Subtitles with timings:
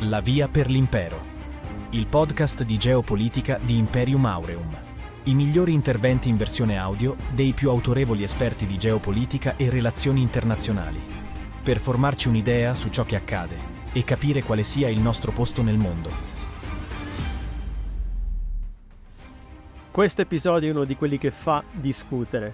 [0.00, 1.24] La via per l'impero.
[1.90, 4.78] Il podcast di geopolitica di Imperium Aureum.
[5.22, 11.00] I migliori interventi in versione audio dei più autorevoli esperti di geopolitica e relazioni internazionali.
[11.62, 13.56] Per formarci un'idea su ciò che accade
[13.94, 16.10] e capire quale sia il nostro posto nel mondo.
[19.90, 22.52] Questo episodio è uno di quelli che fa discutere,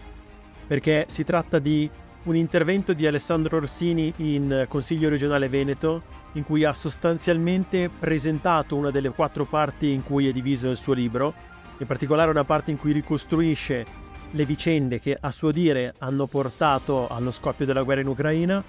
[0.64, 1.90] perché si tratta di
[2.24, 6.02] un intervento di Alessandro Orsini in Consiglio regionale Veneto,
[6.32, 10.92] in cui ha sostanzialmente presentato una delle quattro parti in cui è diviso il suo
[10.92, 11.34] libro,
[11.78, 17.08] in particolare una parte in cui ricostruisce le vicende che a suo dire hanno portato
[17.08, 18.62] allo scoppio della guerra in Ucraina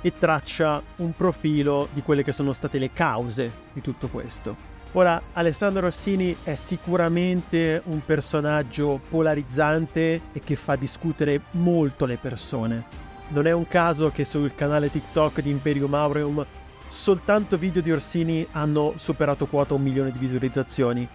[0.00, 4.73] e traccia un profilo di quelle che sono state le cause di tutto questo.
[4.96, 12.84] Ora, Alessandro Rossini è sicuramente un personaggio polarizzante e che fa discutere molto le persone.
[13.28, 16.46] Non è un caso che sul canale TikTok di Imperium Aureum
[16.86, 21.08] soltanto video di Orsini hanno superato quota un milione di visualizzazioni.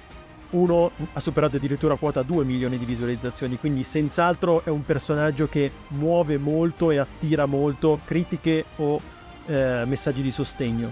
[0.50, 5.72] Uno ha superato addirittura quota 2 milioni di visualizzazioni, quindi senz'altro è un personaggio che
[5.90, 9.00] muove molto e attira molto critiche o
[9.46, 10.92] eh, messaggi di sostegno.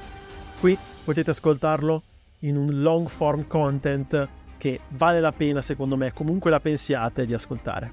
[0.62, 2.04] Qui potete ascoltarlo
[2.40, 7.34] in un long form content che vale la pena, secondo me, comunque la pensiate di
[7.34, 7.92] ascoltare.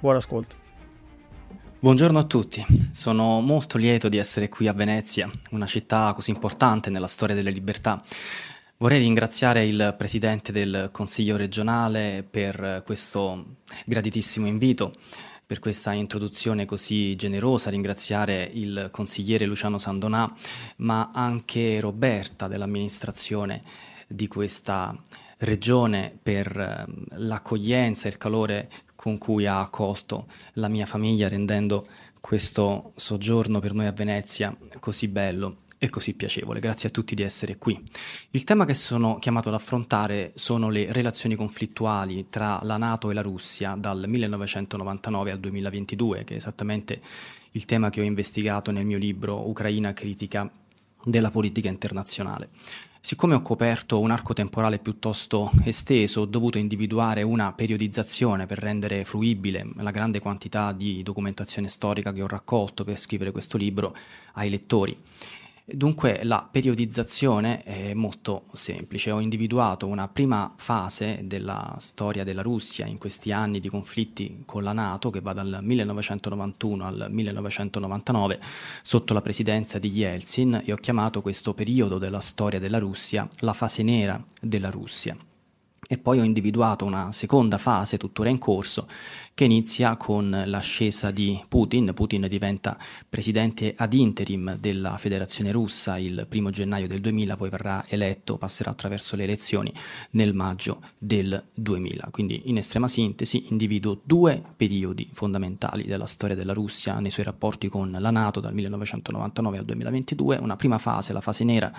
[0.00, 0.62] Buon ascolto.
[1.78, 6.88] Buongiorno a tutti, sono molto lieto di essere qui a Venezia, una città così importante
[6.88, 8.02] nella storia delle libertà.
[8.78, 14.94] Vorrei ringraziare il Presidente del Consiglio regionale per questo graditissimo invito,
[15.46, 20.32] per questa introduzione così generosa, ringraziare il consigliere Luciano Sandonà,
[20.76, 23.62] ma anche Roberta dell'amministrazione
[24.06, 24.96] di questa
[25.38, 31.84] regione per ehm, l'accoglienza e il calore con cui ha accolto la mia famiglia, rendendo
[32.20, 36.60] questo soggiorno per noi a Venezia così bello e così piacevole.
[36.60, 37.82] Grazie a tutti di essere qui.
[38.30, 43.14] Il tema che sono chiamato ad affrontare sono le relazioni conflittuali tra la Nato e
[43.14, 47.00] la Russia dal 1999 al 2022, che è esattamente
[47.52, 50.50] il tema che ho investigato nel mio libro Ucraina critica
[51.04, 52.48] della politica internazionale.
[53.04, 59.04] Siccome ho coperto un arco temporale piuttosto esteso, ho dovuto individuare una periodizzazione per rendere
[59.04, 63.94] fruibile la grande quantità di documentazione storica che ho raccolto per scrivere questo libro
[64.32, 64.96] ai lettori.
[65.66, 72.84] Dunque la periodizzazione è molto semplice, ho individuato una prima fase della storia della Russia
[72.84, 78.40] in questi anni di conflitti con la Nato che va dal 1991 al 1999
[78.82, 83.54] sotto la presidenza di Yeltsin e ho chiamato questo periodo della storia della Russia la
[83.54, 85.16] fase nera della Russia
[85.86, 88.86] e poi ho individuato una seconda fase tuttora in corso
[89.34, 91.92] che inizia con l'ascesa di Putin.
[91.92, 92.78] Putin diventa
[93.08, 98.70] presidente ad interim della Federazione russa il primo gennaio del 2000, poi verrà eletto, passerà
[98.70, 99.72] attraverso le elezioni
[100.10, 102.08] nel maggio del 2000.
[102.12, 107.68] Quindi in estrema sintesi individuo due periodi fondamentali della storia della Russia nei suoi rapporti
[107.68, 111.72] con la Nato dal 1999 al 2022, una prima fase, la fase nera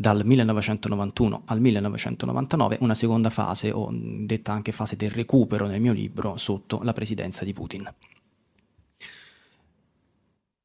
[0.00, 5.92] dal 1991 al 1999, una seconda fase, o detta anche fase del recupero nel mio
[5.92, 7.94] libro, sotto la presidenza di Putin.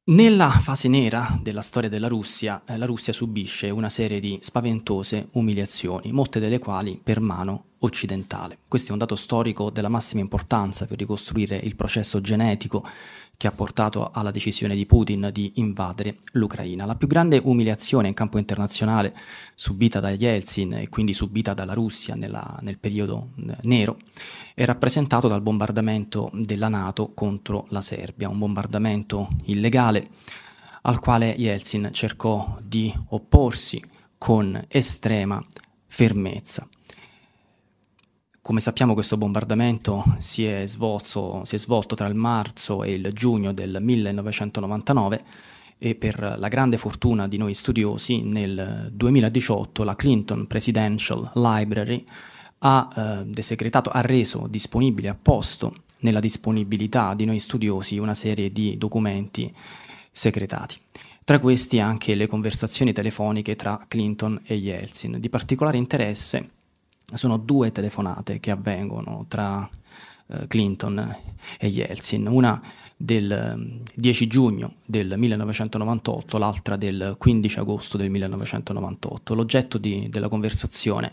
[0.04, 5.28] Nella fase nera della storia della Russia, eh, la Russia subisce una serie di spaventose
[5.32, 8.58] umiliazioni, molte delle quali per mano occidentale.
[8.66, 12.84] Questo è un dato storico della massima importanza per ricostruire il processo genetico
[13.36, 16.86] che ha portato alla decisione di Putin di invadere l'Ucraina.
[16.86, 19.14] La più grande umiliazione in campo internazionale
[19.54, 23.32] subita da Yeltsin e quindi subita dalla Russia nella, nel periodo
[23.62, 23.98] nero
[24.54, 30.08] è rappresentato dal bombardamento della Nato contro la Serbia, un bombardamento illegale
[30.82, 33.82] al quale Yeltsin cercò di opporsi
[34.16, 35.44] con estrema
[35.86, 36.66] fermezza.
[38.46, 43.10] Come sappiamo questo bombardamento si è, svolto, si è svolto tra il marzo e il
[43.12, 45.24] giugno del 1999
[45.78, 52.04] e per la grande fortuna di noi studiosi nel 2018 la Clinton Presidential Library
[52.58, 58.52] ha eh, desecretato, ha reso disponibile, ha posto nella disponibilità di noi studiosi una serie
[58.52, 59.52] di documenti
[60.12, 60.76] segretati.
[61.24, 65.18] Tra questi anche le conversazioni telefoniche tra Clinton e Yeltsin.
[65.18, 66.50] Di particolare interesse
[67.14, 69.68] sono due telefonate che avvengono tra
[70.28, 71.16] eh, Clinton
[71.58, 72.60] e Yeltsin, una
[72.96, 79.34] del 10 mm, giugno del 1998, l'altra del 15 agosto del 1998.
[79.34, 81.12] L'oggetto di, della conversazione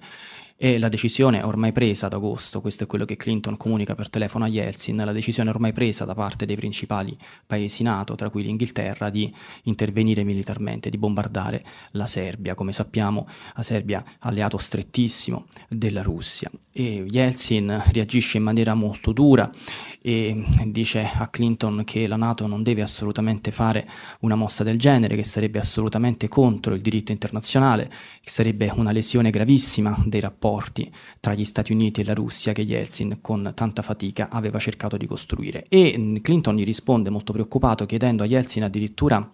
[0.56, 4.46] e la decisione ormai presa ad agosto, questo è quello che Clinton comunica per telefono
[4.46, 9.10] a Yeltsin, la decisione ormai presa da parte dei principali paesi NATO, tra cui l'Inghilterra,
[9.10, 9.34] di
[9.64, 12.54] intervenire militarmente, di bombardare la Serbia.
[12.54, 19.12] Come sappiamo la Serbia è alleato strettissimo della Russia e Yeltsin reagisce in maniera molto
[19.12, 19.50] dura
[20.02, 23.88] e dice a Clinton che la NATO non deve assolutamente fare
[24.20, 27.90] una mossa del genere, che sarebbe assolutamente contro il diritto internazionale,
[28.22, 30.92] che sarebbe una lesione gravissima dei rapporti rapporti
[31.22, 35.06] tra gli Stati Uniti e la Russia che Yeltsin con tanta fatica aveva cercato di
[35.06, 35.66] costruire.
[35.70, 39.32] E mm, Clinton gli risponde molto preoccupato chiedendo a Yeltsin addirittura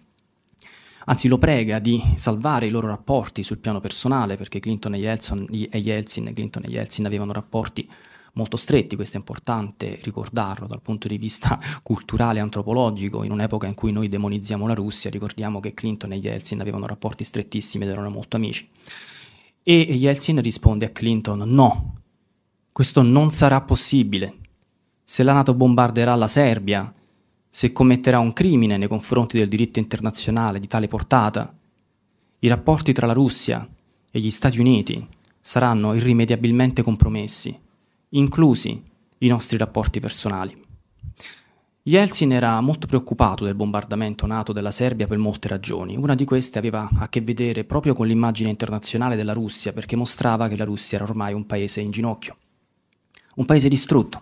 [1.06, 5.48] anzi lo prega di salvare i loro rapporti sul piano personale perché Clinton e Yeltsin,
[5.72, 7.90] e Yeltsin, Clinton e Yeltsin avevano rapporti
[8.34, 13.66] molto stretti, questo è importante ricordarlo dal punto di vista culturale e antropologico, in un'epoca
[13.66, 17.90] in cui noi demonizziamo la Russia, ricordiamo che Clinton e Yeltsin avevano rapporti strettissimi ed
[17.90, 18.70] erano molto amici.
[19.70, 22.02] E Yeltsin risponde a Clinton no,
[22.72, 24.38] questo non sarà possibile.
[25.04, 26.92] Se la Nato bombarderà la Serbia,
[27.48, 31.54] se commetterà un crimine nei confronti del diritto internazionale di tale portata,
[32.40, 33.70] i rapporti tra la Russia
[34.10, 35.08] e gli Stati Uniti
[35.40, 37.56] saranno irrimediabilmente compromessi,
[38.10, 38.84] inclusi
[39.20, 40.66] i nostri rapporti personali.
[41.84, 45.96] Yeltsin era molto preoccupato del bombardamento NATO della Serbia per molte ragioni.
[45.96, 50.50] Una di queste aveva a che vedere proprio con l'immagine internazionale della Russia, perché mostrava
[50.50, 52.36] che la Russia era ormai un paese in ginocchio,
[53.36, 54.22] un paese distrutto,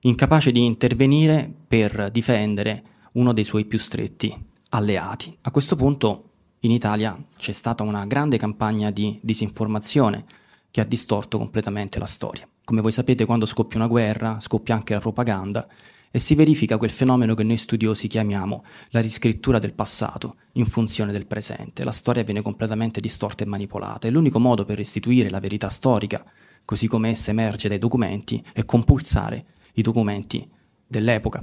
[0.00, 2.82] incapace di intervenire per difendere
[3.12, 4.34] uno dei suoi più stretti
[4.70, 5.36] alleati.
[5.42, 6.30] A questo punto
[6.60, 10.24] in Italia c'è stata una grande campagna di disinformazione
[10.70, 12.48] che ha distorto completamente la storia.
[12.64, 15.68] Come voi sapete, quando scoppia una guerra, scoppia anche la propaganda
[16.14, 21.10] e si verifica quel fenomeno che noi studiosi chiamiamo la riscrittura del passato in funzione
[21.10, 21.84] del presente.
[21.84, 26.22] La storia viene completamente distorta e manipolata e l'unico modo per restituire la verità storica,
[26.66, 30.46] così come essa emerge dai documenti, è compulsare i documenti
[30.86, 31.42] dell'epoca.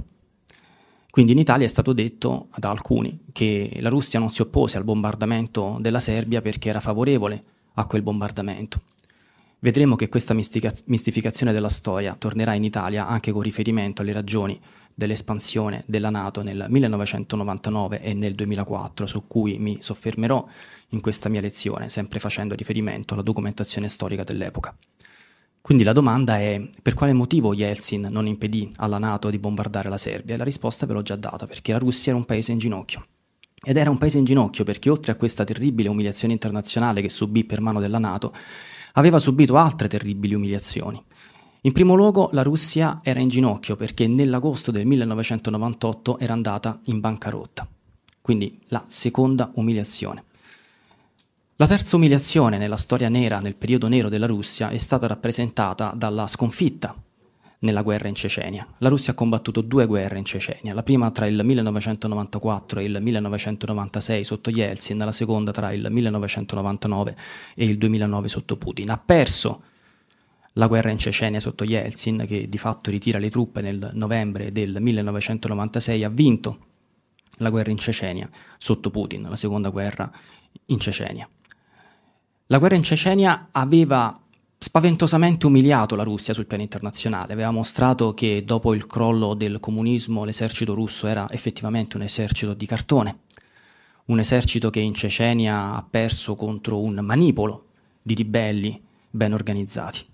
[1.10, 4.84] Quindi in Italia è stato detto ad alcuni che la Russia non si oppose al
[4.84, 7.42] bombardamento della Serbia perché era favorevole
[7.74, 8.82] a quel bombardamento.
[9.62, 14.58] Vedremo che questa mistificazione della storia tornerà in Italia anche con riferimento alle ragioni
[14.94, 20.46] dell'espansione della Nato nel 1999 e nel 2004, su cui mi soffermerò
[20.88, 24.74] in questa mia lezione, sempre facendo riferimento alla documentazione storica dell'epoca.
[25.60, 29.98] Quindi la domanda è per quale motivo Yeltsin non impedì alla Nato di bombardare la
[29.98, 30.36] Serbia?
[30.36, 33.06] E la risposta ve l'ho già data, perché la Russia era un paese in ginocchio.
[33.62, 37.44] Ed era un paese in ginocchio perché oltre a questa terribile umiliazione internazionale che subì
[37.44, 38.32] per mano della Nato,
[38.92, 41.02] aveva subito altre terribili umiliazioni.
[41.62, 47.00] In primo luogo la Russia era in ginocchio perché nell'agosto del 1998 era andata in
[47.00, 47.68] bancarotta,
[48.20, 50.24] quindi la seconda umiliazione.
[51.56, 56.26] La terza umiliazione nella storia nera, nel periodo nero della Russia, è stata rappresentata dalla
[56.26, 56.96] sconfitta
[57.60, 58.66] nella guerra in Cecenia.
[58.78, 62.98] La Russia ha combattuto due guerre in Cecenia, la prima tra il 1994 e il
[63.00, 67.16] 1996 sotto Yeltsin, la seconda tra il 1999
[67.54, 68.90] e il 2009 sotto Putin.
[68.90, 69.62] Ha perso
[70.54, 74.80] la guerra in Cecenia sotto Yeltsin, che di fatto ritira le truppe nel novembre del
[74.80, 76.58] 1996, ha vinto
[77.38, 78.28] la guerra in Cecenia
[78.58, 80.10] sotto Putin, la seconda guerra
[80.66, 81.28] in Cecenia.
[82.46, 84.18] La guerra in Cecenia aveva
[84.62, 90.22] spaventosamente umiliato la Russia sul piano internazionale, aveva mostrato che dopo il crollo del comunismo
[90.22, 93.20] l'esercito russo era effettivamente un esercito di cartone,
[94.06, 97.68] un esercito che in Cecenia ha perso contro un manipolo
[98.02, 100.04] di ribelli ben organizzati.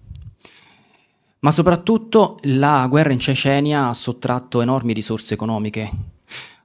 [1.41, 5.91] Ma soprattutto la guerra in Cecenia ha sottratto enormi risorse economiche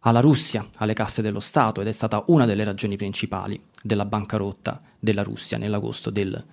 [0.02, 4.80] alla Russia, alle casse dello Stato ed è stata una delle ragioni principali della bancarotta
[5.00, 6.46] della Russia nell'agosto del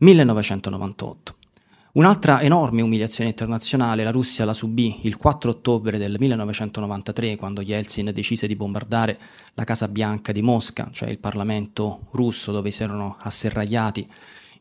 [0.00, 1.34] 1998.
[1.92, 8.10] Un'altra enorme umiliazione internazionale la Russia la subì il 4 ottobre del 1993 quando Yeltsin
[8.14, 9.18] decise di bombardare
[9.54, 14.08] la Casa Bianca di Mosca, cioè il Parlamento russo dove si erano asserragliati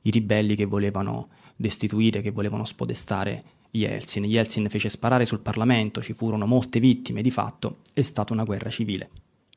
[0.02, 4.26] i ribelli che volevano destituire, che volevano spodestare Yeltsin.
[4.26, 8.70] Yeltsin fece sparare sul Parlamento, ci furono molte vittime, di fatto è stata una guerra
[8.70, 9.10] civile.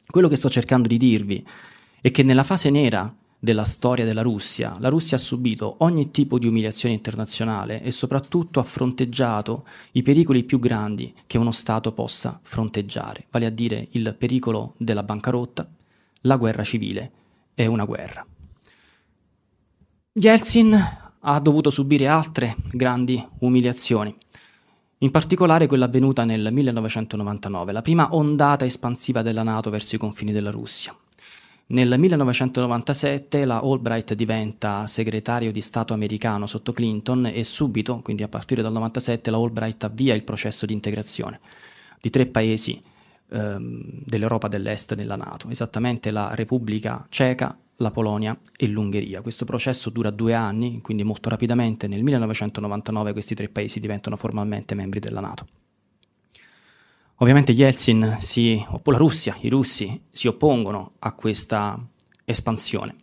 [0.07, 1.45] Quello che sto cercando di dirvi
[2.01, 3.13] è che nella fase nera
[3.45, 8.61] della storia della Russia, la Russia ha subito ogni tipo di umiliazione internazionale e soprattutto
[8.61, 14.15] ha fronteggiato i pericoli più grandi che uno Stato possa fronteggiare, vale a dire il
[14.17, 15.69] pericolo della bancarotta,
[16.21, 17.11] la guerra civile
[17.57, 18.25] e una guerra.
[20.13, 20.79] Yeltsin
[21.19, 24.17] ha dovuto subire altre grandi umiliazioni,
[24.99, 30.31] in particolare quella avvenuta nel 1999, la prima ondata espansiva della Nato verso i confini
[30.31, 30.97] della Russia.
[31.67, 38.29] Nel 1997 la Albright diventa segretario di Stato americano sotto Clinton e subito, quindi a
[38.29, 41.41] partire dal 1997, la Albright avvia il processo di integrazione
[42.01, 42.83] di tre paesi
[43.31, 49.23] ehm, dell'Europa dell'Est nella Nato, esattamente la Repubblica Ceca, la Polonia e l'Ungheria.
[49.23, 54.75] Questo processo dura due anni, quindi molto rapidamente nel 1999 questi tre paesi diventano formalmente
[54.75, 55.47] membri della Nato.
[57.23, 61.79] Ovviamente Yeltsin si, o la Russia, i russi si oppongono a questa
[62.25, 62.97] espansione.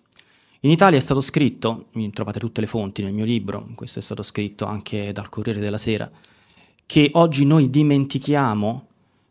[0.60, 4.22] In Italia è stato scritto, trovate tutte le fonti nel mio libro, questo è stato
[4.22, 6.12] scritto anche dal Corriere della Sera,
[6.86, 8.88] che oggi noi dimentichiamo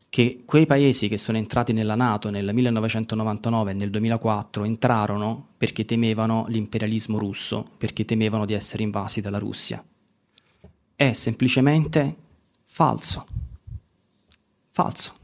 [0.08, 5.84] che quei paesi che sono entrati nella Nato nel 1999 e nel 2004 entrarono perché
[5.84, 9.84] temevano l'imperialismo russo, perché temevano di essere invasi dalla Russia.
[10.96, 12.16] È semplicemente
[12.64, 13.37] falso.
[14.78, 15.14] Falso.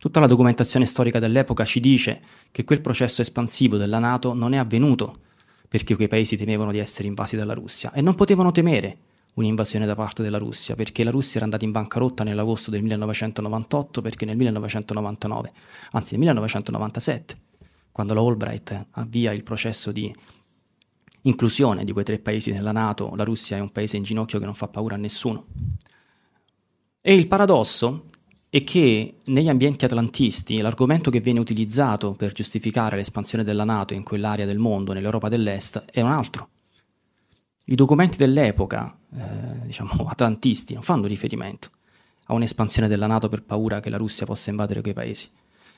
[0.00, 4.56] Tutta la documentazione storica dell'epoca ci dice che quel processo espansivo della Nato non è
[4.56, 5.20] avvenuto
[5.68, 8.98] perché quei paesi temevano di essere invasi dalla Russia e non potevano temere
[9.34, 14.00] un'invasione da parte della Russia, perché la Russia era andata in bancarotta nell'agosto del 1998,
[14.00, 15.52] perché nel 1999,
[15.92, 17.38] anzi nel 1997,
[17.92, 20.12] quando la Albright avvia il processo di
[21.22, 24.46] inclusione di quei tre paesi nella Nato, la Russia è un paese in ginocchio che
[24.46, 25.46] non fa paura a nessuno.
[27.00, 28.06] E il paradosso
[28.50, 34.02] è che negli ambienti atlantisti l'argomento che viene utilizzato per giustificare l'espansione della Nato in
[34.02, 36.48] quell'area del mondo, nell'Europa dell'Est, è un altro.
[37.66, 41.70] I documenti dell'epoca, eh, diciamo atlantisti, non fanno riferimento
[42.28, 45.28] a un'espansione della Nato per paura che la Russia possa invadere quei paesi.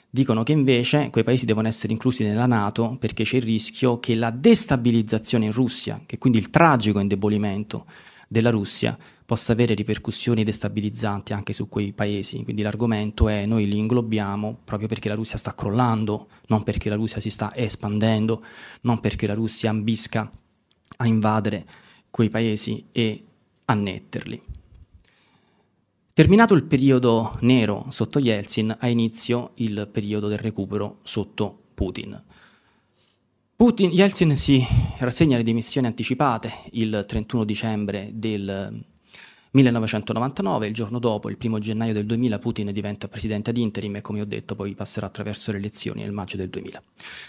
[0.08, 4.14] Dicono che invece quei paesi devono essere inclusi nella Nato perché c'è il rischio che
[4.14, 7.86] la destabilizzazione in Russia, che quindi il tragico indebolimento
[8.32, 8.96] della Russia,
[9.26, 12.44] possa avere ripercussioni destabilizzanti anche su quei paesi.
[12.44, 16.94] Quindi l'argomento è noi li inglobiamo proprio perché la Russia sta crollando, non perché la
[16.94, 18.44] Russia si sta espandendo,
[18.82, 20.30] non perché la Russia ambisca
[20.98, 21.66] a invadere
[22.08, 23.24] quei paesi e
[23.64, 24.40] annetterli.
[26.14, 32.22] Terminato il periodo nero sotto Yeltsin, ha inizio il periodo del recupero sotto Putin.
[33.60, 34.64] Putin Yeltsin si
[35.00, 38.82] rassegna le dimissioni anticipate il 31 dicembre del
[39.52, 44.00] 1999, il giorno dopo, il primo gennaio del 2000, Putin diventa presidente ad interim e
[44.00, 46.80] come ho detto poi passerà attraverso le elezioni nel maggio del 2000.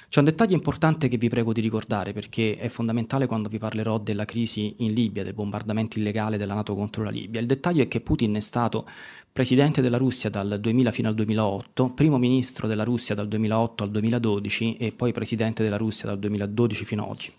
[0.08, 3.98] C'è un dettaglio importante che vi prego di ricordare perché è fondamentale quando vi parlerò
[3.98, 7.42] della crisi in Libia, del bombardamento illegale della Nato contro la Libia.
[7.42, 8.88] Il dettaglio è che Putin è stato
[9.32, 13.90] presidente della Russia dal 2000 fino al 2008, primo ministro della Russia dal 2008 al
[13.90, 17.34] 2012 e poi presidente della Russia dal 2012 fino ad oggi.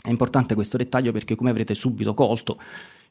[0.00, 2.58] È importante questo dettaglio perché come avrete subito colto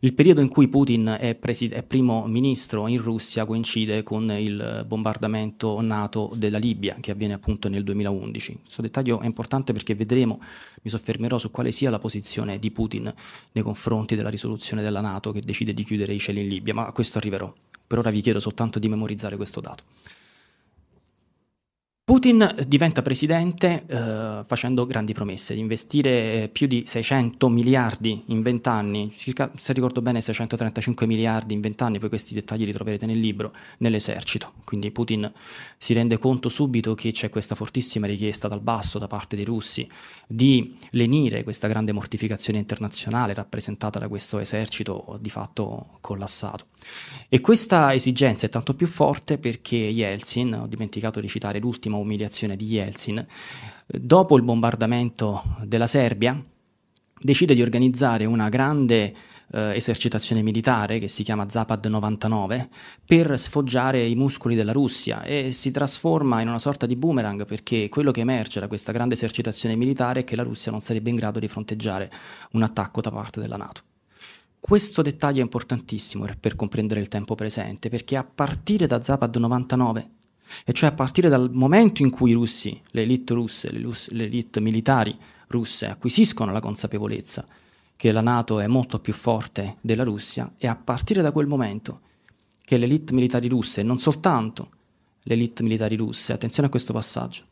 [0.04, 4.84] il periodo in cui Putin è, presid- è, primo ministro in Russia coincide con il
[4.88, 8.62] bombardamento NATO della Libia, che avviene appunto nel 2011.
[8.64, 10.42] Questo dettaglio è importante perché vedremo,
[10.82, 13.14] mi soffermerò su quale sia la posizione di Putin
[13.52, 16.88] nei confronti della risoluzione della NATO che decide di chiudere i cieli in Libia, ma
[16.88, 17.54] a questo arriverò.
[17.86, 19.84] Per ora vi chiedo soltanto di memorizzare questo dato.
[22.12, 28.68] Putin diventa presidente eh, facendo grandi promesse di investire più di 600 miliardi in 20
[28.68, 33.06] anni, circa, se ricordo bene 635 miliardi in 20 anni, poi questi dettagli li troverete
[33.06, 34.52] nel libro, nell'esercito.
[34.66, 35.32] Quindi Putin
[35.78, 39.90] si rende conto subito che c'è questa fortissima richiesta dal basso da parte dei russi
[40.32, 46.66] di lenire questa grande mortificazione internazionale rappresentata da questo esercito di fatto collassato.
[47.28, 52.56] E questa esigenza è tanto più forte perché Yeltsin, ho dimenticato di citare l'ultima umiliazione
[52.56, 53.26] di Yeltsin,
[53.86, 56.42] dopo il bombardamento della Serbia,
[57.20, 59.14] decide di organizzare una grande
[59.52, 62.70] eh, esercitazione militare che si chiama Zapad 99
[63.06, 67.90] per sfoggiare i muscoli della Russia e si trasforma in una sorta di boomerang perché
[67.90, 71.16] quello che emerge da questa grande esercitazione militare è che la Russia non sarebbe in
[71.16, 72.12] grado di fronteggiare
[72.52, 73.82] un attacco da parte della Nato.
[74.60, 80.10] Questo dettaglio è importantissimo per comprendere il tempo presente, perché a partire da Zapad 99,
[80.64, 84.24] e cioè a partire dal momento in cui i russi, le elite russe, le, le
[84.26, 85.18] elite militari
[85.48, 87.46] russe acquisiscono la consapevolezza
[88.02, 92.00] che la Nato è molto più forte della Russia, è a partire da quel momento
[92.60, 94.70] che le elite militari russe, non soltanto
[95.22, 97.44] le elite militari russe, attenzione a questo passaggio,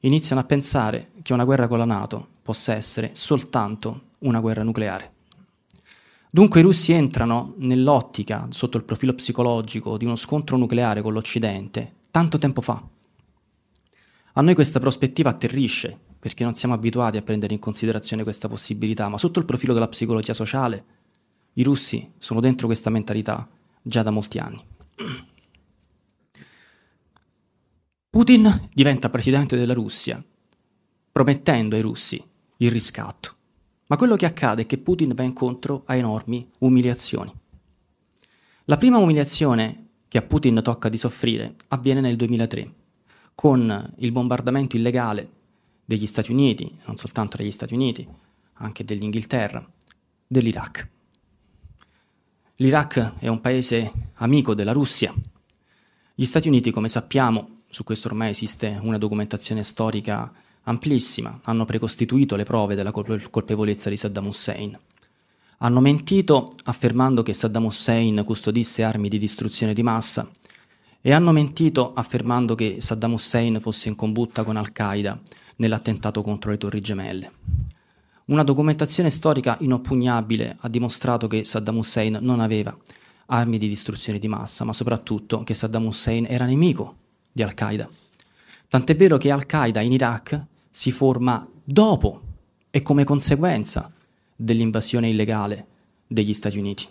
[0.00, 5.12] iniziano a pensare che una guerra con la Nato possa essere soltanto una guerra nucleare.
[6.28, 11.94] Dunque i russi entrano nell'ottica, sotto il profilo psicologico, di uno scontro nucleare con l'Occidente
[12.10, 12.86] tanto tempo fa.
[14.34, 19.08] A noi questa prospettiva atterrisce, perché non siamo abituati a prendere in considerazione questa possibilità,
[19.08, 20.84] ma sotto il profilo della psicologia sociale,
[21.54, 23.48] i russi sono dentro questa mentalità
[23.82, 24.62] già da molti anni.
[28.10, 30.22] Putin diventa presidente della Russia
[31.12, 32.22] promettendo ai russi
[32.58, 33.34] il riscatto.
[33.86, 37.32] Ma quello che accade è che Putin va incontro a enormi umiliazioni.
[38.64, 42.72] La prima umiliazione che a Putin tocca di soffrire avviene nel 2003,
[43.34, 45.30] con il bombardamento illegale
[45.86, 48.06] degli Stati Uniti, non soltanto degli Stati Uniti,
[48.54, 49.64] anche dell'Inghilterra,
[50.26, 50.88] dell'Iraq.
[52.56, 55.14] L'Iraq è un paese amico della Russia.
[56.14, 60.32] Gli Stati Uniti, come sappiamo, su questo ormai esiste una documentazione storica
[60.64, 64.76] amplissima, hanno precostituito le prove della colpevolezza di Saddam Hussein.
[65.58, 70.28] Hanno mentito affermando che Saddam Hussein custodisse armi di distruzione di massa
[71.00, 75.20] e hanno mentito affermando che Saddam Hussein fosse in combutta con Al-Qaeda
[75.56, 77.32] nell'attentato contro le Torri Gemelle.
[78.26, 82.76] Una documentazione storica inoppugnabile ha dimostrato che Saddam Hussein non aveva
[83.26, 86.96] armi di distruzione di massa, ma soprattutto che Saddam Hussein era nemico
[87.30, 87.88] di Al-Qaeda.
[88.68, 92.20] Tant'è vero che Al-Qaeda in Iraq si forma dopo
[92.70, 93.92] e come conseguenza
[94.34, 95.66] dell'invasione illegale
[96.06, 96.86] degli Stati Uniti.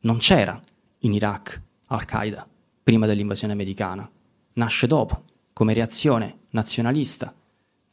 [0.00, 0.60] Non c'era
[1.00, 2.46] in Iraq Al-Qaeda
[2.82, 4.10] prima dell'invasione americana,
[4.54, 7.34] nasce dopo, come reazione nazionalista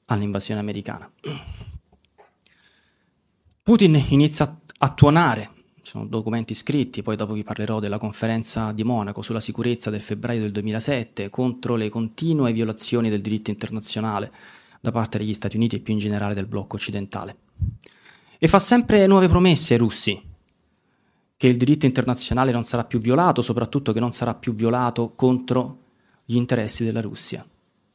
[0.06, 1.12] all'invasione americana.
[3.64, 8.84] Putin inizia a tuonare, ci sono documenti scritti, poi dopo vi parlerò della conferenza di
[8.84, 14.32] Monaco sulla sicurezza del febbraio del 2007 contro le continue violazioni del diritto internazionale
[14.80, 17.38] da parte degli Stati Uniti e più in generale del blocco occidentale.
[18.38, 20.22] E fa sempre nuove promesse ai russi,
[21.38, 25.80] che il diritto internazionale non sarà più violato, soprattutto che non sarà più violato contro
[26.24, 27.46] gli interessi della Russia.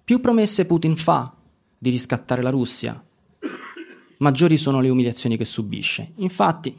[0.05, 1.37] Più promesse Putin fa
[1.82, 3.02] di riscattare la Russia,
[4.18, 6.12] maggiori sono le umiliazioni che subisce.
[6.16, 6.78] Infatti,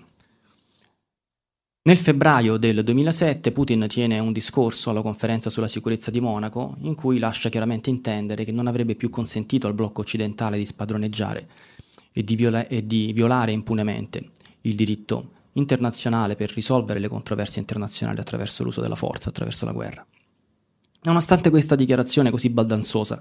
[1.84, 6.94] nel febbraio del 2007 Putin tiene un discorso alla conferenza sulla sicurezza di Monaco in
[6.94, 11.50] cui lascia chiaramente intendere che non avrebbe più consentito al blocco occidentale di spadroneggiare
[12.12, 14.30] e di, viola- e di violare impunemente
[14.62, 20.06] il diritto internazionale per risolvere le controversie internazionali attraverso l'uso della forza, attraverso la guerra.
[21.02, 23.20] Nonostante questa dichiarazione così baldanzosa,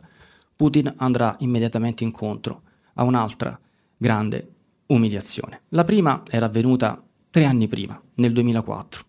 [0.60, 2.64] Putin andrà immediatamente incontro
[2.96, 3.58] a un'altra
[3.96, 4.56] grande
[4.88, 5.62] umiliazione.
[5.70, 9.04] La prima era avvenuta tre anni prima, nel 2004.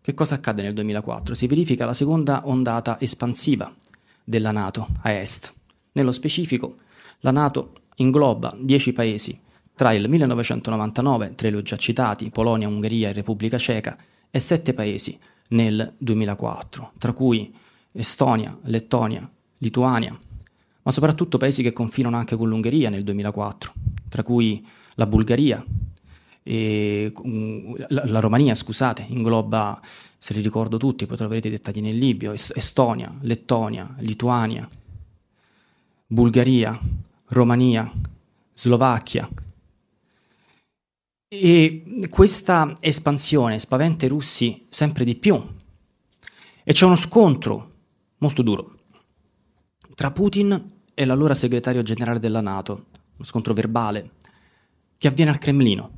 [0.00, 1.36] Che cosa accade nel 2004?
[1.36, 3.72] Si verifica la seconda ondata espansiva
[4.24, 5.54] della Nato a est.
[5.92, 6.78] Nello specifico,
[7.20, 9.40] la Nato ingloba dieci paesi
[9.76, 13.96] tra il 1999, tre li ho già citati, Polonia, Ungheria e Repubblica Ceca,
[14.28, 15.16] e sette paesi
[15.50, 17.54] nel 2004, tra cui
[17.92, 20.18] Estonia, Lettonia, Lituania,
[20.86, 23.72] ma soprattutto paesi che confinano anche con l'Ungheria nel 2004,
[24.08, 25.62] tra cui la Bulgaria,
[26.44, 29.80] e, mm, la, Romania, scusate, ingloba,
[30.16, 34.68] se li ricordo tutti, poi troverete i dettagli nel Libio, Estonia, Lettonia, Lituania,
[36.06, 36.78] Bulgaria,
[37.30, 37.92] Romania,
[38.54, 39.28] Slovacchia.
[41.26, 45.44] E questa espansione spaventa i russi sempre di più
[46.62, 47.72] e c'è uno scontro
[48.18, 48.76] molto duro
[49.96, 54.12] tra Putin e l'allora segretario generale della Nato, uno scontro verbale,
[54.96, 55.90] che avviene al Cremlino.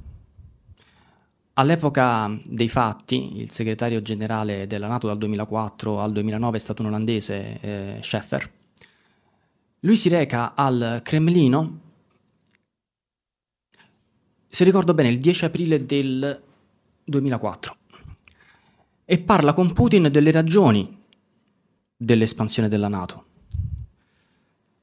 [1.52, 6.88] All'epoca dei fatti, il segretario generale della Nato dal 2004 al 2009 è stato un
[6.88, 8.50] olandese, eh, Scheffer.
[9.80, 11.80] Lui si reca al Cremlino,
[14.48, 16.42] se ricordo bene, il 10 aprile del
[17.04, 17.76] 2004
[19.04, 21.04] e parla con Putin delle ragioni
[21.96, 23.26] dell'espansione della Nato.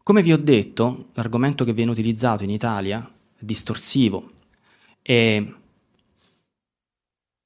[0.08, 4.34] Come vi ho detto, l'argomento che viene utilizzato in Italia è distorsivo
[5.02, 5.56] e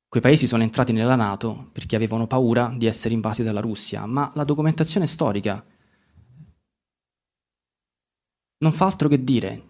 [0.05, 4.29] quei paesi sono entrati nella Nato perché avevano paura di essere invasi dalla Russia, ma
[4.35, 5.65] la documentazione storica
[8.57, 9.63] non fa altro che dire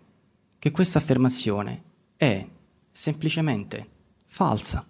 [0.57, 1.83] che questa affermazione
[2.17, 2.43] è
[2.91, 3.87] semplicemente
[4.25, 4.83] falsa.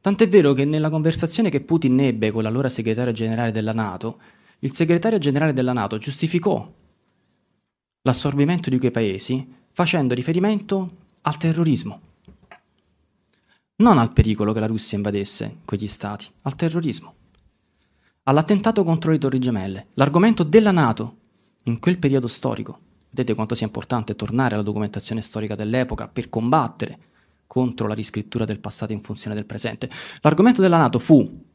[0.00, 4.20] Tant'è vero che nella conversazione che Putin ebbe con l'allora segretario generale della Nato,
[4.60, 6.78] il segretario generale della Nato giustificò
[8.02, 12.00] l'assorbimento di quei paesi facendo riferimento al terrorismo.
[13.76, 17.14] Non al pericolo che la Russia invadesse quegli stati, al terrorismo.
[18.24, 19.86] All'attentato contro le Torri Gemelle.
[19.94, 21.16] L'argomento della Nato
[21.64, 22.78] in quel periodo storico.
[23.10, 26.98] Vedete quanto sia importante tornare alla documentazione storica dell'epoca per combattere
[27.46, 29.90] contro la riscrittura del passato in funzione del presente.
[30.20, 31.48] L'argomento della Nato fu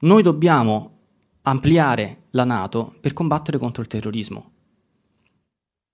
[0.00, 0.98] noi dobbiamo
[1.42, 4.50] ampliare la Nato per combattere contro il terrorismo.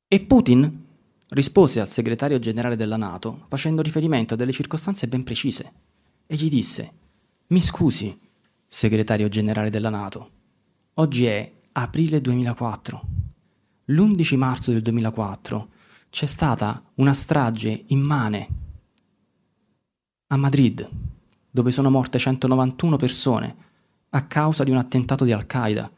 [0.08, 0.84] E Putin
[1.30, 5.72] rispose al segretario generale della Nato facendo riferimento a delle circostanze ben precise
[6.26, 6.92] e gli disse,
[7.48, 8.16] mi scusi,
[8.68, 10.30] segretario generale della Nato,
[10.94, 13.02] oggi è aprile 2004.
[13.86, 15.68] L'11 marzo del 2004
[16.10, 18.48] c'è stata una strage immane
[20.28, 20.88] a Madrid,
[21.50, 23.56] dove sono morte 191 persone
[24.10, 25.90] a causa di un attentato di Al-Qaeda.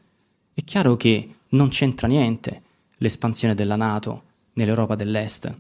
[0.55, 2.62] È chiaro che non c'entra niente
[2.99, 4.23] l'espansione della Nato
[4.55, 5.57] nell'Europa dell'Est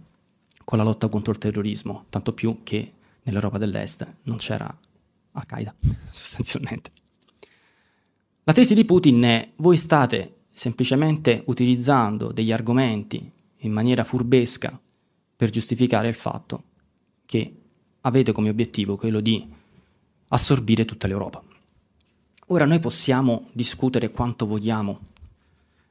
[0.64, 4.72] con la lotta contro il terrorismo, tanto più che nell'Europa dell'Est non c'era
[5.32, 5.74] Al-Qaeda,
[6.10, 6.90] sostanzialmente.
[8.44, 14.78] La tesi di Putin è voi state semplicemente utilizzando degli argomenti in maniera furbesca
[15.36, 16.64] per giustificare il fatto
[17.24, 17.54] che
[18.02, 19.46] avete come obiettivo quello di
[20.28, 21.42] assorbire tutta l'Europa.
[22.48, 25.00] Ora noi possiamo discutere quanto vogliamo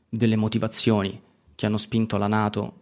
[0.10, 1.22] delle motivazioni
[1.58, 2.82] che hanno spinto la Nato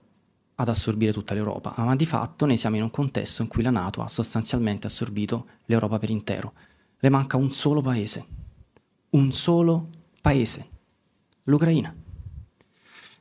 [0.55, 3.69] ad assorbire tutta l'Europa, ma di fatto noi siamo in un contesto in cui la
[3.69, 6.51] Nato ha sostanzialmente assorbito l'Europa per intero.
[6.99, 8.25] Le manca un solo paese,
[9.11, 9.87] un solo
[10.21, 10.67] paese,
[11.43, 11.95] l'Ucraina.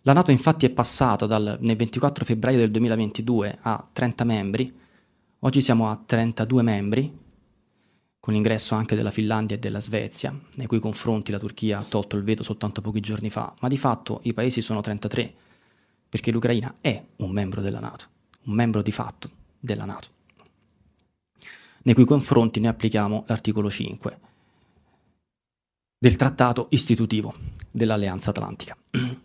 [0.03, 4.77] La Nato infatti è passata dal, nel 24 febbraio del 2022 a 30 membri,
[5.39, 7.19] oggi siamo a 32 membri,
[8.25, 12.17] con l'ingresso anche della Finlandia e della Svezia, nei cui confronti la Turchia ha tolto
[12.17, 15.35] il veto soltanto pochi giorni fa, ma di fatto i paesi sono 33,
[16.09, 18.07] perché l'Ucraina è un membro della Nato,
[18.45, 19.29] un membro di fatto
[19.61, 20.09] della Nato,
[21.83, 24.19] nei cui confronti noi applichiamo l'articolo 5
[25.99, 27.35] del trattato istitutivo
[27.71, 28.75] dell'Alleanza Atlantica.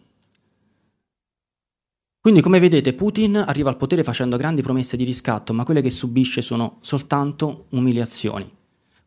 [2.20, 5.90] Quindi, come vedete, Putin arriva al potere facendo grandi promesse di riscatto, ma quelle che
[5.90, 8.58] subisce sono soltanto umiliazioni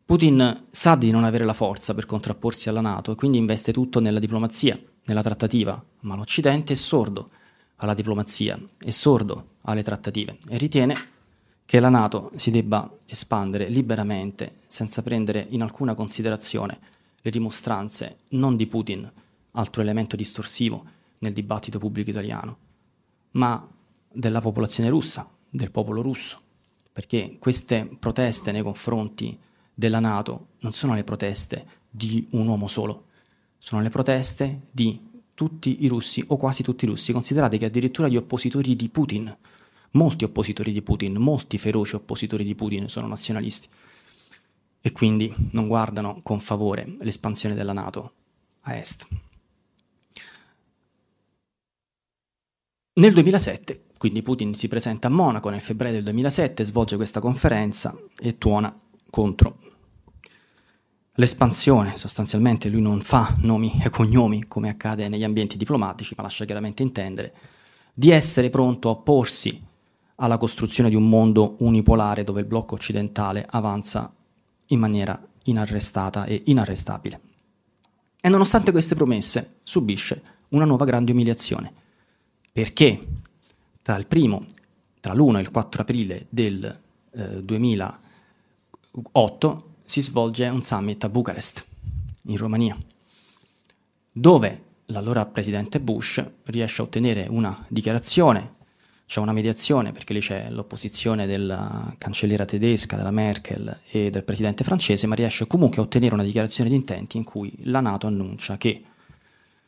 [0.05, 4.01] Putin sa di non avere la forza per contrapporsi alla Nato e quindi investe tutto
[4.01, 7.29] nella diplomazia, nella trattativa, ma l'Occidente è sordo
[7.77, 10.93] alla diplomazia, è sordo alle trattative e ritiene
[11.65, 16.77] che la Nato si debba espandere liberamente senza prendere in alcuna considerazione
[17.21, 19.09] le dimostranze non di Putin,
[19.51, 20.83] altro elemento distorsivo
[21.19, 22.57] nel dibattito pubblico italiano,
[23.31, 23.65] ma
[24.11, 26.41] della popolazione russa, del popolo russo,
[26.91, 29.39] perché queste proteste nei confronti
[29.73, 33.05] della Nato non sono le proteste di un uomo solo,
[33.57, 37.11] sono le proteste di tutti i russi o quasi tutti i russi.
[37.11, 39.35] Considerate che addirittura gli oppositori di Putin,
[39.91, 43.67] molti oppositori di Putin, molti feroci oppositori di Putin sono nazionalisti
[44.81, 48.13] e quindi non guardano con favore l'espansione della Nato
[48.61, 49.07] a est.
[52.95, 57.97] Nel 2007, quindi Putin si presenta a Monaco nel febbraio del 2007, svolge questa conferenza
[58.21, 58.77] e tuona
[59.13, 59.59] contro.
[61.17, 66.45] L'espansione, sostanzialmente lui non fa nomi e cognomi come accade negli ambienti diplomatici, ma lascia
[66.45, 67.35] chiaramente intendere
[67.93, 69.63] di essere pronto a opporsi
[70.15, 74.11] alla costruzione di un mondo unipolare dove il blocco occidentale avanza
[74.67, 77.21] in maniera inarrestata e inarrestabile.
[78.19, 81.71] E nonostante queste promesse subisce una nuova grande umiliazione,
[82.51, 83.07] perché?
[83.83, 84.43] Tra il primo,
[84.99, 88.02] tra l'1 e il 4 aprile del eh, 2000
[89.11, 91.65] 8 si svolge un summit a Bucarest,
[92.25, 92.77] in Romania,
[94.11, 98.61] dove l'allora presidente Bush riesce a ottenere una dichiarazione,
[99.05, 104.63] c'è una mediazione perché lì c'è l'opposizione della cancelliera tedesca, della Merkel e del presidente
[104.63, 108.57] francese, ma riesce comunque a ottenere una dichiarazione di intenti in cui la Nato annuncia
[108.57, 108.83] che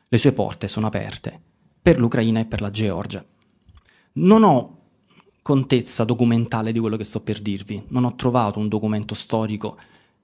[0.08, 1.40] le sue porte sono aperte
[1.82, 3.26] per l'Ucraina e per la Georgia.
[4.14, 4.85] Non ho
[5.46, 7.80] contezza documentale di quello che sto per dirvi.
[7.90, 9.78] Non ho trovato un documento storico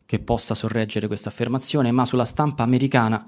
[0.04, 3.24] che possa sorreggere questa affermazione, ma sulla stampa americana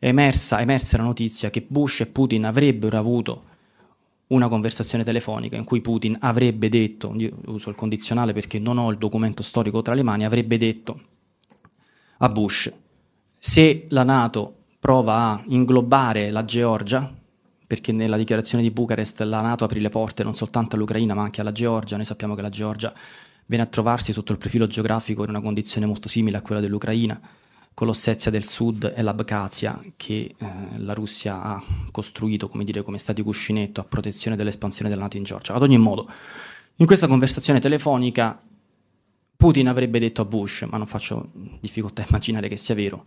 [0.00, 3.44] è emersa, è emersa la notizia che Bush e Putin avrebbero avuto
[4.26, 8.90] una conversazione telefonica in cui Putin avrebbe detto, io uso il condizionale perché non ho
[8.90, 11.02] il documento storico tra le mani, avrebbe detto
[12.18, 12.72] a Bush,
[13.38, 17.14] se la Nato prova a inglobare la Georgia,
[17.72, 21.40] perché nella dichiarazione di Bucarest la Nato aprì le porte non soltanto all'Ucraina ma anche
[21.40, 22.92] alla Georgia, noi sappiamo che la Georgia
[23.46, 27.18] viene a trovarsi sotto il profilo geografico in una condizione molto simile a quella dell'Ucraina,
[27.72, 30.46] con l'Ossetia del Sud e l'Abkhazia che eh,
[30.80, 35.22] la Russia ha costruito come, dire, come stati cuscinetto a protezione dell'espansione della Nato in
[35.22, 35.54] Georgia.
[35.54, 36.06] Ad ogni modo,
[36.76, 38.38] in questa conversazione telefonica
[39.34, 43.06] Putin avrebbe detto a Bush, ma non faccio difficoltà a immaginare che sia vero,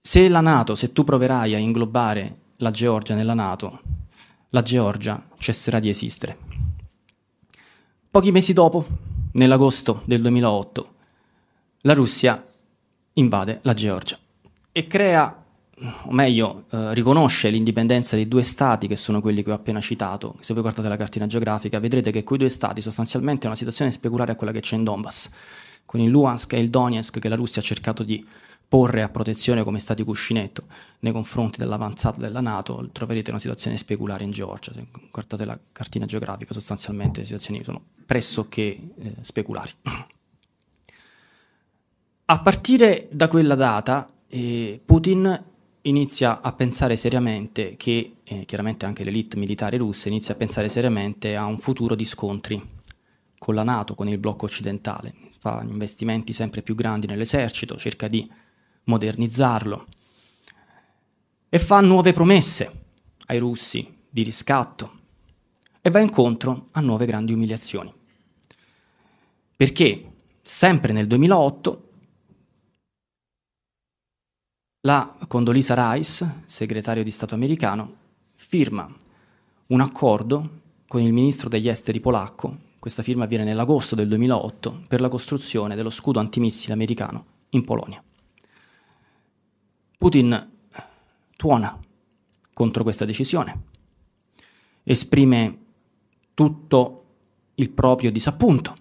[0.00, 3.80] se la Nato, se tu proverai a inglobare la Georgia nella Nato,
[4.50, 6.36] la Georgia cesserà di esistere.
[8.10, 8.84] Pochi mesi dopo,
[9.32, 10.94] nell'agosto del 2008,
[11.82, 12.44] la Russia
[13.12, 14.18] invade la Georgia
[14.72, 15.44] e crea,
[16.04, 20.34] o meglio, eh, riconosce l'indipendenza dei due stati che sono quelli che ho appena citato.
[20.40, 23.92] Se voi guardate la cartina geografica vedrete che quei due stati sostanzialmente è una situazione
[23.92, 25.30] speculare a quella che c'è in Donbass,
[25.84, 28.26] con il Luhansk e il Donetsk che la Russia ha cercato di
[28.68, 30.66] porre a protezione come stati cuscinetto
[31.00, 34.72] nei confronti dell'avanzata della Nato, troverete una situazione speculare in Georgia.
[34.72, 39.70] Se guardate la cartina geografica, sostanzialmente le situazioni sono pressoché eh, speculari.
[42.26, 45.44] A partire da quella data, eh, Putin
[45.82, 51.36] inizia a pensare seriamente che, eh, chiaramente anche l'elite militare russa inizia a pensare seriamente
[51.36, 52.76] a un futuro di scontri
[53.38, 55.14] con la Nato, con il blocco occidentale.
[55.38, 58.28] Fa investimenti sempre più grandi nell'esercito, cerca di
[58.88, 59.86] modernizzarlo
[61.48, 62.84] e fa nuove promesse
[63.26, 64.96] ai russi di riscatto
[65.80, 67.92] e va incontro a nuove grandi umiliazioni.
[69.56, 71.82] Perché sempre nel 2008
[74.82, 77.96] la Condoleezza Rice, segretario di Stato americano,
[78.34, 78.90] firma
[79.66, 85.00] un accordo con il ministro degli esteri polacco, questa firma avviene nell'agosto del 2008, per
[85.00, 88.02] la costruzione dello scudo antimissile americano in Polonia.
[89.98, 90.50] Putin
[91.36, 91.78] tuona
[92.54, 93.62] contro questa decisione,
[94.84, 95.58] esprime
[96.34, 97.04] tutto
[97.56, 98.76] il proprio disappunto.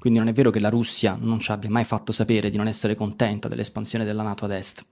[0.00, 2.66] Quindi non è vero che la Russia non ci abbia mai fatto sapere di non
[2.66, 4.84] essere contenta dell'espansione della Nato ad est.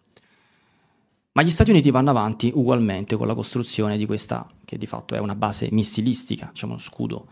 [1.33, 5.15] Ma gli Stati Uniti vanno avanti ugualmente con la costruzione di questa, che di fatto
[5.15, 7.27] è una base missilistica, diciamo uno scudo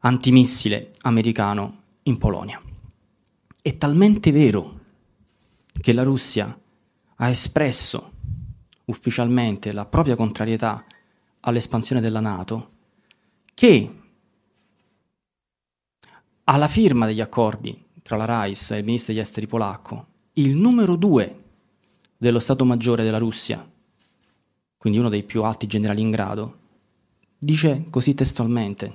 [0.00, 2.60] antimissile americano in Polonia.
[3.60, 4.78] È talmente vero
[5.80, 6.59] che la Russia
[7.22, 8.12] ha espresso
[8.86, 10.84] ufficialmente la propria contrarietà
[11.40, 12.70] all'espansione della Nato,
[13.54, 13.94] che
[16.44, 20.96] alla firma degli accordi tra la Rice e il ministro degli esteri polacco, il numero
[20.96, 21.42] due
[22.16, 23.70] dello Stato Maggiore della Russia,
[24.78, 26.58] quindi uno dei più alti generali in grado,
[27.38, 28.92] dice così testualmente,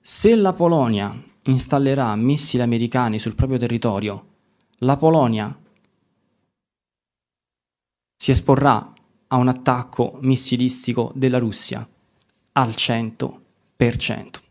[0.00, 4.26] se la Polonia installerà missili americani sul proprio territorio,
[4.78, 5.56] la Polonia
[8.16, 8.92] si esporrà
[9.28, 11.86] a un attacco missilistico della Russia
[12.52, 14.42] al 100%.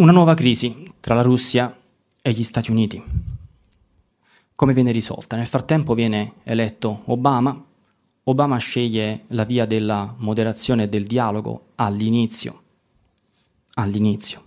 [0.00, 1.76] Una nuova crisi tra la Russia
[2.22, 3.02] e gli Stati Uniti.
[4.54, 5.36] Come viene risolta?
[5.36, 7.64] Nel frattempo viene eletto Obama.
[8.24, 12.62] Obama sceglie la via della moderazione e del dialogo all'inizio.
[13.74, 14.44] All'inizio.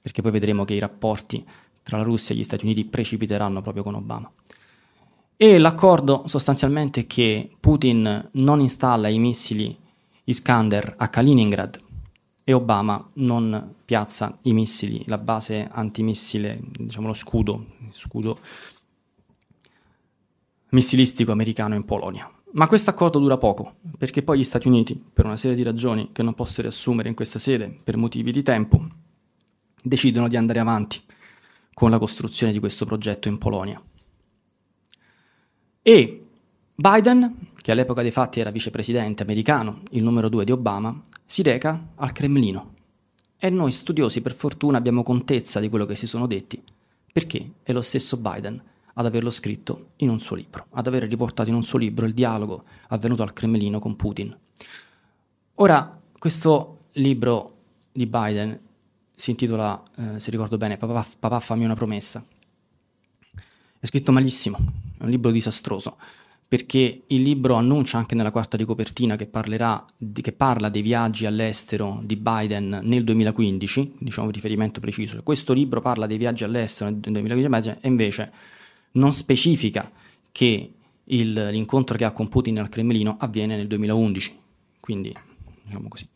[0.00, 1.44] Perché poi vedremo che i rapporti
[1.82, 4.30] tra la Russia e gli Stati Uniti precipiteranno proprio con Obama.
[5.36, 9.76] E l'accordo sostanzialmente è che Putin non installa i missili
[10.24, 11.82] Iskander a Kaliningrad
[12.44, 18.38] e Obama non piazza i missili, la base antimissile, diciamo lo scudo, scudo
[20.70, 22.30] missilistico americano in Polonia.
[22.52, 26.10] Ma questo accordo dura poco, perché poi gli Stati Uniti, per una serie di ragioni
[26.12, 28.86] che non posso riassumere in questa sede per motivi di tempo,
[29.82, 31.00] decidono di andare avanti
[31.72, 33.82] con la costruzione di questo progetto in Polonia.
[35.86, 36.26] E
[36.74, 41.88] Biden, che all'epoca dei fatti era vicepresidente americano, il numero due di Obama, si reca
[41.96, 42.72] al Cremlino.
[43.36, 46.58] E noi studiosi, per fortuna, abbiamo contezza di quello che si sono detti,
[47.12, 48.62] perché è lo stesso Biden
[48.94, 52.14] ad averlo scritto in un suo libro, ad aver riportato in un suo libro il
[52.14, 54.34] dialogo avvenuto al Cremlino con Putin.
[55.56, 57.56] Ora, questo libro
[57.92, 58.58] di Biden
[59.14, 62.24] si intitola, eh, se ricordo bene, Papà, Papà fammi una promessa.
[63.84, 64.56] È scritto malissimo,
[64.96, 65.98] è un libro disastroso,
[66.48, 69.28] perché il libro annuncia anche nella quarta di copertina che,
[69.98, 75.22] di, che parla dei viaggi all'estero di Biden nel 2015, diciamo riferimento preciso.
[75.22, 78.32] Questo libro parla dei viaggi all'estero nel 2015 e invece
[78.92, 79.92] non specifica
[80.32, 80.72] che
[81.04, 84.38] il, l'incontro che ha con Putin al Cremlino avviene nel 2011.
[84.80, 85.14] Quindi,
[85.62, 86.08] diciamo così,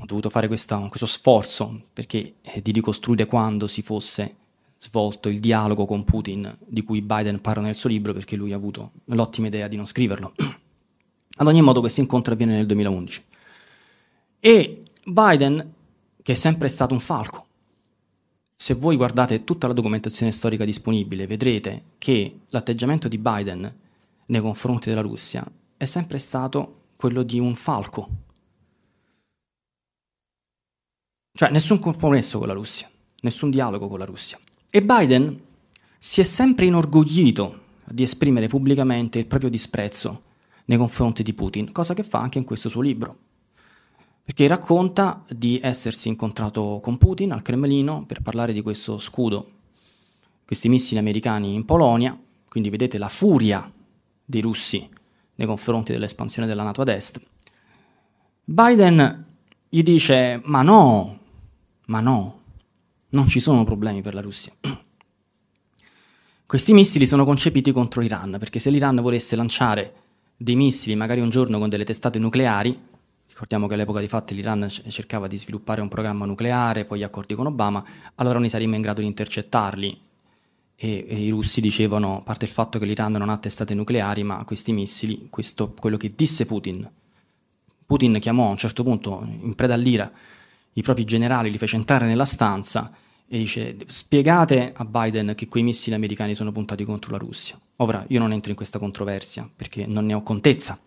[0.00, 4.34] ho dovuto fare questa, questo sforzo perché, eh, di ricostruire quando si fosse
[4.82, 8.56] svolto il dialogo con Putin di cui Biden parla nel suo libro perché lui ha
[8.56, 10.32] avuto l'ottima idea di non scriverlo.
[11.36, 13.24] Ad ogni modo questo incontro avviene nel 2011.
[14.40, 15.74] E Biden,
[16.22, 17.46] che è sempre stato un falco,
[18.56, 23.74] se voi guardate tutta la documentazione storica disponibile, vedrete che l'atteggiamento di Biden
[24.26, 25.44] nei confronti della Russia
[25.76, 28.08] è sempre stato quello di un falco.
[31.32, 32.90] Cioè nessun compromesso con la Russia,
[33.20, 34.38] nessun dialogo con la Russia.
[34.72, 35.40] E Biden
[35.98, 40.22] si è sempre inorgoglito di esprimere pubblicamente il proprio disprezzo
[40.66, 43.18] nei confronti di Putin, cosa che fa anche in questo suo libro.
[44.22, 49.50] Perché racconta di essersi incontrato con Putin al Cremlino per parlare di questo scudo,
[50.44, 52.16] questi missili americani in Polonia,
[52.48, 53.68] quindi vedete la furia
[54.24, 54.88] dei russi
[55.34, 57.20] nei confronti dell'espansione della Nato ad est.
[58.44, 59.24] Biden
[59.68, 61.18] gli dice: Ma no,
[61.86, 62.39] ma no,
[63.10, 64.52] non ci sono problemi per la Russia.
[66.46, 69.94] Questi missili sono concepiti contro l'Iran, perché se l'Iran volesse lanciare
[70.36, 72.76] dei missili magari un giorno con delle testate nucleari,
[73.28, 77.46] ricordiamo che all'epoca di fatti l'Iran cercava di sviluppare un programma nucleare, poi accordi con
[77.46, 77.84] Obama,
[78.16, 80.00] allora noi saremmo in grado di intercettarli.
[80.82, 84.24] E, e, i russi dicevano, a parte il fatto che l'Iran non ha testate nucleari,
[84.24, 86.90] ma questi missili, questo, quello che disse Putin,
[87.90, 90.08] Putin chiamò a un certo punto, in preda all'ira,
[90.74, 92.92] i propri generali, li fece entrare nella stanza
[93.26, 97.58] e dice spiegate a Biden che quei missili americani sono puntati contro la Russia.
[97.76, 100.78] Ora, io non entro in questa controversia perché non ne ho contezza,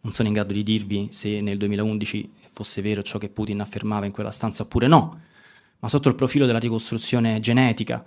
[0.00, 4.06] non sono in grado di dirvi se nel 2011 fosse vero ciò che Putin affermava
[4.06, 5.20] in quella stanza oppure no,
[5.78, 8.04] ma sotto il profilo della ricostruzione genetica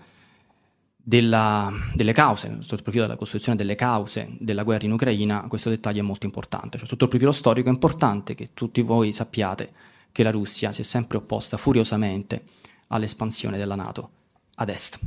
[0.96, 5.70] della, delle cause, sotto il profilo della costruzione delle cause della guerra in Ucraina, questo
[5.70, 6.78] dettaglio è molto importante.
[6.78, 9.72] Cioè, sotto il profilo storico è importante che tutti voi sappiate
[10.17, 12.45] che la Russia si è sempre opposta furiosamente
[12.88, 14.10] all'espansione della Nato
[14.56, 14.99] ad est.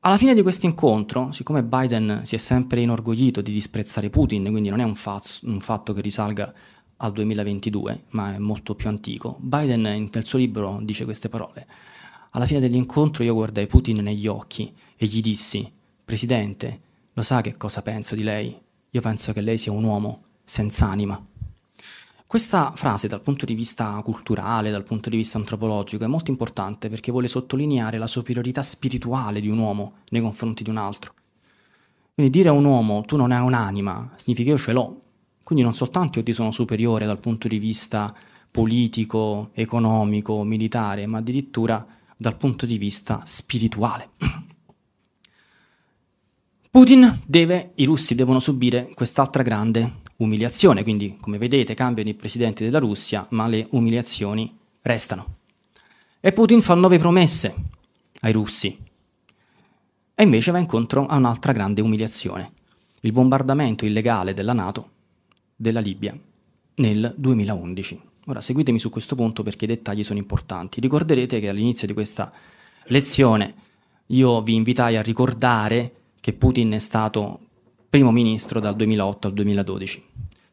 [0.00, 4.70] Alla fine di questo incontro, siccome Biden si è sempre inorgoglito di disprezzare Putin, quindi
[4.70, 6.52] non è un, faz- un fatto che risalga
[6.96, 11.68] al 2022, ma è molto più antico, Biden nel suo libro dice queste parole.
[12.30, 15.70] Alla fine dell'incontro io guardai Putin negli occhi e gli dissi,
[16.04, 16.80] Presidente,
[17.12, 18.58] lo sa che cosa penso di lei?
[18.90, 21.24] Io penso che lei sia un uomo senza anima.
[22.28, 26.90] Questa frase dal punto di vista culturale, dal punto di vista antropologico, è molto importante
[26.90, 31.14] perché vuole sottolineare la superiorità spirituale di un uomo nei confronti di un altro.
[32.12, 35.00] Quindi dire a un uomo tu non hai un'anima significa io ce l'ho.
[35.42, 38.14] Quindi non soltanto io ti sono superiore dal punto di vista
[38.50, 44.10] politico, economico, militare, ma addirittura dal punto di vista spirituale.
[46.70, 52.62] Putin deve, i russi devono subire quest'altra grande umiliazione, quindi come vedete cambiano i presidenti
[52.62, 55.36] della Russia, ma le umiliazioni restano.
[56.20, 57.54] E Putin fa nove promesse
[58.20, 58.76] ai russi
[60.14, 62.52] e invece va incontro a un'altra grande umiliazione,
[63.00, 64.90] il bombardamento illegale della Nato
[65.56, 66.18] della Libia
[66.74, 68.00] nel 2011.
[68.26, 70.80] Ora seguitemi su questo punto perché i dettagli sono importanti.
[70.80, 72.30] Ricorderete che all'inizio di questa
[72.86, 73.54] lezione
[74.06, 77.40] io vi invitai a ricordare che Putin è stato
[77.88, 80.06] primo ministro dal 2008 al 2012.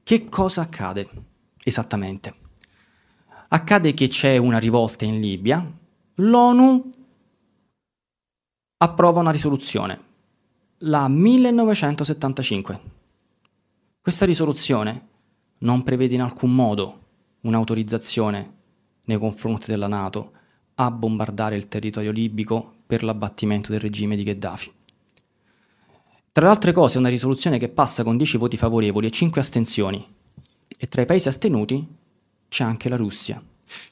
[0.04, 1.10] Che cosa accade
[1.64, 2.36] esattamente?
[3.50, 5.66] Accade che c'è una rivolta in Libia,
[6.16, 6.92] l'ONU
[8.78, 10.02] approva una risoluzione,
[10.80, 12.82] la 1975.
[14.02, 15.08] Questa risoluzione
[15.60, 17.00] non prevede in alcun modo
[17.42, 18.54] un'autorizzazione
[19.06, 20.32] nei confronti della Nato
[20.76, 24.72] a bombardare il territorio libico per l'abbattimento del regime di Gheddafi.
[26.36, 30.06] Tra le altre cose una risoluzione che passa con 10 voti favorevoli e 5 astensioni.
[30.78, 31.88] E tra i paesi astenuti
[32.50, 33.42] c'è anche la Russia.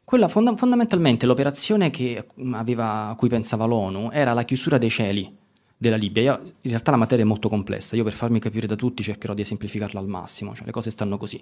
[0.04, 5.34] Quella fonda- fondamentalmente l'operazione che aveva, a cui pensava l'ONU era la chiusura dei cieli
[5.78, 6.22] della Libia.
[6.22, 9.34] Io, in realtà la materia è molto complessa, io per farmi capire da tutti cercherò
[9.34, 11.42] di semplificarla al massimo, cioè le cose stanno così.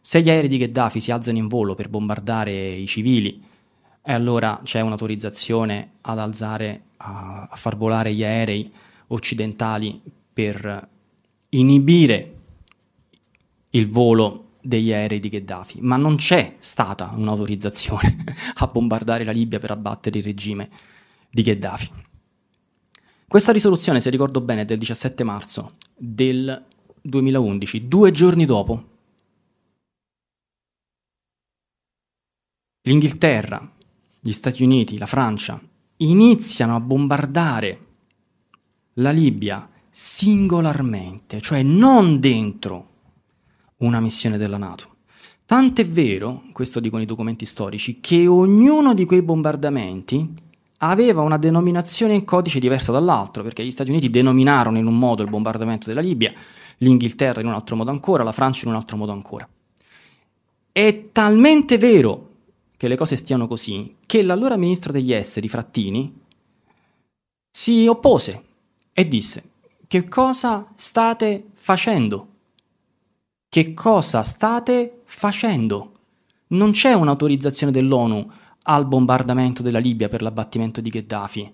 [0.00, 3.40] Se gli aerei di Gheddafi si alzano in volo per bombardare i civili,
[4.02, 8.68] e allora c'è un'autorizzazione ad alzare, a, a far volare gli aerei
[9.06, 10.88] occidentali per
[11.50, 12.36] inibire
[13.70, 18.24] il volo degli aerei di Gheddafi, ma non c'è stata un'autorizzazione
[18.56, 20.70] a bombardare la Libia per abbattere il regime
[21.30, 21.92] di Gheddafi.
[23.28, 26.64] Questa risoluzione, se ricordo bene, è del 17 marzo del
[27.02, 28.84] 2011, due giorni dopo.
[32.82, 33.70] L'Inghilterra,
[34.18, 35.60] gli Stati Uniti, la Francia
[35.98, 37.86] iniziano a bombardare
[38.94, 39.70] la Libia
[40.02, 42.86] singolarmente, cioè non dentro
[43.78, 44.96] una missione della Nato.
[45.44, 50.26] Tant'è vero, questo dicono i documenti storici, che ognuno di quei bombardamenti
[50.78, 55.22] aveva una denominazione in codice diversa dall'altro, perché gli Stati Uniti denominarono in un modo
[55.22, 56.32] il bombardamento della Libia,
[56.78, 59.46] l'Inghilterra in un altro modo ancora, la Francia in un altro modo ancora.
[60.72, 62.28] È talmente vero
[62.78, 66.20] che le cose stiano così che l'allora ministro degli esteri, Frattini,
[67.50, 68.42] si oppose
[68.94, 69.49] e disse
[69.90, 72.28] che cosa state facendo?
[73.48, 75.94] Che cosa state facendo?
[76.50, 78.30] Non c'è un'autorizzazione dell'ONU
[78.62, 81.52] al bombardamento della Libia per l'abbattimento di Gheddafi.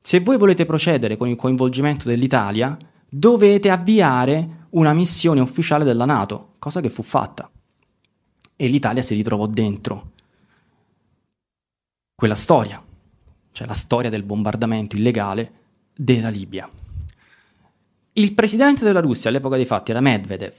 [0.00, 2.76] Se voi volete procedere con il coinvolgimento dell'Italia,
[3.08, 7.48] dovete avviare una missione ufficiale della Nato, cosa che fu fatta.
[8.56, 10.10] E l'Italia si ritrovò dentro
[12.16, 12.84] quella storia,
[13.52, 15.52] cioè la storia del bombardamento illegale
[15.94, 16.68] della Libia.
[18.18, 20.52] Il presidente della Russia all'epoca dei fatti era Medvedev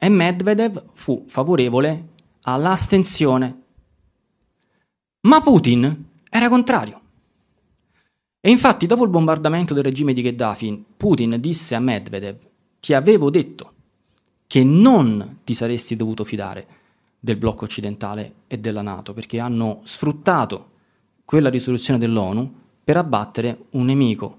[0.00, 2.08] e Medvedev fu favorevole
[2.40, 3.62] all'astensione.
[5.20, 7.00] Ma Putin era contrario.
[8.40, 12.36] E infatti dopo il bombardamento del regime di Gheddafi, Putin disse a Medvedev,
[12.80, 13.72] ti avevo detto
[14.48, 16.66] che non ti saresti dovuto fidare
[17.20, 20.70] del blocco occidentale e della Nato, perché hanno sfruttato
[21.24, 24.36] quella risoluzione dell'ONU per abbattere un nemico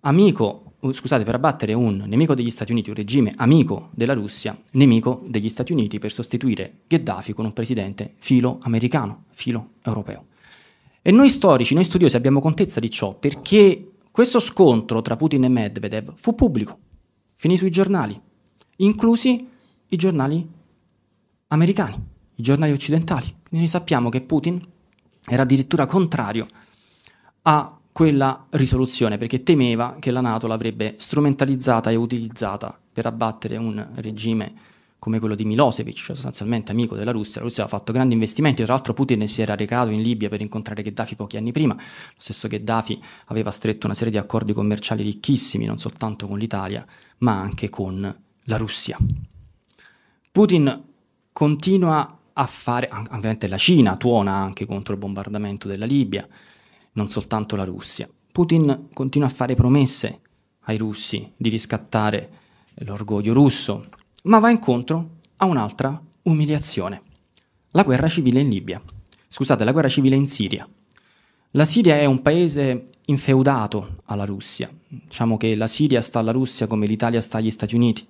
[0.00, 5.24] amico, scusate, per abbattere un nemico degli Stati Uniti, un regime amico della Russia, nemico
[5.26, 10.26] degli Stati Uniti per sostituire Gheddafi con un presidente filo americano, filo europeo.
[11.02, 15.48] E noi storici, noi studiosi abbiamo contezza di ciò perché questo scontro tra Putin e
[15.48, 16.78] Medvedev fu pubblico,
[17.34, 18.20] finì sui giornali,
[18.76, 19.48] inclusi
[19.88, 20.46] i giornali
[21.48, 21.94] americani,
[22.34, 23.26] i giornali occidentali.
[23.26, 24.60] Quindi noi sappiamo che Putin
[25.28, 26.46] era addirittura contrario
[27.42, 33.84] a quella risoluzione perché temeva che la Nato l'avrebbe strumentalizzata e utilizzata per abbattere un
[33.96, 34.54] regime
[35.00, 37.40] come quello di Milosevic, cioè sostanzialmente amico della Russia.
[37.40, 40.40] La Russia aveva fatto grandi investimenti, tra l'altro Putin si era recato in Libia per
[40.40, 41.82] incontrare Gheddafi pochi anni prima, lo
[42.16, 46.86] stesso Gheddafi aveva stretto una serie di accordi commerciali ricchissimi, non soltanto con l'Italia,
[47.18, 48.96] ma anche con la Russia.
[50.30, 50.84] Putin
[51.32, 56.24] continua a fare, ovviamente la Cina tuona anche contro il bombardamento della Libia,
[56.98, 58.08] non soltanto la Russia.
[58.32, 60.20] Putin continua a fare promesse
[60.62, 62.30] ai russi di riscattare
[62.80, 63.84] l'orgoglio russo,
[64.24, 67.02] ma va incontro a un'altra umiliazione,
[67.70, 68.82] la guerra civile in Libia.
[69.28, 70.68] Scusate, la guerra civile in Siria.
[71.52, 74.68] La Siria è un paese infeudato alla Russia.
[74.86, 78.06] Diciamo che la Siria sta alla Russia come l'Italia sta agli Stati Uniti.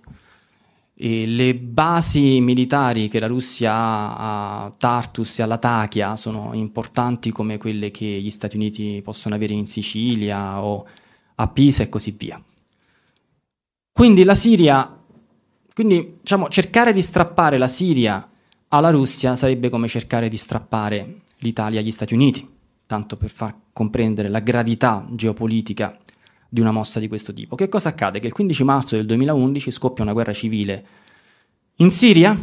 [1.01, 7.31] E le basi militari che la Russia ha a Tartus e alla Latakia sono importanti
[7.31, 10.87] come quelle che gli Stati Uniti possono avere in Sicilia o
[11.37, 12.43] a Pisa e così via.
[13.93, 14.99] Quindi la Siria
[15.79, 18.29] quindi diciamo, cercare di strappare la Siria
[18.67, 22.45] alla Russia sarebbe come cercare di strappare l'Italia agli Stati Uniti,
[22.85, 25.97] tanto per far comprendere la gravità geopolitica
[26.49, 27.55] di una mossa di questo tipo.
[27.57, 28.21] Che cosa accade?
[28.21, 30.87] Che il 15 marzo del 2011 scoppia una guerra civile
[31.77, 32.37] in Siria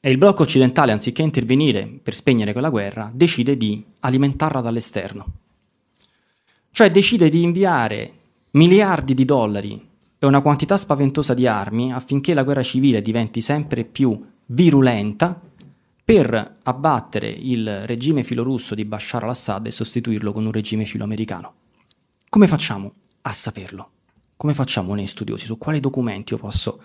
[0.00, 5.26] e il blocco occidentale, anziché intervenire per spegnere quella guerra, decide di alimentarla dall'esterno.
[6.70, 8.12] Cioè decide di inviare
[8.52, 9.88] miliardi di dollari
[10.18, 15.40] e una quantità spaventosa di armi affinché la guerra civile diventi sempre più virulenta
[16.04, 21.52] per abbattere il regime filorusso di Bashar al-Assad e sostituirlo con un regime filoamericano.
[22.36, 23.90] Come facciamo a saperlo?
[24.36, 25.46] Come facciamo noi studiosi?
[25.46, 26.82] Su quali documenti io posso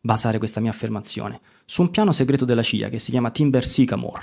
[0.00, 1.40] basare questa mia affermazione?
[1.64, 4.22] Su un piano segreto della CIA che si chiama Timber Sycamore,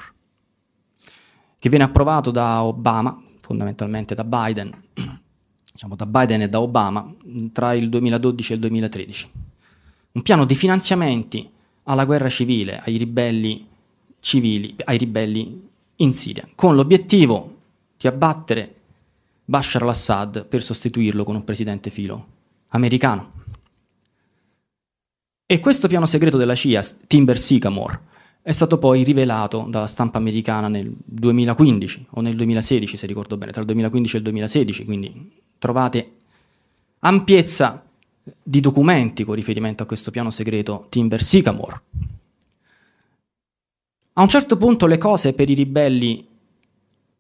[1.60, 4.72] che viene approvato da Obama, fondamentalmente da Biden,
[5.74, 7.14] diciamo, da Biden e da Obama
[7.52, 9.32] tra il 2012 e il 2013.
[10.14, 11.52] Un piano di finanziamenti
[11.84, 13.68] alla guerra civile, ai ribelli
[14.22, 15.68] civili, ai ribelli
[15.98, 17.58] in Siria, con l'obiettivo
[17.98, 18.76] di abbattere
[19.52, 22.28] Bashar al-Assad per sostituirlo con un presidente filo
[22.70, 23.34] americano.
[25.46, 28.00] E questo piano segreto della CIA, Timber Sycamore,
[28.42, 33.52] è stato poi rivelato dalla stampa americana nel 2015 o nel 2016, se ricordo bene,
[33.52, 36.12] tra il 2015 e il 2016, quindi trovate
[37.00, 37.86] ampiezza
[38.42, 41.82] di documenti con riferimento a questo piano segreto Timber Sycamore.
[44.14, 46.26] A un certo punto le cose per i ribelli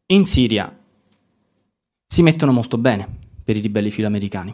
[0.06, 0.74] in Siria
[2.12, 3.08] si mettono molto bene
[3.42, 4.54] per i ribelli filoamericani,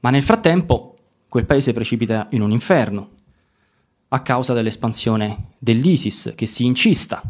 [0.00, 3.10] ma nel frattempo quel paese precipita in un inferno
[4.08, 7.22] a causa dell'espansione dell'ISIS che si incista,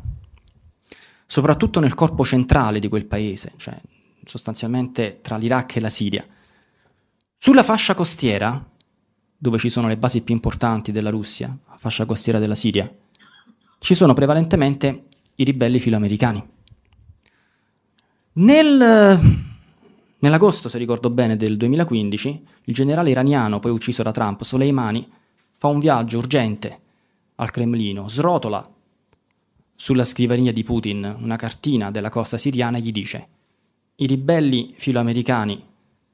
[1.26, 3.78] soprattutto nel corpo centrale di quel paese, cioè
[4.24, 6.26] sostanzialmente tra l'Iraq e la Siria.
[7.36, 8.70] Sulla fascia costiera,
[9.36, 12.90] dove ci sono le basi più importanti della Russia, la fascia costiera della Siria,
[13.80, 16.52] ci sono prevalentemente i ribelli filoamericani.
[18.36, 19.20] Nel,
[20.18, 25.08] nell'agosto, se ricordo bene, del 2015, il generale iraniano, poi ucciso da Trump, Soleimani,
[25.56, 26.80] fa un viaggio urgente
[27.36, 28.68] al Cremlino, srotola
[29.76, 33.28] sulla scrivania di Putin una cartina della costa siriana e gli dice
[33.96, 35.62] i ribelli filoamericani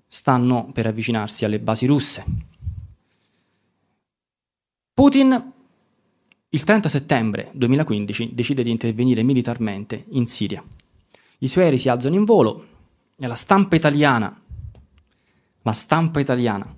[0.06, 2.24] stanno per avvicinarsi alle basi russe.
[4.92, 5.52] Putin
[6.52, 10.62] il 30 settembre 2015 decide di intervenire militarmente in Siria.
[11.42, 12.66] I suoi aerei si alzano in volo
[13.16, 14.42] e la stampa italiana,
[15.62, 16.76] la stampa italiana,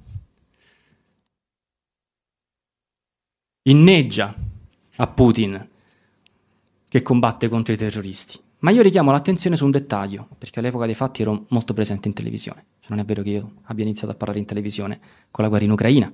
[3.63, 4.35] inneggia
[4.97, 5.69] a Putin
[6.87, 8.39] che combatte contro i terroristi.
[8.59, 12.15] Ma io richiamo l'attenzione su un dettaglio, perché all'epoca dei fatti ero molto presente in
[12.15, 12.67] televisione.
[12.79, 15.01] Cioè, non è vero che io abbia iniziato a parlare in televisione
[15.33, 16.13] con la guerra in Ucraina.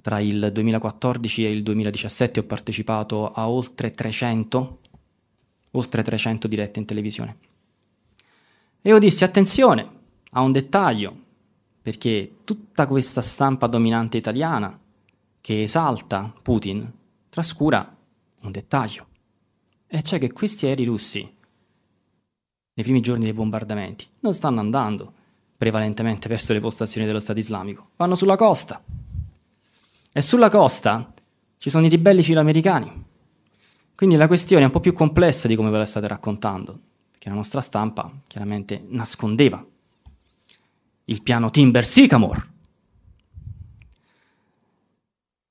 [0.00, 4.80] Tra il 2014 e il 2017 ho partecipato a oltre 300,
[5.72, 7.36] oltre 300 dirette in televisione.
[8.86, 9.88] E io dissi, attenzione,
[10.32, 11.16] a un dettaglio,
[11.80, 14.78] perché tutta questa stampa dominante italiana
[15.40, 16.92] che esalta Putin
[17.30, 17.96] trascura
[18.42, 19.06] un dettaglio,
[19.86, 25.10] e cioè che questi aerei russi, nei primi giorni dei bombardamenti, non stanno andando
[25.56, 28.84] prevalentemente verso le postazioni dello Stato islamico, vanno sulla costa.
[30.12, 31.10] E sulla costa
[31.56, 33.04] ci sono i ribelli filoamericani.
[33.94, 36.80] Quindi la questione è un po' più complessa di come ve la state raccontando,
[37.24, 39.64] perché la nostra stampa chiaramente nascondeva
[41.04, 42.52] il piano Timber Sycamore.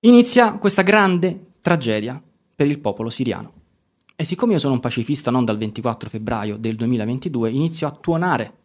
[0.01, 2.21] Inizia questa grande tragedia
[2.55, 3.61] per il popolo siriano.
[4.15, 8.57] E siccome io sono un pacifista non dal 24 febbraio del 2022, inizio a tuonare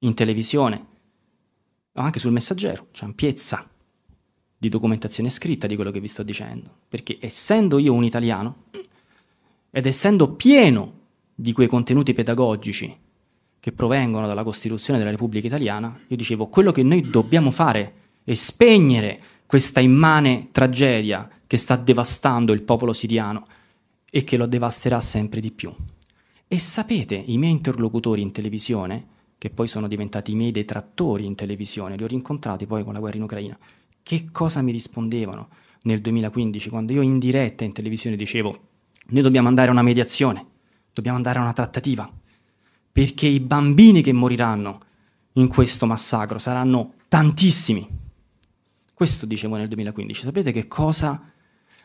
[0.00, 0.86] in televisione,
[1.92, 3.66] anche sul messaggero, cioè ampiezza
[4.58, 6.70] di documentazione scritta di quello che vi sto dicendo.
[6.88, 8.64] Perché essendo io un italiano
[9.70, 11.00] ed essendo pieno
[11.42, 12.96] di quei contenuti pedagogici
[13.58, 18.34] che provengono dalla Costituzione della Repubblica Italiana, io dicevo quello che noi dobbiamo fare è
[18.34, 23.46] spegnere questa immane tragedia che sta devastando il popolo siriano
[24.08, 25.72] e che lo devasterà sempre di più.
[26.46, 31.34] E sapete, i miei interlocutori in televisione, che poi sono diventati i miei detrattori in
[31.34, 33.58] televisione, li ho rincontrati poi con la guerra in Ucraina,
[34.02, 35.48] che cosa mi rispondevano
[35.82, 38.58] nel 2015 quando io in diretta in televisione dicevo
[39.08, 40.46] noi dobbiamo andare a una mediazione,
[40.92, 42.10] dobbiamo andare a una trattativa,
[42.90, 44.80] perché i bambini che moriranno
[45.32, 47.88] in questo massacro saranno tantissimi.
[48.92, 50.22] Questo dicevo nel 2015.
[50.24, 51.20] Sapete che cosa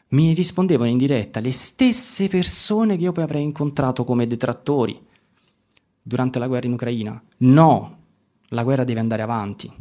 [0.09, 4.99] mi rispondevano in diretta le stesse persone che io poi avrei incontrato come detrattori
[6.01, 7.21] durante la guerra in Ucraina.
[7.39, 7.97] No,
[8.49, 9.71] la guerra deve andare avanti.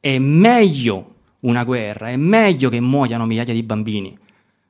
[0.00, 1.12] È meglio
[1.42, 4.18] una guerra, è meglio che muoiano migliaia di bambini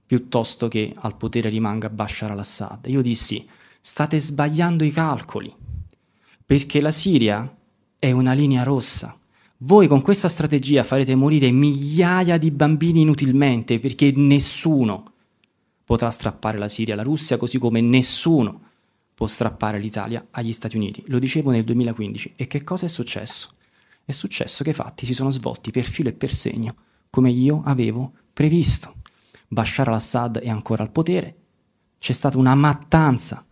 [0.06, 2.86] piuttosto che al potere rimanga Bashar al-Assad.
[2.86, 3.46] Io dissi,
[3.86, 5.54] state sbagliando i calcoli,
[6.46, 7.54] perché la Siria
[7.98, 9.14] è una linea rossa.
[9.58, 15.12] Voi con questa strategia farete morire migliaia di bambini inutilmente perché nessuno
[15.84, 18.62] potrà strappare la Siria alla Russia, così come nessuno
[19.12, 21.04] può strappare l'Italia agli Stati Uniti.
[21.08, 22.32] Lo dicevo nel 2015.
[22.36, 23.50] E che cosa è successo?
[24.02, 26.74] È successo che i fatti si sono svolti per filo e per segno,
[27.10, 28.94] come io avevo previsto.
[29.46, 31.36] Bashar al-Assad è ancora al potere,
[31.98, 33.44] c'è stata una mattanza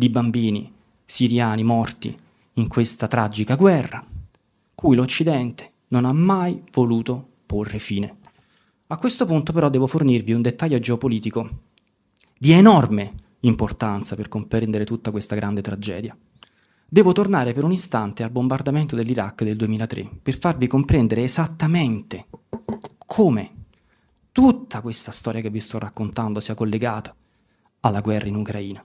[0.00, 0.72] di bambini
[1.04, 2.18] siriani morti
[2.54, 4.02] in questa tragica guerra
[4.74, 8.16] cui l'Occidente non ha mai voluto porre fine.
[8.86, 11.64] A questo punto però devo fornirvi un dettaglio geopolitico
[12.38, 16.16] di enorme importanza per comprendere tutta questa grande tragedia.
[16.88, 22.26] Devo tornare per un istante al bombardamento dell'Iraq del 2003 per farvi comprendere esattamente
[22.96, 23.50] come
[24.32, 27.14] tutta questa storia che vi sto raccontando sia collegata
[27.80, 28.82] alla guerra in Ucraina,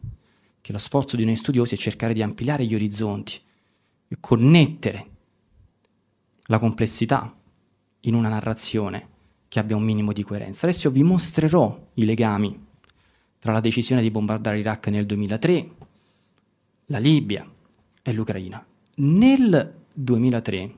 [0.66, 3.40] che lo sforzo di noi studiosi è cercare di ampliare gli orizzonti
[4.20, 5.10] connettere
[6.46, 7.32] la complessità
[8.00, 9.10] in una narrazione
[9.48, 10.66] che abbia un minimo di coerenza.
[10.66, 12.66] Adesso vi mostrerò i legami
[13.38, 15.70] tra la decisione di bombardare l'Iraq nel 2003,
[16.86, 17.48] la Libia
[18.02, 18.66] e l'Ucraina.
[18.96, 20.74] Nel 2003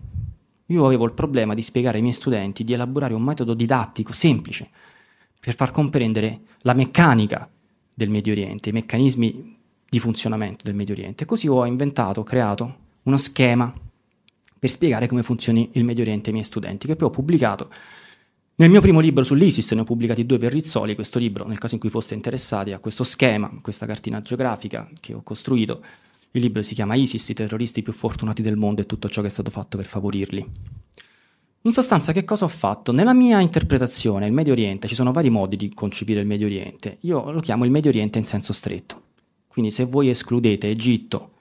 [0.66, 4.70] io avevo il problema di spiegare ai miei studenti di elaborare un metodo didattico semplice
[5.40, 7.50] per far comprendere la meccanica
[7.96, 9.56] del Medio Oriente, i meccanismi
[9.90, 11.26] di funzionamento del Medio Oriente.
[11.26, 13.74] Così ho inventato, ho creato uno schema
[14.60, 17.70] per spiegare come funzioni il Medio Oriente ai miei studenti, che poi ho pubblicato
[18.60, 21.76] nel mio primo libro sull'ISIS, ne ho pubblicati due per Rizzoli, questo libro, nel caso
[21.76, 25.84] in cui foste interessati, a questo schema, questa cartina geografica che ho costruito.
[26.32, 29.28] Il libro si chiama ISIS, i terroristi più fortunati del mondo e tutto ciò che
[29.28, 30.46] è stato fatto per favorirli.
[31.62, 32.92] In sostanza, che cosa ho fatto?
[32.92, 36.98] Nella mia interpretazione, il Medio Oriente, ci sono vari modi di concepire il Medio Oriente.
[37.02, 39.02] Io lo chiamo il Medio Oriente in senso stretto.
[39.58, 41.32] Quindi se voi escludete Egitto,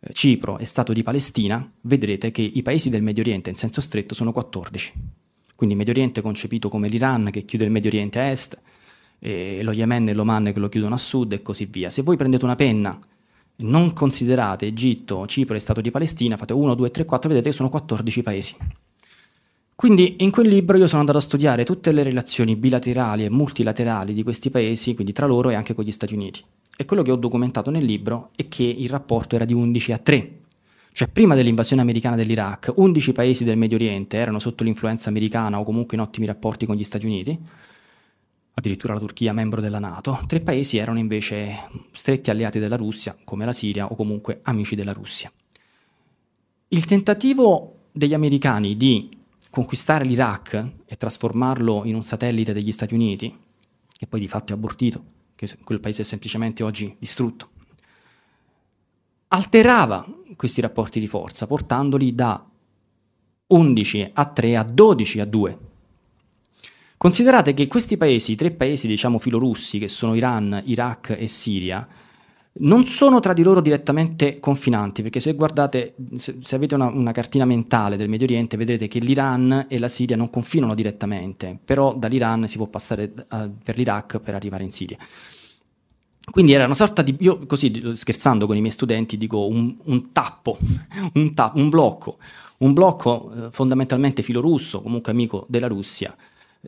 [0.00, 3.80] eh, Cipro e Stato di Palestina, vedrete che i paesi del Medio Oriente in senso
[3.80, 4.92] stretto sono 14.
[5.56, 8.60] Quindi Medio Oriente concepito come l'Iran che chiude il Medio Oriente a est,
[9.20, 11.88] lo Yemen e l'Oman che lo chiudono a sud e così via.
[11.88, 13.00] Se voi prendete una penna
[13.56, 17.48] e non considerate Egitto, Cipro e Stato di Palestina, fate 1, 2, 3, 4, vedete
[17.48, 18.56] che sono 14 paesi.
[19.76, 24.14] Quindi in quel libro io sono andato a studiare tutte le relazioni bilaterali e multilaterali
[24.14, 26.42] di questi paesi, quindi tra loro e anche con gli Stati Uniti.
[26.78, 29.98] E quello che ho documentato nel libro è che il rapporto era di 11 a
[29.98, 30.38] 3.
[30.92, 35.62] Cioè, prima dell'invasione americana dell'Iraq, 11 paesi del Medio Oriente erano sotto l'influenza americana o
[35.62, 37.38] comunque in ottimi rapporti con gli Stati Uniti,
[38.54, 40.20] addirittura la Turchia membro della Nato.
[40.26, 44.94] Tre paesi erano invece stretti alleati della Russia, come la Siria o comunque amici della
[44.94, 45.30] Russia.
[46.68, 49.15] Il tentativo degli americani di
[49.50, 53.36] conquistare l'Iraq e trasformarlo in un satellite degli Stati Uniti,
[53.96, 55.02] che poi di fatto è abortito,
[55.34, 57.50] che quel paese è semplicemente oggi distrutto,
[59.28, 62.44] alterava questi rapporti di forza, portandoli da
[63.48, 65.58] 11 a 3 a 12 a 2.
[66.96, 71.86] Considerate che questi paesi, i tre paesi diciamo filorussi, che sono Iran, Iraq e Siria,
[72.58, 77.12] non sono tra di loro direttamente confinanti, perché se guardate, se, se avete una, una,
[77.12, 81.94] cartina mentale del Medio Oriente, vedrete che l'Iran e la Siria non confinano direttamente, però
[81.94, 84.96] dall'Iran si può passare uh, per l'Iraq per arrivare in Siria.
[86.30, 90.12] Quindi era una sorta di, io così scherzando con i miei studenti dico un, un
[90.12, 90.58] tappo,
[91.14, 92.18] un, ta- un, blocco,
[92.58, 96.14] un blocco eh, fondamentalmente filorusso, comunque amico della Russia,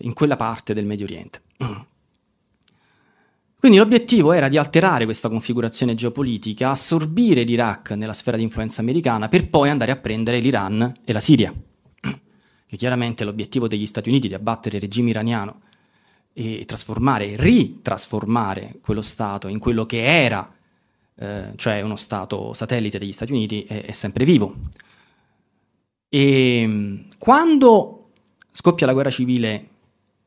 [0.01, 1.43] in quella parte del Medio Oriente.
[3.61, 9.29] Quindi l'obiettivo era di alterare questa configurazione geopolitica, assorbire l'Iraq nella sfera di influenza americana
[9.29, 11.53] per poi andare a prendere l'Iran e la Siria,
[12.01, 15.63] che chiaramente l'obiettivo degli Stati Uniti di abbattere il regime iraniano
[16.33, 20.49] e trasformare, ritrasformare quello Stato in quello che era,
[21.17, 24.55] eh, cioè uno Stato satellite degli Stati Uniti, è, è sempre vivo.
[26.09, 28.11] E quando
[28.53, 29.69] scoppia la guerra civile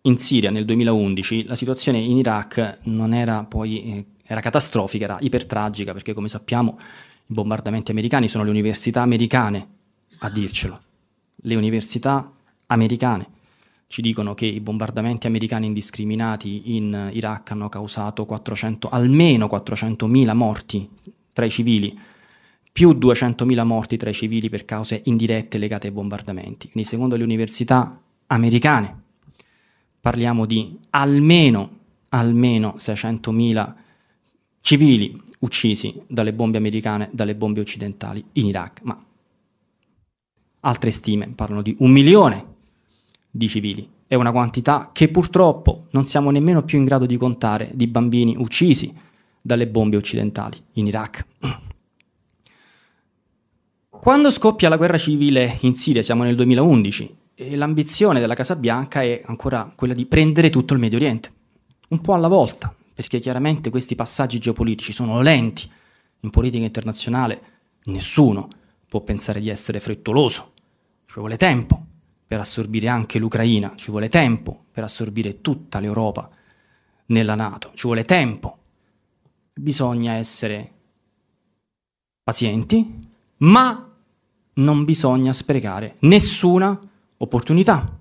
[0.03, 5.17] in Siria nel 2011 la situazione in Iraq non era poi eh, era catastrofica, era
[5.19, 9.67] ipertragica perché come sappiamo i bombardamenti americani sono le università americane
[10.19, 10.81] a dircelo.
[11.35, 12.31] Le università
[12.67, 13.27] americane
[13.87, 20.89] ci dicono che i bombardamenti americani indiscriminati in Iraq hanno causato 400, almeno 400.000 morti
[21.33, 21.99] tra i civili,
[22.71, 26.69] più 200.000 morti tra i civili per cause indirette legate ai bombardamenti.
[26.71, 27.97] Quindi secondo le università
[28.27, 29.00] americane
[30.01, 31.77] parliamo di almeno,
[32.09, 33.73] almeno 600.000
[34.61, 39.01] civili uccisi dalle bombe americane, dalle bombe occidentali in Iraq, ma
[40.61, 42.45] altre stime parlano di un milione
[43.29, 43.87] di civili.
[44.07, 48.35] È una quantità che purtroppo non siamo nemmeno più in grado di contare di bambini
[48.35, 48.93] uccisi
[49.39, 51.25] dalle bombe occidentali in Iraq.
[53.89, 57.20] Quando scoppia la guerra civile in Siria, siamo nel 2011, e
[57.55, 61.31] l'ambizione della Casa Bianca è ancora quella di prendere tutto il Medio Oriente,
[61.89, 65.69] un po' alla volta, perché chiaramente questi passaggi geopolitici sono lenti.
[66.21, 67.41] In politica internazionale
[67.85, 68.47] nessuno
[68.87, 70.53] può pensare di essere frettoloso,
[71.05, 71.85] ci vuole tempo
[72.27, 76.29] per assorbire anche l'Ucraina, ci vuole tempo per assorbire tutta l'Europa
[77.07, 78.57] nella Nato, ci vuole tempo.
[79.53, 80.71] Bisogna essere
[82.23, 82.99] pazienti,
[83.37, 83.91] ma
[84.53, 86.79] non bisogna sprecare nessuna
[87.21, 87.99] opportunità.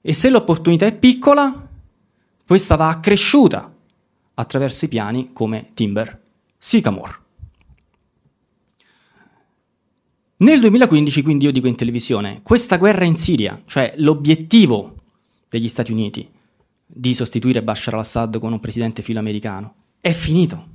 [0.00, 1.68] E se l'opportunità è piccola,
[2.46, 3.72] questa va accresciuta
[4.34, 6.20] attraverso i piani come Timber
[6.58, 7.22] Sycamore.
[10.36, 14.96] Nel 2015, quindi io dico in televisione, questa guerra in Siria, cioè l'obiettivo
[15.48, 16.28] degli Stati Uniti
[16.86, 20.72] di sostituire Bashar al-Assad con un presidente filoamericano, è finito.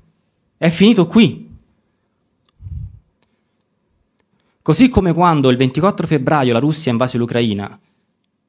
[0.58, 1.49] È finito qui.
[4.70, 7.80] Così come quando il 24 febbraio la Russia ha invaso l'Ucraina,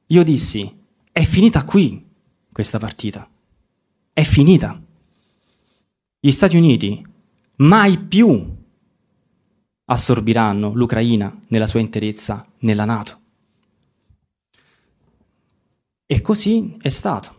[0.05, 0.71] io dissi,
[1.11, 2.05] è finita qui
[2.51, 3.27] questa partita.
[4.13, 4.79] È finita.
[6.19, 7.03] Gli Stati Uniti
[7.55, 8.55] mai più
[9.85, 13.19] assorbiranno l'Ucraina nella sua interezza nella Nato.
[16.05, 17.35] E così è stato.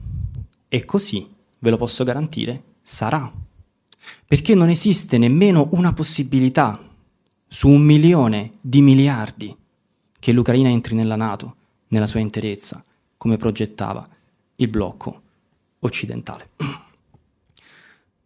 [0.68, 3.32] E così, ve lo posso garantire, sarà.
[4.26, 6.90] Perché non esiste nemmeno una possibilità
[7.52, 9.54] su un milione di miliardi
[10.18, 11.56] che l'Ucraina entri nella Nato
[11.88, 12.82] nella sua interezza,
[13.18, 14.02] come progettava
[14.56, 15.20] il blocco
[15.80, 16.48] occidentale.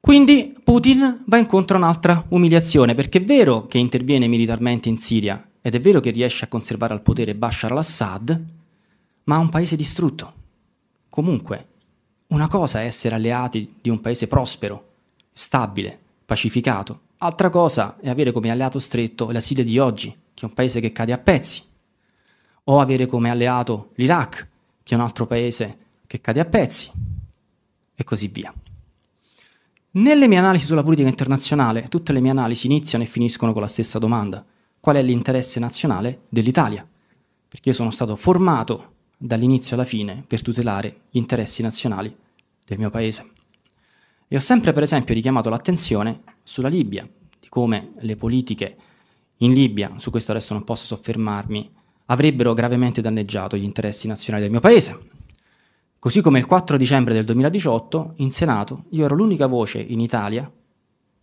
[0.01, 5.45] Quindi Putin va incontro a un'altra umiliazione, perché è vero che interviene militarmente in Siria
[5.61, 8.45] ed è vero che riesce a conservare al potere Bashar al-Assad,
[9.25, 10.35] ma ha un paese distrutto.
[11.11, 11.67] Comunque,
[12.29, 14.91] una cosa è essere alleati di un paese prospero,
[15.33, 20.45] stabile, pacificato, Altra cosa è avere come alleato stretto la Siria di oggi, che è
[20.45, 21.63] un paese che cade a pezzi,
[22.65, 24.49] o avere come alleato l'Iraq,
[24.83, 26.91] che è un altro paese che cade a pezzi,
[27.95, 28.53] e così via.
[29.93, 33.69] Nelle mie analisi sulla politica internazionale, tutte le mie analisi iniziano e finiscono con la
[33.69, 34.45] stessa domanda.
[34.79, 36.87] Qual è l'interesse nazionale dell'Italia?
[37.49, 42.15] Perché io sono stato formato dall'inizio alla fine per tutelare gli interessi nazionali
[42.67, 43.31] del mio paese.
[44.29, 47.09] E ho sempre per esempio richiamato l'attenzione sulla Libia,
[47.39, 48.77] di come le politiche
[49.39, 51.71] in Libia, su questo adesso non posso soffermarmi,
[52.07, 55.09] avrebbero gravemente danneggiato gli interessi nazionali del mio paese.
[55.99, 60.51] Così come il 4 dicembre del 2018 in Senato io ero l'unica voce in Italia,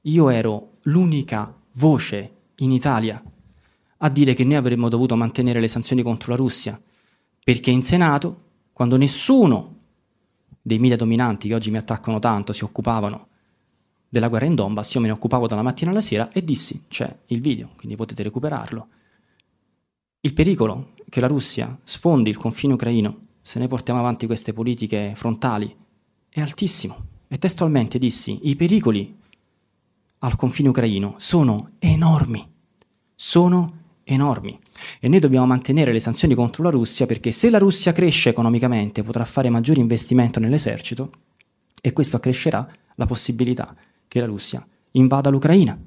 [0.01, 3.21] io ero l'unica voce in Italia
[3.97, 6.79] a dire che noi avremmo dovuto mantenere le sanzioni contro la Russia,
[7.43, 8.41] perché in Senato,
[8.73, 9.72] quando nessuno
[10.65, 13.27] dei media dominanti che oggi mi attaccano tanto si occupavano
[14.07, 17.13] della guerra in Donbass, io me ne occupavo dalla mattina alla sera e dissi c'è
[17.27, 18.87] il video, quindi potete recuperarlo.
[20.21, 25.13] il pericolo che la Russia sfondi il confine ucraino se noi portiamo avanti queste politiche
[25.15, 25.75] frontali
[26.29, 27.11] è altissimo.
[27.27, 29.19] E testualmente dissi, i pericoli
[30.19, 32.47] al confine ucraino sono enormi,
[33.13, 34.59] sono enormi.
[34.99, 39.03] E noi dobbiamo mantenere le sanzioni contro la Russia perché se la Russia cresce economicamente
[39.03, 41.11] potrà fare maggiori investimenti nell'esercito
[41.81, 43.75] e questo accrescerà la possibilità
[44.07, 45.77] che la Russia invada l'Ucraina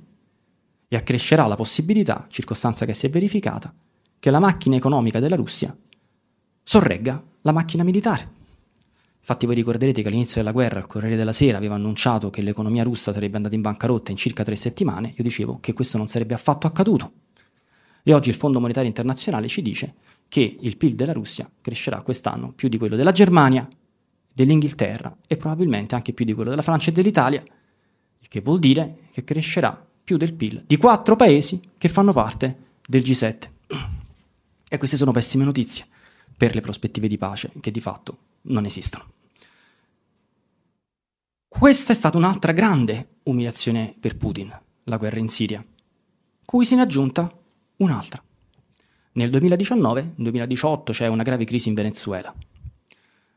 [0.88, 3.72] e accrescerà la possibilità, circostanza che si è verificata,
[4.18, 5.76] che la macchina economica della Russia
[6.62, 8.34] sorregga la macchina militare.
[9.20, 12.84] Infatti voi ricorderete che all'inizio della guerra il Corriere della Sera aveva annunciato che l'economia
[12.84, 16.34] russa sarebbe andata in bancarotta in circa tre settimane, io dicevo che questo non sarebbe
[16.34, 17.12] affatto accaduto.
[18.08, 19.94] E oggi il Fondo Monetario Internazionale ci dice
[20.28, 23.68] che il PIL della Russia crescerà quest'anno più di quello della Germania,
[24.32, 29.08] dell'Inghilterra e probabilmente anche più di quello della Francia e dell'Italia, il che vuol dire
[29.10, 33.48] che crescerà più del PIL di quattro paesi che fanno parte del G7.
[34.68, 35.86] E queste sono pessime notizie
[36.36, 39.04] per le prospettive di pace che di fatto non esistono.
[41.48, 45.64] Questa è stata un'altra grande umiliazione per Putin, la guerra in Siria,
[46.44, 47.36] cui se ne è aggiunta
[47.78, 48.22] un'altra.
[49.12, 52.34] Nel 2019-2018 c'è una grave crisi in Venezuela.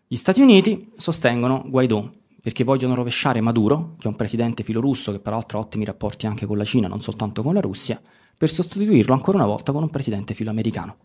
[0.08, 5.20] Gli Stati Uniti sostengono Guaidó perché vogliono rovesciare Maduro, che è un presidente filorusso che
[5.20, 8.02] peraltro ha ottimi rapporti anche con la Cina, non soltanto con la Russia,
[8.38, 10.98] per sostituirlo ancora una volta con un presidente filoamericano.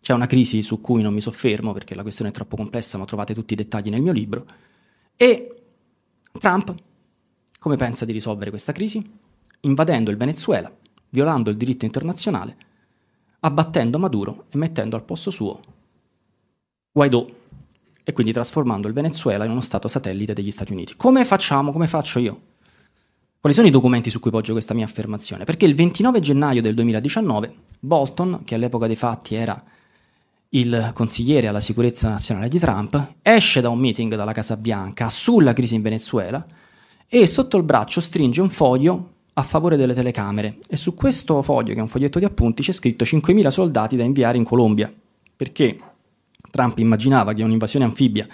[0.00, 3.04] C'è una crisi su cui non mi soffermo perché la questione è troppo complessa, ma
[3.06, 4.46] trovate tutti i dettagli nel mio libro.
[5.16, 5.62] E
[6.38, 6.74] Trump
[7.66, 9.04] come pensa di risolvere questa crisi?
[9.62, 10.72] Invadendo il Venezuela,
[11.10, 12.56] violando il diritto internazionale,
[13.40, 15.60] abbattendo Maduro e mettendo al posto suo
[16.92, 17.28] Guaidó
[18.02, 20.94] e quindi trasformando il Venezuela in uno stato satellite degli Stati Uniti.
[20.96, 21.72] Come facciamo?
[21.72, 22.40] Come faccio io?
[23.38, 25.44] Quali sono i documenti su cui poggio questa mia affermazione?
[25.44, 29.62] Perché il 29 gennaio del 2019 Bolton, che all'epoca dei fatti era
[30.50, 35.52] il consigliere alla sicurezza nazionale di Trump, esce da un meeting dalla Casa Bianca sulla
[35.52, 36.44] crisi in Venezuela
[37.08, 41.72] e sotto il braccio stringe un foglio a favore delle telecamere e su questo foglio,
[41.72, 44.90] che è un foglietto di appunti, c'è scritto 5.000 soldati da inviare in Colombia,
[45.36, 45.76] perché
[46.50, 48.26] Trump immaginava che un'invasione anfibia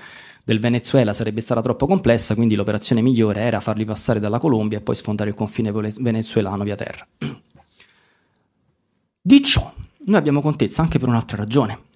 [0.44, 4.80] del Venezuela sarebbe stata troppo complessa, quindi l'operazione migliore era farli passare dalla Colombia e
[4.80, 7.07] poi sfondare il confine venezuelano via terra.
[9.20, 9.72] Di ciò
[10.05, 11.90] noi abbiamo contezza anche per un'altra ragione.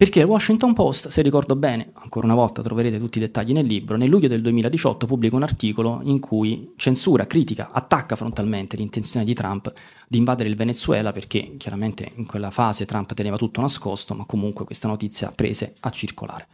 [0.00, 3.66] Perché il Washington Post, se ricordo bene, ancora una volta troverete tutti i dettagli nel
[3.66, 9.26] libro, nel luglio del 2018 pubblica un articolo in cui censura, critica, attacca frontalmente l'intenzione
[9.26, 9.70] di Trump
[10.08, 14.64] di invadere il Venezuela perché chiaramente in quella fase Trump teneva tutto nascosto, ma comunque
[14.64, 16.48] questa notizia prese a circolare.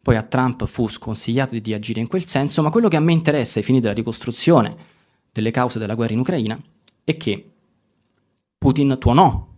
[0.00, 3.12] Poi a Trump fu sconsigliato di agire in quel senso, ma quello che a me
[3.12, 4.76] interessa ai fini della ricostruzione
[5.32, 6.56] delle cause della guerra in Ucraina
[7.02, 7.50] è che
[8.56, 9.48] Putin tuonò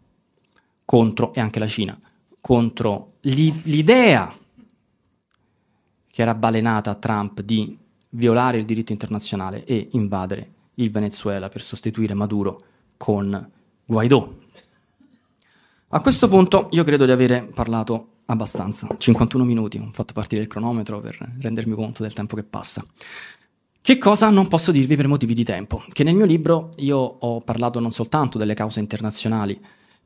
[0.86, 1.98] contro, e anche la Cina,
[2.42, 4.36] contro l'idea
[6.10, 7.78] che era balenata a Trump di
[8.10, 12.60] violare il diritto internazionale e invadere il Venezuela per sostituire Maduro
[12.98, 13.50] con
[13.86, 14.40] Guaidó.
[15.88, 20.48] A questo punto io credo di avere parlato abbastanza, 51 minuti, ho fatto partire il
[20.48, 22.84] cronometro per rendermi conto del tempo che passa.
[23.80, 25.84] Che cosa non posso dirvi per motivi di tempo?
[25.88, 29.60] Che nel mio libro io ho parlato non soltanto delle cause internazionali,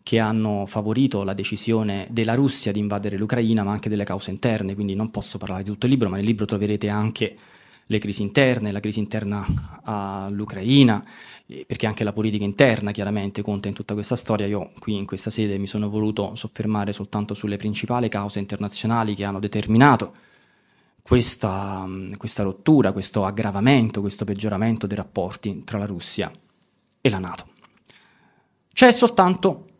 [0.06, 4.76] che hanno favorito la decisione della Russia di invadere l'Ucraina, ma anche delle cause interne,
[4.76, 7.36] quindi non posso parlare di tutto il libro, ma nel libro troverete anche
[7.84, 9.44] le crisi interne, la crisi interna
[9.82, 11.04] all'Ucraina,
[11.66, 14.46] perché anche la politica interna chiaramente conta in tutta questa storia.
[14.46, 19.24] Io qui in questa sede mi sono voluto soffermare soltanto sulle principali cause internazionali che
[19.24, 20.12] hanno determinato
[21.02, 21.84] questa,
[22.16, 26.30] questa rottura, questo aggravamento, questo peggioramento dei rapporti tra la Russia
[27.00, 27.46] e la Nato.
[28.72, 29.74] C'è soltanto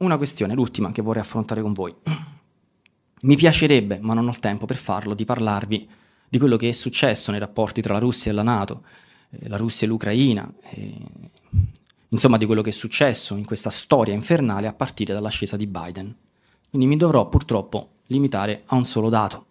[0.00, 1.94] una questione, l'ultima che vorrei affrontare con voi.
[3.22, 5.88] Mi piacerebbe, ma non ho il tempo per farlo, di parlarvi
[6.28, 8.84] di quello che è successo nei rapporti tra la Russia e la Nato,
[9.30, 10.94] eh, la Russia e l'Ucraina, eh,
[12.08, 16.14] insomma di quello che è successo in questa storia infernale a partire dall'ascesa di Biden.
[16.68, 19.46] Quindi mi dovrò purtroppo limitare a un solo dato.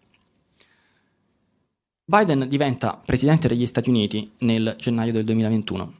[2.06, 5.94] Biden diventa presidente degli Stati Uniti nel gennaio del 2021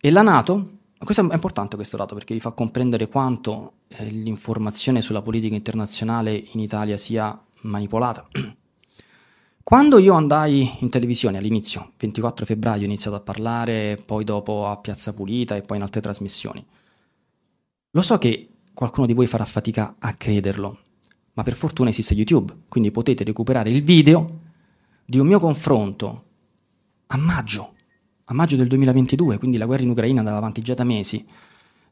[0.00, 5.00] e la Nato questo è importante questo dato perché vi fa comprendere quanto eh, l'informazione
[5.00, 8.28] sulla politica internazionale in Italia sia manipolata.
[9.62, 14.76] Quando io andai in televisione all'inizio, 24 febbraio, ho iniziato a parlare, poi dopo a
[14.76, 16.62] Piazza Pulita e poi in altre trasmissioni.
[17.92, 20.80] Lo so che qualcuno di voi farà fatica a crederlo,
[21.32, 24.40] ma per fortuna esiste YouTube, quindi potete recuperare il video
[25.04, 26.24] di un mio confronto
[27.06, 27.74] a maggio
[28.30, 31.26] a maggio del 2022, quindi la guerra in Ucraina andava avanti già da mesi,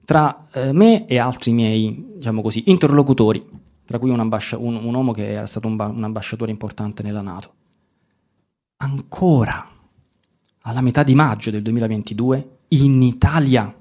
[0.05, 3.45] tra eh, me e altri miei, diciamo così, interlocutori,
[3.85, 7.03] tra cui un, ambascia- un, un uomo che era stato un, ba- un ambasciatore importante
[7.03, 7.53] nella Nato.
[8.77, 9.67] Ancora,
[10.63, 13.75] alla metà di maggio del 2022, in Italia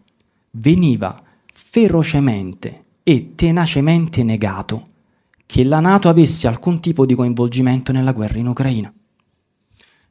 [0.51, 1.21] veniva
[1.53, 4.83] ferocemente e tenacemente negato
[5.45, 8.91] che la Nato avesse alcun tipo di coinvolgimento nella guerra in Ucraina.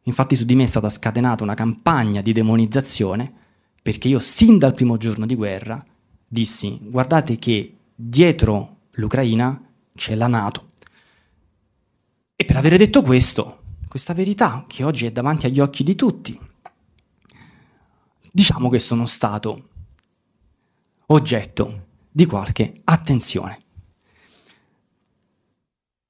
[0.06, 3.32] Infatti su di me è stata scatenata una campagna di demonizzazione
[3.82, 5.84] perché io sin dal primo giorno di guerra
[6.28, 9.60] dissi guardate che dietro l'Ucraina
[9.94, 10.72] c'è la Nato.
[12.36, 16.38] E per avere detto questo, questa verità che oggi è davanti agli occhi di tutti,
[18.30, 19.68] diciamo che sono stato
[21.06, 23.60] oggetto di qualche attenzione.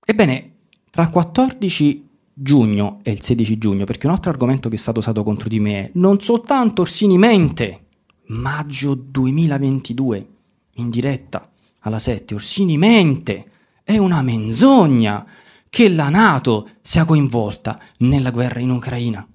[0.04, 0.54] Ebbene,
[0.90, 2.05] tra il 14
[2.38, 5.58] giugno e il 16 giugno, perché un altro argomento che è stato usato contro di
[5.58, 7.86] me è non soltanto Orsini mente,
[8.26, 10.28] maggio 2022,
[10.74, 13.50] in diretta alla 7, Orsini mente,
[13.82, 15.24] è una menzogna
[15.70, 19.26] che la Nato sia coinvolta nella guerra in Ucraina.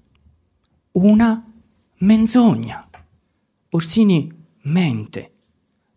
[0.92, 1.44] Una
[1.98, 2.88] menzogna.
[3.70, 4.30] Orsini
[4.62, 5.32] mente.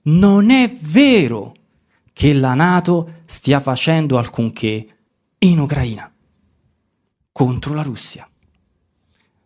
[0.04, 1.54] Non è vero
[2.14, 4.88] che la Nato stia facendo alcunché
[5.40, 6.10] in Ucraina
[7.38, 8.26] contro la Russia.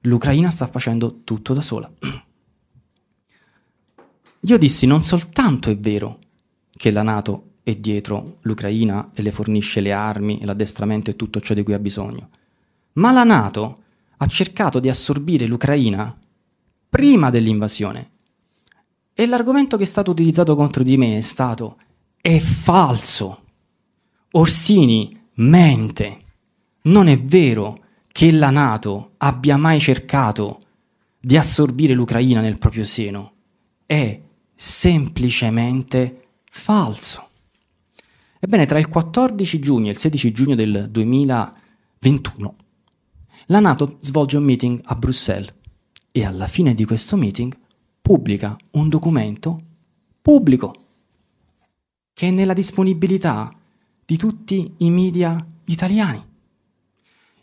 [0.01, 1.91] L'Ucraina sta facendo tutto da sola.
[4.41, 6.19] Io dissi non soltanto è vero
[6.69, 11.55] che la Nato è dietro l'Ucraina e le fornisce le armi, l'addestramento e tutto ciò
[11.55, 12.29] di cui ha bisogno,
[12.93, 13.81] ma la Nato
[14.17, 16.15] ha cercato di assorbire l'Ucraina
[16.87, 18.11] prima dell'invasione
[19.15, 21.79] e l'argomento che è stato utilizzato contro di me è stato
[22.21, 23.45] è falso.
[24.33, 26.27] Orsini mente.
[26.89, 30.59] Non è vero che la Nato abbia mai cercato
[31.19, 33.33] di assorbire l'Ucraina nel proprio seno.
[33.85, 34.19] È
[34.55, 37.29] semplicemente falso.
[38.39, 42.55] Ebbene, tra il 14 giugno e il 16 giugno del 2021,
[43.47, 45.53] la Nato svolge un meeting a Bruxelles
[46.11, 47.55] e alla fine di questo meeting
[48.01, 49.61] pubblica un documento
[50.19, 50.73] pubblico
[52.13, 53.53] che è nella disponibilità
[54.03, 56.28] di tutti i media italiani.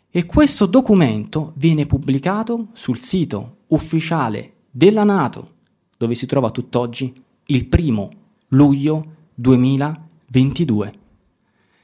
[0.09, 5.55] E questo documento viene pubblicato sul sito ufficiale della Nato,
[5.97, 7.13] dove si trova tutt'oggi
[7.47, 8.09] il primo
[8.49, 10.99] luglio 2022.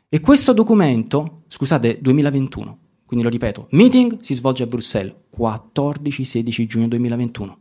[0.10, 6.88] E questo documento, scusate, 2021, quindi lo ripeto, meeting si svolge a Bruxelles 14-16 giugno
[6.88, 7.58] 2021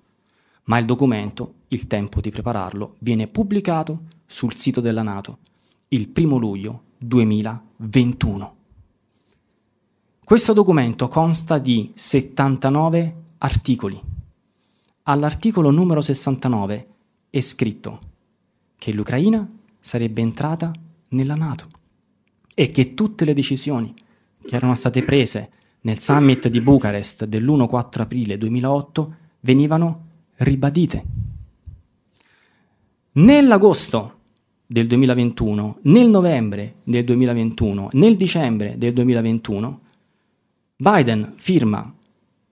[0.65, 5.39] ma il documento, il tempo di prepararlo, viene pubblicato sul sito della Nato
[5.89, 8.57] il primo luglio 2021.
[10.25, 14.01] Questo documento consta di 79 articoli.
[15.03, 16.87] All'articolo numero 69
[17.29, 17.99] è scritto
[18.79, 19.45] che l'Ucraina
[19.81, 20.71] sarebbe entrata
[21.09, 21.67] nella Nato
[22.55, 23.93] e che tutte le decisioni
[24.47, 25.51] che erano state prese
[25.81, 30.07] nel summit di Bucarest dell'1-4 aprile 2008 venivano
[30.37, 31.05] ribadite.
[33.15, 34.19] Nell'agosto
[34.69, 39.81] del 2021, nel novembre del 2021, nel dicembre del 2021,
[40.83, 41.95] Biden firma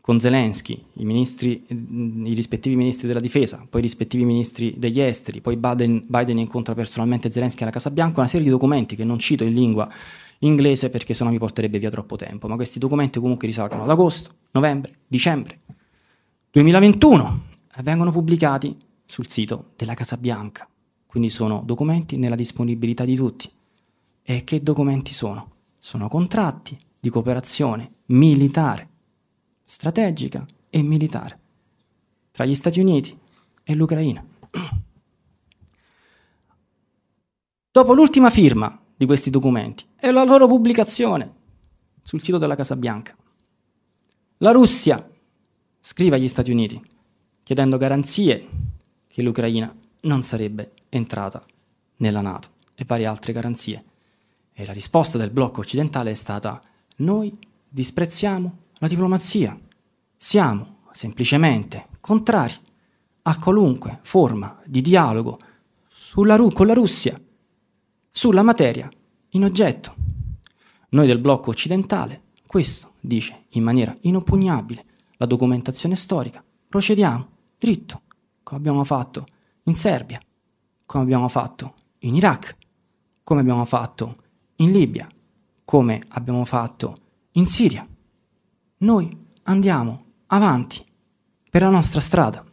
[0.00, 5.40] con Zelensky, i, ministri, i rispettivi ministri della difesa, poi i rispettivi ministri degli esteri,
[5.40, 9.18] poi Biden, Biden incontra personalmente Zelensky alla Casa Bianca, una serie di documenti che non
[9.18, 9.90] cito in lingua
[10.38, 14.30] inglese perché sennò mi porterebbe via troppo tempo, ma questi documenti comunque risalgono ad agosto,
[14.52, 15.58] novembre, dicembre
[16.52, 17.42] 2021
[17.82, 20.68] vengono pubblicati sul sito della Casa Bianca,
[21.04, 23.50] quindi sono documenti nella disponibilità di tutti.
[24.22, 25.50] E che documenti sono?
[25.80, 28.88] Sono contratti di cooperazione militare,
[29.64, 31.38] strategica e militare
[32.30, 33.18] tra gli Stati Uniti
[33.64, 34.22] e l'Ucraina.
[37.72, 41.38] Dopo l'ultima firma di questi documenti e la loro pubblicazione
[42.02, 43.16] sul sito della Casa Bianca,
[44.38, 45.08] la Russia
[45.80, 46.80] scrive agli Stati Uniti
[47.42, 48.48] chiedendo garanzie
[49.06, 49.72] che l'Ucraina
[50.02, 51.42] non sarebbe entrata
[51.96, 53.84] nella Nato e varie altre garanzie.
[54.52, 56.60] E la risposta del blocco occidentale è stata
[57.00, 57.36] noi
[57.68, 59.58] disprezziamo la diplomazia,
[60.16, 62.54] siamo semplicemente contrari
[63.22, 65.38] a qualunque forma di dialogo
[66.14, 67.20] Ru- con la Russia
[68.10, 68.88] sulla materia
[69.30, 69.94] in oggetto.
[70.90, 74.84] Noi del blocco occidentale, questo dice in maniera inoppugnabile
[75.18, 78.02] la documentazione storica, procediamo dritto,
[78.42, 79.26] come abbiamo fatto
[79.64, 80.20] in Serbia,
[80.84, 82.56] come abbiamo fatto in Iraq,
[83.22, 84.16] come abbiamo fatto
[84.56, 85.08] in Libia,
[85.70, 86.96] come abbiamo fatto
[87.34, 87.86] in Siria.
[88.78, 90.84] Noi andiamo avanti
[91.48, 92.44] per la nostra strada.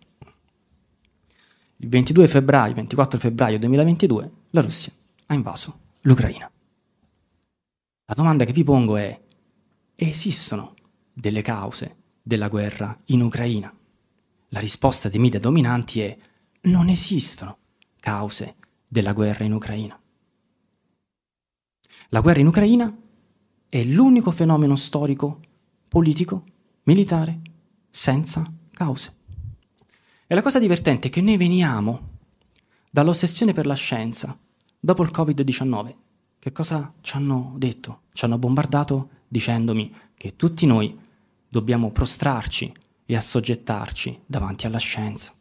[1.78, 4.94] il 22 febbraio, 24 febbraio 2022, la Russia
[5.26, 6.48] ha invaso l'Ucraina.
[8.06, 9.20] La domanda che vi pongo è,
[9.96, 10.76] esistono
[11.12, 13.76] delle cause della guerra in Ucraina?
[14.50, 16.16] La risposta dei media dominanti è,
[16.62, 17.58] non esistono
[18.00, 18.58] cause
[18.88, 20.00] della guerra in Ucraina.
[22.10, 23.06] La guerra in Ucraina
[23.70, 25.40] è l'unico fenomeno storico,
[25.88, 26.44] politico,
[26.84, 27.42] militare,
[27.90, 29.16] senza cause.
[30.26, 32.16] E la cosa divertente è che noi veniamo
[32.90, 34.38] dall'ossessione per la scienza
[34.80, 35.96] dopo il Covid-19.
[36.40, 38.02] Che cosa ci hanno detto?
[38.14, 40.98] Ci hanno bombardato dicendomi che tutti noi
[41.48, 42.74] dobbiamo prostrarci
[43.06, 45.34] e assoggettarci davanti alla scienza.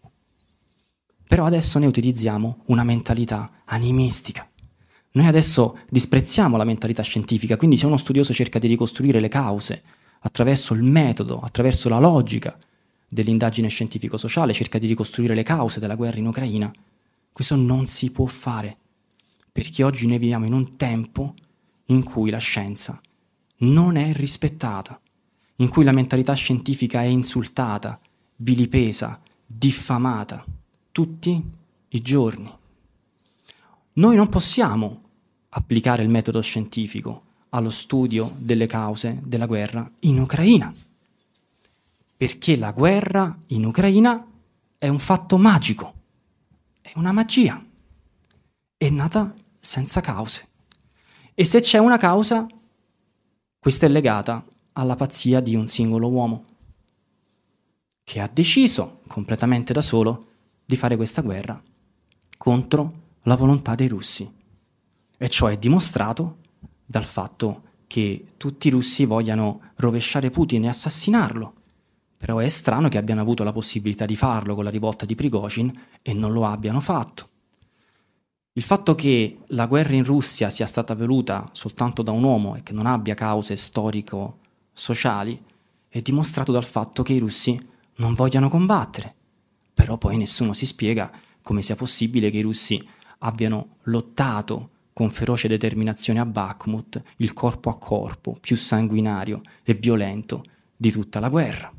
[1.27, 4.49] Però adesso ne utilizziamo una mentalità animistica.
[5.17, 9.83] Noi adesso disprezziamo la mentalità scientifica, quindi se uno studioso cerca di ricostruire le cause
[10.21, 12.55] attraverso il metodo, attraverso la logica
[13.09, 16.71] dell'indagine scientifico-sociale, cerca di ricostruire le cause della guerra in Ucraina,
[17.33, 18.77] questo non si può fare,
[19.51, 21.35] perché oggi noi viviamo in un tempo
[21.87, 23.01] in cui la scienza
[23.59, 25.01] non è rispettata,
[25.57, 27.99] in cui la mentalità scientifica è insultata,
[28.37, 30.45] vilipesa, diffamata,
[30.93, 31.43] tutti
[31.89, 32.53] i giorni.
[33.95, 35.05] Noi non possiamo
[35.57, 40.73] applicare il metodo scientifico allo studio delle cause della guerra in Ucraina,
[42.15, 44.27] perché la guerra in Ucraina
[44.77, 45.95] è un fatto magico,
[46.83, 47.65] è una magia,
[48.77, 50.47] è nata senza cause.
[51.35, 52.47] E se c'è una causa,
[53.59, 54.45] questa è legata
[54.75, 56.45] alla pazzia di un singolo uomo,
[58.05, 60.27] che ha deciso completamente da solo
[60.67, 61.61] di fare questa guerra
[62.37, 64.36] contro la volontà dei russi.
[65.19, 66.39] E ciò è dimostrato
[66.85, 71.55] dal fatto che tutti i russi vogliano rovesciare Putin e assassinarlo.
[72.19, 75.73] Però è strano che abbiano avuto la possibilità di farlo con la rivolta di Prigozhin
[76.03, 77.29] e non lo abbiano fatto.
[78.53, 82.63] Il fatto che la guerra in Russia sia stata voluta soltanto da un uomo e
[82.63, 85.43] che non abbia cause storico-sociali
[85.89, 87.61] è dimostrato dal fatto che i russi
[87.97, 89.15] non vogliano combattere.
[89.75, 91.11] Però poi nessuno si spiega
[91.43, 92.83] come sia possibile che i russi
[93.19, 100.43] abbiano lottato con feroce determinazione a Bakhmut, il corpo a corpo più sanguinario e violento
[100.75, 101.71] di tutta la guerra.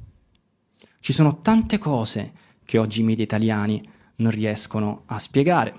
[0.99, 2.32] Ci sono tante cose
[2.63, 3.84] che oggi i media italiani
[4.18, 5.76] non riescono a spiegare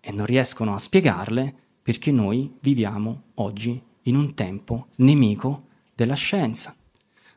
[0.00, 6.74] e non riescono a spiegarle perché noi viviamo oggi in un tempo nemico della scienza,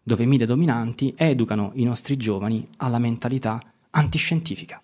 [0.01, 3.61] dove i media dominanti educano i nostri giovani alla mentalità
[3.91, 4.81] antiscientifica.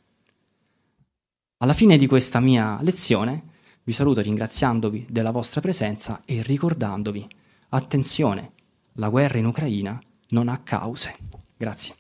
[1.57, 3.48] Alla fine di questa mia lezione
[3.89, 7.27] vi saluto ringraziandovi della vostra presenza e ricordandovi,
[7.69, 8.51] attenzione,
[8.93, 11.15] la guerra in Ucraina non ha cause.
[11.57, 11.95] Grazie.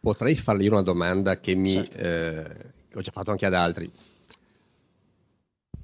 [0.00, 1.98] Potrei fargli una domanda che, mi, certo.
[1.98, 3.88] eh, ho già fatto anche ad altri.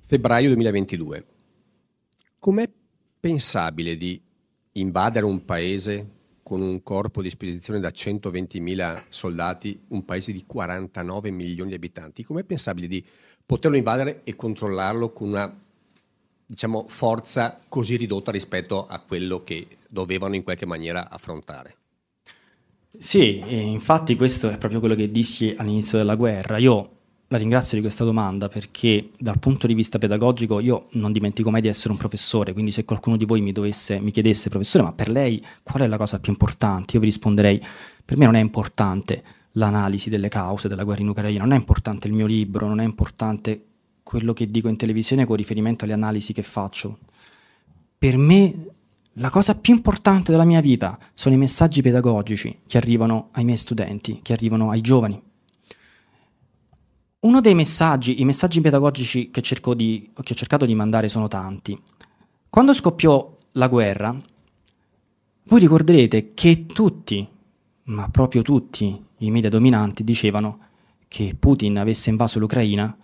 [0.01, 1.27] Febbraio 2022
[2.45, 2.69] Com'è
[3.21, 4.21] pensabile di
[4.73, 6.11] invadere un paese
[6.43, 12.23] con un corpo a disposizione da 120.000 soldati, un paese di 49 milioni di abitanti?
[12.23, 13.03] Com'è pensabile di
[13.47, 15.59] poterlo invadere e controllarlo con una
[16.45, 21.77] diciamo, forza così ridotta rispetto a quello che dovevano in qualche maniera affrontare?
[22.99, 26.59] Sì, infatti questo è proprio quello che dissi all'inizio della guerra.
[26.59, 26.94] Io
[27.29, 31.61] la ringrazio di questa domanda perché dal punto di vista pedagogico io non dimentico mai
[31.61, 34.93] di essere un professore, quindi se qualcuno di voi mi, dovesse, mi chiedesse professore ma
[34.93, 37.61] per lei qual è la cosa più importante, io vi risponderei
[38.05, 39.23] per me non è importante
[39.53, 42.85] l'analisi delle cause della guerra in Ucraina, non è importante il mio libro, non è
[42.85, 43.65] importante
[44.03, 46.99] quello che dico in televisione con riferimento alle analisi che faccio.
[47.99, 48.67] Per me
[49.15, 53.57] la cosa più importante della mia vita sono i messaggi pedagogici che arrivano ai miei
[53.57, 55.21] studenti, che arrivano ai giovani.
[57.25, 59.41] Uno dei messaggi, i messaggi pedagogici che,
[59.75, 61.79] di, che ho cercato di mandare sono tanti.
[62.51, 64.15] Quando scoppiò la guerra,
[65.45, 67.27] voi ricorderete che tutti,
[67.85, 70.59] ma proprio tutti, i media dominanti dicevano
[71.09, 72.95] che Putin avesse invaso l'Ucraina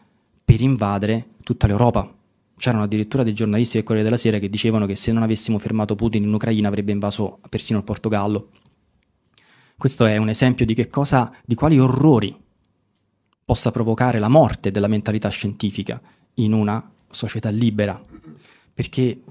[0.44, 2.14] per invadere tutta l'Europa.
[2.58, 5.94] C'erano addirittura dei giornalisti del Corriere della Sera che dicevano che se non avessimo fermato
[5.94, 8.50] Putin in Ucraina avrebbe invaso persino il Portogallo.
[9.78, 12.48] Questo è un esempio di cosa, di quali orrori
[13.50, 16.00] possa provocare la morte della mentalità scientifica
[16.34, 18.00] in una società libera.
[18.72, 19.22] Perché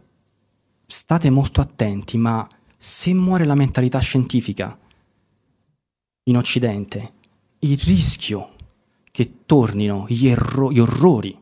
[0.86, 2.45] state molto attenti, ma
[2.78, 4.78] se muore la mentalità scientifica
[6.24, 7.13] in Occidente,
[7.59, 8.55] il rischio
[9.09, 11.39] che tornino gli, erro- gli orrori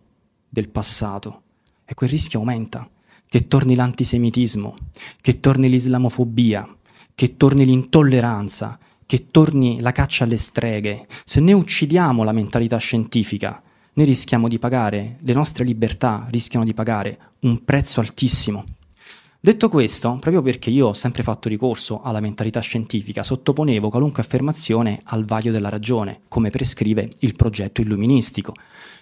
[0.47, 1.41] del passato
[1.83, 2.87] e quel rischio aumenta,
[3.25, 4.77] che torni l'antisemitismo,
[5.19, 6.77] che torni l'islamofobia,
[7.15, 8.77] che torni l'intolleranza,
[9.07, 11.07] che torni la caccia alle streghe.
[11.25, 13.59] Se noi uccidiamo la mentalità scientifica,
[13.93, 18.63] noi rischiamo di pagare, le nostre libertà rischiano di pagare un prezzo altissimo.
[19.39, 25.01] Detto questo, proprio perché io ho sempre fatto ricorso alla mentalità scientifica, sottoponevo qualunque affermazione
[25.05, 28.53] al vaglio della ragione, come prescrive il progetto illuministico.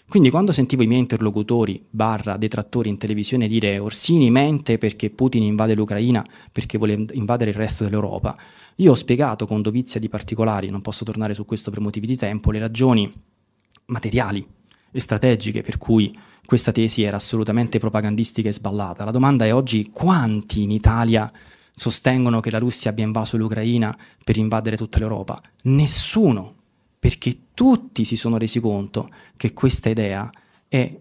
[0.07, 5.43] Quindi quando sentivo i miei interlocutori barra detrattori in televisione dire Orsini mente perché Putin
[5.43, 8.37] invade l'Ucraina perché vuole invadere il resto dell'Europa,
[8.77, 12.15] io ho spiegato con dovizia di particolari, non posso tornare su questo per motivi di
[12.15, 13.11] tempo, le ragioni
[13.87, 14.45] materiali
[14.91, 19.03] e strategiche per cui questa tesi era assolutamente propagandistica e sballata.
[19.03, 21.29] La domanda è oggi quanti in Italia
[21.71, 25.41] sostengono che la Russia abbia invaso l'Ucraina per invadere tutta l'Europa?
[25.63, 26.54] Nessuno,
[26.97, 30.29] perché tutti si sono resi conto che questa idea
[30.67, 30.99] è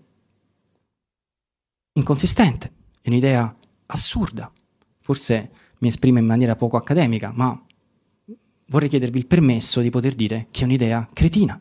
[1.92, 4.52] inconsistente, è un'idea assurda.
[4.98, 7.60] Forse mi esprimo in maniera poco accademica, ma
[8.68, 11.60] vorrei chiedervi il permesso di poter dire che è un'idea cretina.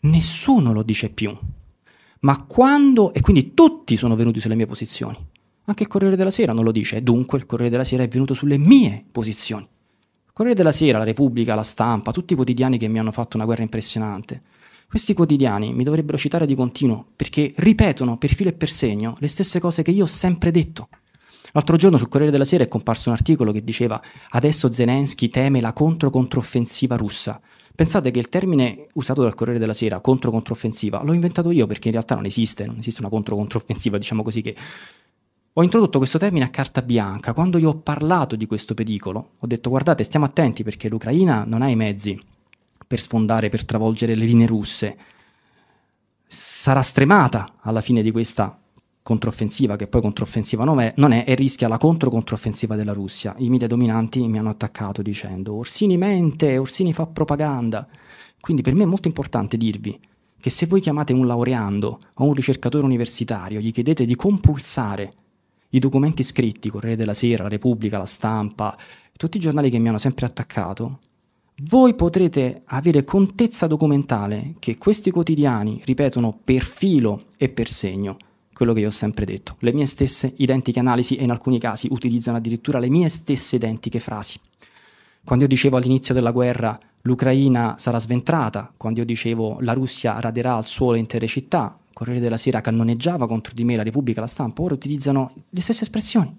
[0.00, 1.36] Nessuno lo dice più.
[2.20, 5.18] Ma quando, e quindi tutti sono venuti sulle mie posizioni,
[5.64, 8.34] anche il Corriere della Sera non lo dice, dunque il Corriere della Sera è venuto
[8.34, 9.66] sulle mie posizioni.
[10.34, 13.46] Corriere della Sera, la Repubblica, la Stampa, tutti i quotidiani che mi hanno fatto una
[13.46, 14.42] guerra impressionante.
[14.88, 19.28] Questi quotidiani mi dovrebbero citare di continuo perché ripetono per filo e per segno le
[19.28, 20.88] stesse cose che io ho sempre detto.
[21.52, 25.60] L'altro giorno sul Corriere della Sera è comparso un articolo che diceva adesso Zelensky teme
[25.60, 27.40] la contro-controffensiva russa.
[27.72, 31.94] Pensate che il termine usato dal Corriere della Sera, contro-controffensiva, l'ho inventato io perché in
[31.94, 34.56] realtà non esiste, non esiste una contro-controffensiva, diciamo così che...
[35.56, 37.32] Ho introdotto questo termine a carta bianca.
[37.32, 41.62] Quando io ho parlato di questo pericolo, ho detto guardate, stiamo attenti perché l'Ucraina non
[41.62, 42.20] ha i mezzi
[42.84, 44.96] per sfondare, per travolgere le linee russe.
[46.26, 48.58] Sarà stremata alla fine di questa
[49.00, 53.32] controffensiva, che poi controffensiva non è, non è e rischia la contro-controffensiva della Russia.
[53.38, 57.86] I media dominanti mi hanno attaccato dicendo Orsini mente, Orsini fa propaganda.
[58.40, 60.00] Quindi per me è molto importante dirvi
[60.40, 65.12] che se voi chiamate un laureando o un ricercatore universitario, gli chiedete di compulsare
[65.74, 68.76] i documenti scritti, Corriere della Sera, la Repubblica, la Stampa,
[69.16, 70.98] tutti i giornali che mi hanno sempre attaccato,
[71.62, 78.16] voi potrete avere contezza documentale che questi quotidiani ripetono per filo e per segno
[78.52, 79.56] quello che io ho sempre detto.
[79.60, 84.00] Le mie stesse identiche analisi e in alcuni casi utilizzano addirittura le mie stesse identiche
[84.00, 84.38] frasi.
[85.24, 90.54] Quando io dicevo all'inizio della guerra l'Ucraina sarà sventrata, quando io dicevo la Russia raderà
[90.54, 94.60] al suolo intere città, Corriere della Sera cannoneggiava contro di me la Repubblica, la stampa,
[94.60, 96.36] ora utilizzano le stesse espressioni.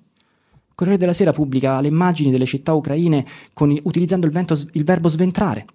[0.76, 5.08] Corriere della Sera pubblica le immagini delle città ucraine con, utilizzando il, vento, il verbo
[5.08, 5.66] sventrare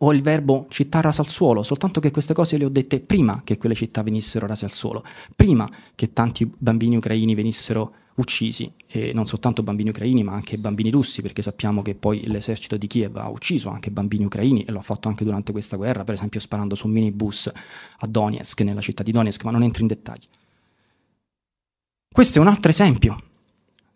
[0.00, 3.40] o il verbo città rasa al suolo, soltanto che queste cose le ho dette prima
[3.42, 5.02] che quelle città venissero rase al suolo,
[5.34, 10.90] prima che tanti bambini ucraini venissero uccisi, e non soltanto bambini ucraini ma anche bambini
[10.90, 14.78] russi, perché sappiamo che poi l'esercito di Kiev ha ucciso anche bambini ucraini e lo
[14.78, 17.50] ha fatto anche durante questa guerra, per esempio sparando su un minibus
[17.98, 20.24] a Donetsk, nella città di Donetsk, ma non entro in dettagli.
[22.12, 23.22] Questo è un altro esempio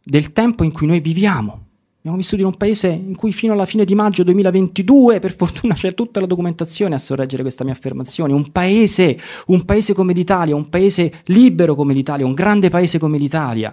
[0.03, 1.69] del tempo in cui noi viviamo,
[2.01, 5.75] Abbiamo vissuto in un paese in cui fino alla fine di maggio 2022, per fortuna
[5.75, 9.19] c'è tutta la documentazione a sorreggere questa mia affermazione, un paese,
[9.49, 13.71] un paese come l'Italia, un paese libero come l'Italia, un grande paese come l'Italia,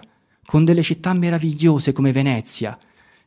[0.48, 2.78] con delle città meravigliose come Venezia,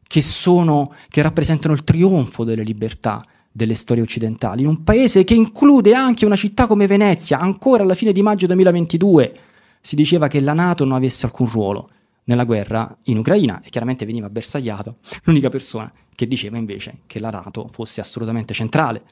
[0.07, 5.35] che, sono, che rappresentano il trionfo delle libertà delle storie occidentali, in un paese che
[5.35, 9.39] include anche una città come Venezia, ancora alla fine di maggio 2022
[9.83, 11.91] si diceva che la Nato non avesse alcun ruolo
[12.25, 17.29] nella guerra in Ucraina e chiaramente veniva bersagliato l'unica persona che diceva invece che la
[17.29, 19.03] NATO fosse assolutamente centrale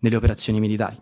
[0.00, 0.98] nelle operazioni militari.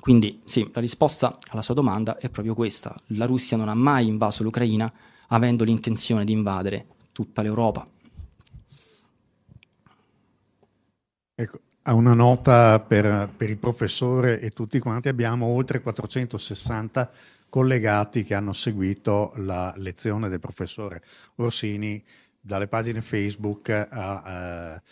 [0.00, 2.92] Quindi sì, la risposta alla sua domanda è proprio questa.
[3.08, 4.92] La Russia non ha mai invaso l'Ucraina
[5.30, 7.86] avendo l'intenzione di invadere tutta l'Europa.
[11.34, 17.10] Ecco, a una nota per, per il professore e tutti quanti, abbiamo oltre 460
[17.48, 21.02] collegati che hanno seguito la lezione del professore
[21.36, 22.02] Orsini
[22.40, 24.82] dalle pagine Facebook al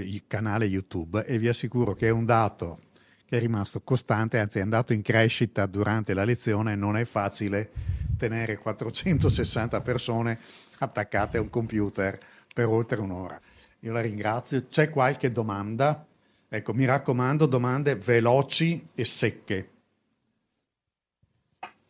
[0.00, 2.80] eh, canale YouTube e vi assicuro che è un dato
[3.28, 7.70] che è rimasto costante, anzi è andato in crescita durante la lezione, non è facile
[8.16, 10.38] tenere 460 persone
[10.78, 12.18] attaccate a un computer
[12.54, 13.38] per oltre un'ora.
[13.80, 14.66] Io la ringrazio.
[14.70, 16.06] C'è qualche domanda?
[16.48, 19.68] Ecco, mi raccomando, domande veloci e secche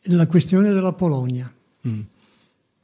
[0.02, 1.52] la questione della Polonia,
[1.86, 2.00] mm.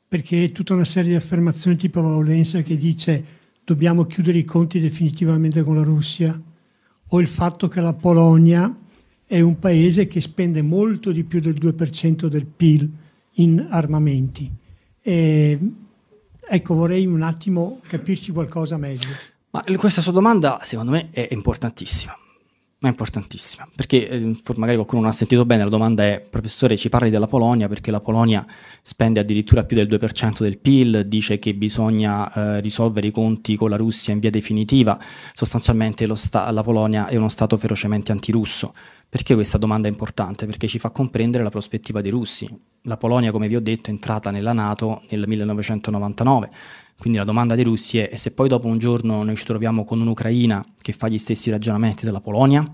[0.09, 3.25] perché tutta una serie di affermazioni tipo Vaulenza che dice
[3.65, 6.39] dobbiamo chiudere i conti definitivamente con la Russia,
[7.15, 8.77] o il fatto che la Polonia
[9.25, 12.91] è un paese che spende molto di più del 2% del PIL
[13.35, 14.51] in armamenti.
[15.01, 15.59] E,
[16.41, 19.11] ecco, vorrei un attimo capirci qualcosa meglio.
[19.51, 22.19] Ma questa sua domanda, secondo me, è importantissima
[22.85, 24.19] ma è importantissima, perché eh,
[24.57, 27.91] magari qualcuno non ha sentito bene, la domanda è, professore, ci parli della Polonia perché
[27.91, 28.45] la Polonia
[28.83, 33.71] spende addirittura più del 2% del PIL, dice che bisogna eh, risolvere i conti con
[33.71, 34.99] la Russia in via definitiva,
[35.33, 38.75] sostanzialmente sta- la Polonia è uno Stato ferocemente antirusso.
[39.15, 40.45] Perché questa domanda è importante?
[40.45, 42.51] Perché ci fa comprendere la prospettiva dei russi.
[42.83, 46.51] La Polonia, come vi ho detto, è entrata nella Nato nel 1999,
[46.99, 50.01] quindi la domanda dei russi è: se poi dopo un giorno noi ci troviamo con
[50.01, 52.65] un'Ucraina che fa gli stessi ragionamenti della Polonia?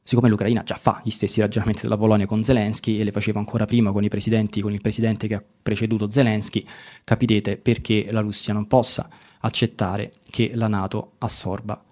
[0.00, 3.64] Siccome l'Ucraina già fa gli stessi ragionamenti della Polonia con Zelensky e le faceva ancora
[3.64, 6.64] prima con i presidenti, con il presidente che ha preceduto Zelensky,
[7.02, 9.08] capirete perché la Russia non possa
[9.40, 11.84] accettare che la Nato assorba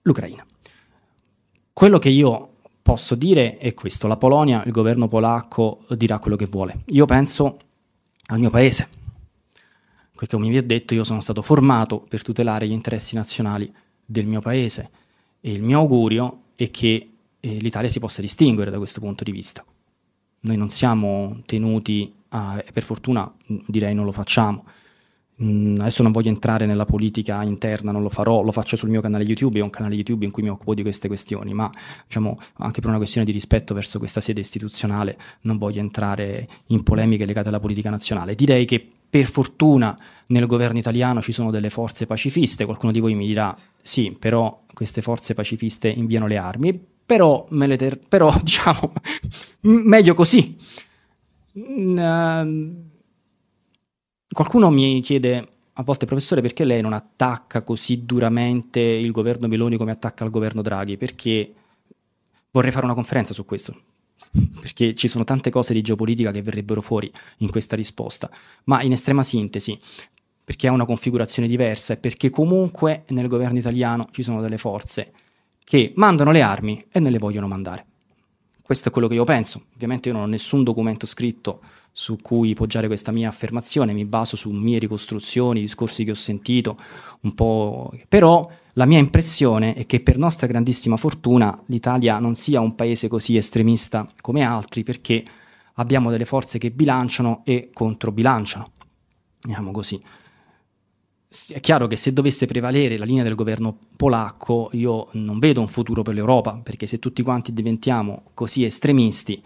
[0.00, 0.42] l'Ucraina.
[1.74, 2.46] Quello che io
[2.90, 6.82] posso dire è questo, la Polonia, il governo polacco dirà quello che vuole.
[6.86, 7.56] Io penso
[8.26, 8.88] al mio paese,
[10.10, 13.72] perché come vi ho detto io sono stato formato per tutelare gli interessi nazionali
[14.04, 14.90] del mio paese
[15.40, 19.30] e il mio augurio è che eh, l'Italia si possa distinguere da questo punto di
[19.30, 19.64] vista.
[20.40, 23.32] Noi non siamo tenuti a, e per fortuna
[23.66, 24.64] direi non lo facciamo.
[25.42, 29.00] Mm, adesso non voglio entrare nella politica interna, non lo farò, lo faccio sul mio
[29.00, 31.70] canale YouTube, è un canale YouTube in cui mi occupo di queste questioni, ma
[32.06, 36.82] diciamo anche per una questione di rispetto verso questa sede istituzionale non voglio entrare in
[36.82, 38.34] polemiche legate alla politica nazionale.
[38.34, 39.96] Direi che per fortuna
[40.26, 44.64] nel governo italiano ci sono delle forze pacifiste, qualcuno di voi mi dirà sì, però
[44.74, 48.92] queste forze pacifiste inviano le armi, però, ter- però diciamo,
[49.62, 50.54] meglio così.
[51.52, 52.89] Uh,
[54.32, 59.76] qualcuno mi chiede a volte, professore, perché lei non attacca così duramente il governo Meloni
[59.76, 60.96] come attacca il governo Draghi?
[60.96, 61.54] Perché
[62.50, 63.74] vorrei fare una conferenza su questo
[64.60, 68.30] perché ci sono tante cose di geopolitica che verrebbero fuori in questa risposta,
[68.64, 69.78] ma in estrema sintesi,
[70.44, 75.12] perché ha una configurazione diversa e perché comunque nel governo italiano ci sono delle forze
[75.64, 77.86] che mandano le armi e ne le vogliono mandare.
[78.62, 79.66] Questo è quello che io penso.
[79.74, 81.60] Ovviamente io non ho nessun documento scritto
[81.92, 86.76] su cui poggiare questa mia affermazione, mi baso su mie ricostruzioni, discorsi che ho sentito,
[87.22, 87.92] un po'...
[88.08, 93.08] però la mia impressione è che per nostra grandissima fortuna l'Italia non sia un paese
[93.08, 95.24] così estremista come altri perché
[95.74, 98.70] abbiamo delle forze che bilanciano e controbilanciano.
[99.40, 100.00] Diciamo così.
[101.48, 105.68] È chiaro che se dovesse prevalere la linea del governo polacco, io non vedo un
[105.68, 109.40] futuro per l'Europa, perché se tutti quanti diventiamo così estremisti,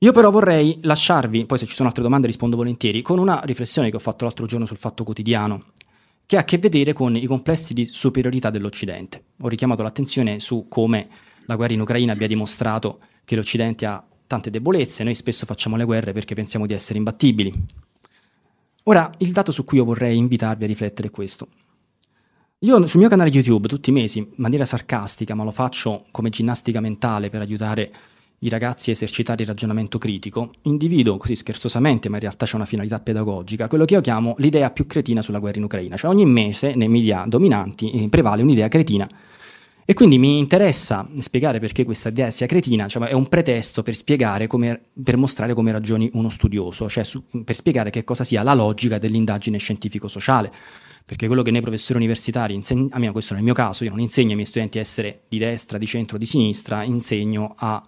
[0.00, 3.90] io però vorrei lasciarvi, poi se ci sono altre domande rispondo volentieri, con una riflessione
[3.90, 5.60] che ho fatto l'altro giorno sul Fatto Quotidiano,
[6.24, 9.24] che ha a che vedere con i complessi di superiorità dell'Occidente.
[9.40, 11.08] Ho richiamato l'attenzione su come
[11.46, 15.84] la guerra in Ucraina abbia dimostrato che l'Occidente ha tante debolezze, noi spesso facciamo le
[15.84, 17.52] guerre perché pensiamo di essere imbattibili.
[18.84, 21.48] Ora, il dato su cui io vorrei invitarvi a riflettere è questo.
[22.60, 26.30] Io sul mio canale YouTube tutti i mesi, in maniera sarcastica, ma lo faccio come
[26.30, 27.92] ginnastica mentale per aiutare
[28.40, 32.66] i ragazzi a esercitare il ragionamento critico, individuo così scherzosamente, ma in realtà c'è una
[32.66, 35.96] finalità pedagogica, quello che io chiamo l'idea più cretina sulla guerra in Ucraina.
[35.96, 39.08] Cioè ogni mese nei media dominanti eh, prevale un'idea cretina.
[39.84, 43.96] E quindi mi interessa spiegare perché questa idea sia cretina, cioè è un pretesto per
[43.96, 48.42] spiegare come, per mostrare come ragioni uno studioso, cioè su, per spiegare che cosa sia
[48.42, 50.52] la logica dell'indagine scientifico-sociale.
[51.06, 54.28] Perché quello che noi professori universitari insegniamo, almeno questo nel mio caso, io non insegno
[54.28, 57.82] ai miei studenti a essere di destra, di centro, di sinistra, insegno a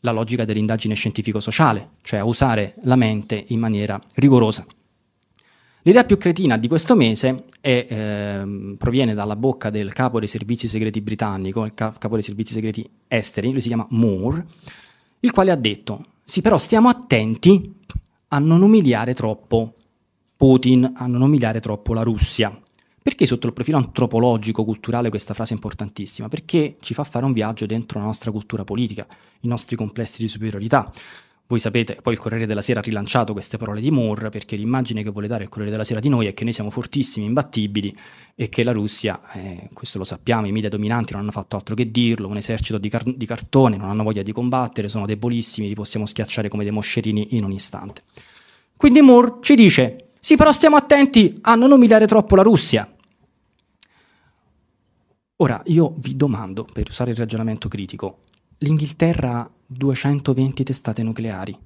[0.00, 4.64] la logica dell'indagine scientifico-sociale, cioè a usare la mente in maniera rigorosa.
[5.82, 10.68] L'idea più cretina di questo mese è, eh, proviene dalla bocca del capo dei servizi
[10.68, 14.46] segreti britannico, il capo dei servizi segreti esteri, lui si chiama Moore,
[15.20, 17.74] il quale ha detto, sì però stiamo attenti
[18.28, 19.74] a non umiliare troppo
[20.36, 22.56] Putin, a non umiliare troppo la Russia.
[23.08, 26.28] Perché sotto il profilo antropologico, culturale questa frase è importantissima?
[26.28, 29.06] Perché ci fa fare un viaggio dentro la nostra cultura politica,
[29.40, 30.92] i nostri complessi di superiorità.
[31.46, 35.02] Voi sapete, poi il Corriere della Sera ha rilanciato queste parole di Moore perché l'immagine
[35.02, 37.96] che vuole dare il Corriere della Sera di noi è che noi siamo fortissimi, imbattibili
[38.34, 41.74] e che la Russia, eh, questo lo sappiamo, i media dominanti non hanno fatto altro
[41.74, 45.68] che dirlo, un esercito di, car- di cartone, non hanno voglia di combattere, sono debolissimi,
[45.68, 48.02] li possiamo schiacciare come dei moscerini in un istante.
[48.76, 52.86] Quindi Moore ci dice, sì però stiamo attenti a non umiliare troppo la Russia.
[55.40, 58.18] Ora, io vi domando, per usare il ragionamento critico,
[58.58, 61.56] l'Inghilterra ha 220 testate nucleari,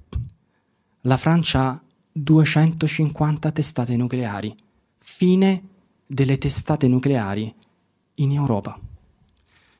[1.01, 1.81] la Francia ha
[2.11, 4.55] 250 testate nucleari,
[4.99, 5.69] fine
[6.05, 7.51] delle testate nucleari
[8.17, 8.79] in Europa.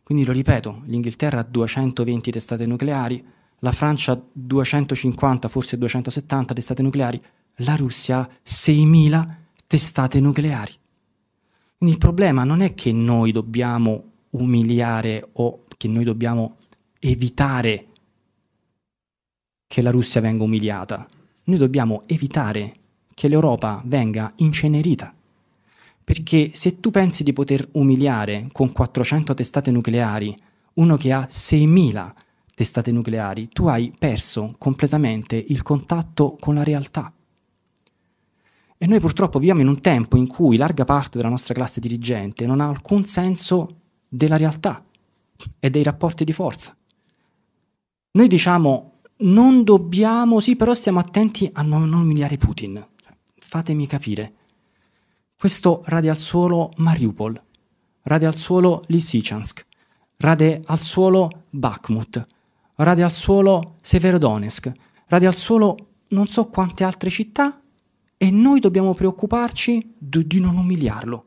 [0.01, 3.23] Quindi lo ripeto, l'Inghilterra ha 220 testate nucleari,
[3.59, 7.21] la Francia 250, forse 270 testate nucleari,
[7.57, 9.35] la Russia ha 6.000
[9.67, 10.81] testate nucleari.
[11.83, 16.55] Quindi il problema non è che noi dobbiamo umiliare o che noi dobbiamo
[16.97, 17.87] evitare
[19.67, 21.05] che la Russia venga umiliata.
[21.43, 22.73] Noi dobbiamo evitare
[23.13, 25.13] che l'Europa venga incenerita.
[26.01, 30.33] Perché se tu pensi di poter umiliare con 400 testate nucleari
[30.75, 32.13] uno che ha 6.000
[32.55, 37.11] testate nucleari, tu hai perso completamente il contatto con la realtà.
[38.83, 42.45] E noi purtroppo viviamo in un tempo in cui larga parte della nostra classe dirigente
[42.45, 43.77] non ha alcun senso
[44.09, 44.83] della realtà
[45.57, 46.75] e dei rapporti di forza.
[48.11, 52.85] Noi diciamo non dobbiamo, sì, però stiamo attenti a non, umiliare Putin.
[53.37, 54.33] Fatemi capire.
[55.37, 57.41] Questo rade al suolo Mariupol,
[58.01, 59.65] rade al suolo Lysychansk,
[60.17, 62.27] rade al suolo Bakhmut,
[62.75, 64.71] rade al suolo Severodonetsk,
[65.05, 65.77] rade al suolo
[66.09, 67.62] non so quante altre città
[68.17, 71.25] e noi dobbiamo preoccuparci di, di non umiliarlo.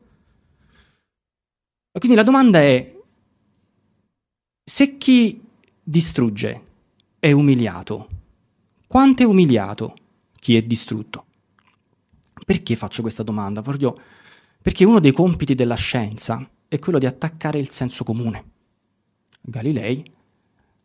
[1.91, 2.95] E quindi la domanda è,
[4.63, 5.41] se chi
[5.83, 6.63] distrugge
[7.19, 8.09] è umiliato,
[8.87, 9.95] quanto è umiliato
[10.39, 11.25] chi è distrutto?
[12.45, 13.61] Perché faccio questa domanda?
[13.61, 18.51] Perché uno dei compiti della scienza è quello di attaccare il senso comune.
[19.41, 20.03] Galilei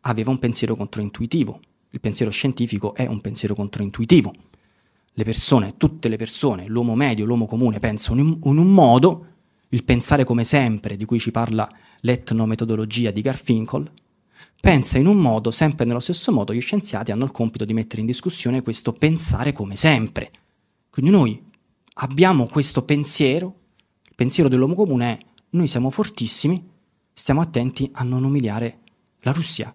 [0.01, 1.59] aveva un pensiero controintuitivo.
[1.89, 4.33] Il pensiero scientifico è un pensiero controintuitivo
[5.13, 9.27] le persone, tutte le persone, l'uomo medio, l'uomo comune pensano in, in un modo,
[9.69, 11.69] il pensare come sempre, di cui ci parla
[12.01, 13.91] l'etnometodologia di Garfinkel,
[14.59, 18.01] pensa in un modo, sempre nello stesso modo, gli scienziati hanno il compito di mettere
[18.01, 20.31] in discussione questo pensare come sempre.
[20.89, 21.43] Quindi noi
[21.95, 23.59] abbiamo questo pensiero,
[24.03, 26.69] il pensiero dell'uomo comune è noi siamo fortissimi,
[27.13, 28.79] stiamo attenti a non umiliare
[29.21, 29.73] la Russia.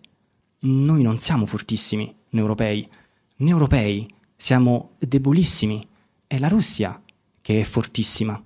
[0.61, 2.89] Noi non siamo fortissimi, noi europei.
[3.37, 5.85] Noi europei siamo debolissimi,
[6.29, 7.03] è la Russia
[7.41, 8.41] che è fortissima.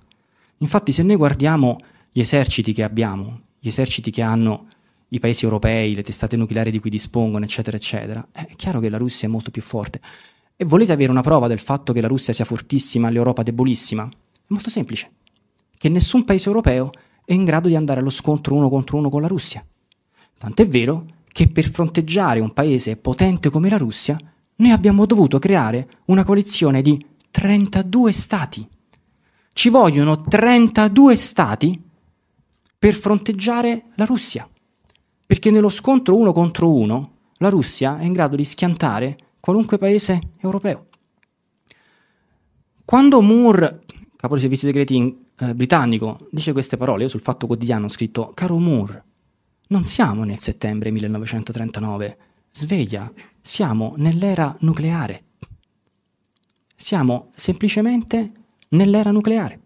[0.57, 1.77] Infatti se noi guardiamo
[2.11, 4.67] gli eserciti che abbiamo, gli eserciti che hanno
[5.09, 8.97] i paesi europei, le testate nucleari di cui dispongono, eccetera, eccetera, è chiaro che la
[8.97, 10.01] Russia è molto più forte.
[10.55, 14.09] E volete avere una prova del fatto che la Russia sia fortissima e l'Europa debolissima?
[14.09, 15.11] È molto semplice.
[15.77, 16.89] Che nessun paese europeo
[17.23, 19.63] è in grado di andare allo scontro uno contro uno con la Russia.
[20.39, 24.17] Tant'è vero che per fronteggiare un paese potente come la Russia
[24.55, 28.67] noi abbiamo dovuto creare una coalizione di 32 stati.
[29.53, 31.81] Ci vogliono 32 stati
[32.77, 34.47] per fronteggiare la Russia,
[35.25, 40.19] perché nello scontro uno contro uno la Russia è in grado di schiantare qualunque paese
[40.39, 40.87] europeo.
[42.85, 43.81] Quando Moore,
[44.15, 48.31] capo dei servizi segreti eh, britannico, dice queste parole, io sul Fatto Quotidiano ho scritto,
[48.33, 49.03] caro Moore,
[49.69, 52.17] non siamo nel settembre 1939,
[52.55, 53.11] sveglia,
[53.41, 55.23] siamo nell'era nucleare.
[56.75, 58.31] Siamo semplicemente
[58.69, 59.59] nell'era nucleare.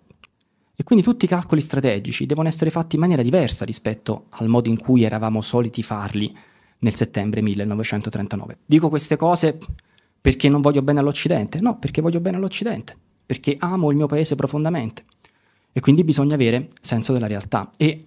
[0.73, 4.69] E quindi tutti i calcoli strategici devono essere fatti in maniera diversa rispetto al modo
[4.69, 6.33] in cui eravamo soliti farli
[6.79, 8.59] nel settembre 1939.
[8.65, 9.57] Dico queste cose
[10.21, 11.59] perché non voglio bene all'Occidente?
[11.59, 12.95] No, perché voglio bene all'Occidente,
[13.25, 15.03] perché amo il mio paese profondamente.
[15.73, 17.69] E quindi bisogna avere senso della realtà.
[17.75, 18.05] E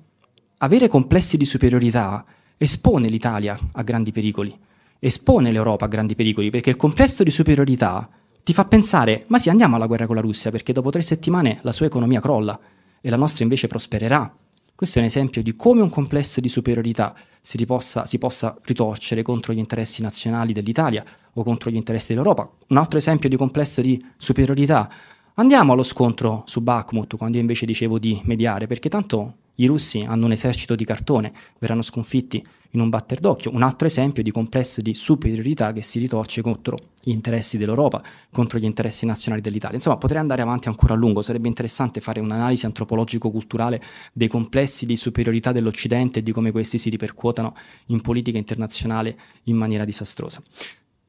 [0.58, 2.24] avere complessi di superiorità
[2.56, 4.68] espone l'Italia a grandi pericoli
[5.00, 8.08] espone l'Europa a grandi pericoli, perché il complesso di superiorità
[8.44, 11.58] ti fa pensare, ma sì, andiamo alla guerra con la Russia, perché dopo tre settimane
[11.62, 12.58] la sua economia crolla
[13.00, 14.32] e la nostra invece prospererà.
[14.74, 19.22] Questo è un esempio di come un complesso di superiorità si, ripossa, si possa ritorcere
[19.22, 21.04] contro gli interessi nazionali dell'Italia
[21.34, 22.50] o contro gli interessi dell'Europa.
[22.68, 24.90] Un altro esempio di complesso di superiorità.
[25.34, 30.04] Andiamo allo scontro su Bakhmut, quando io invece dicevo di mediare, perché tanto i russi
[30.06, 33.52] hanno un esercito di cartone, verranno sconfitti in un batter d'occhio.
[33.52, 38.58] Un altro esempio di complesso di superiorità che si ritorce contro gli interessi dell'Europa, contro
[38.58, 39.76] gli interessi nazionali dell'Italia.
[39.76, 43.80] Insomma, potrei andare avanti ancora a lungo, sarebbe interessante fare un'analisi antropologico-culturale
[44.12, 47.52] dei complessi di superiorità dell'Occidente e di come questi si ripercuotano
[47.86, 50.40] in politica internazionale in maniera disastrosa.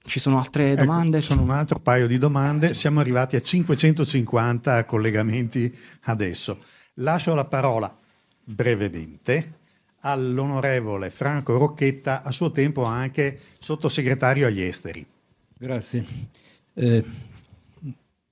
[0.03, 1.17] Ci sono altre ecco, domande?
[1.17, 2.73] Ecco, sono un altro paio di domande.
[2.73, 5.73] Siamo arrivati a 550 collegamenti
[6.05, 6.57] adesso.
[6.95, 7.95] Lascio la parola
[8.43, 9.59] brevemente
[10.01, 15.05] all'onorevole Franco Rocchetta, a suo tempo anche sottosegretario agli esteri.
[15.57, 16.05] Grazie.
[16.73, 17.03] Eh,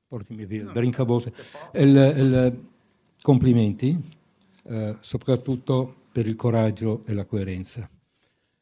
[0.07, 1.31] portimi via, no, brincabote.
[1.73, 2.65] Il, il,
[3.21, 3.97] complimenti,
[4.63, 7.87] eh, soprattutto per il coraggio e la coerenza.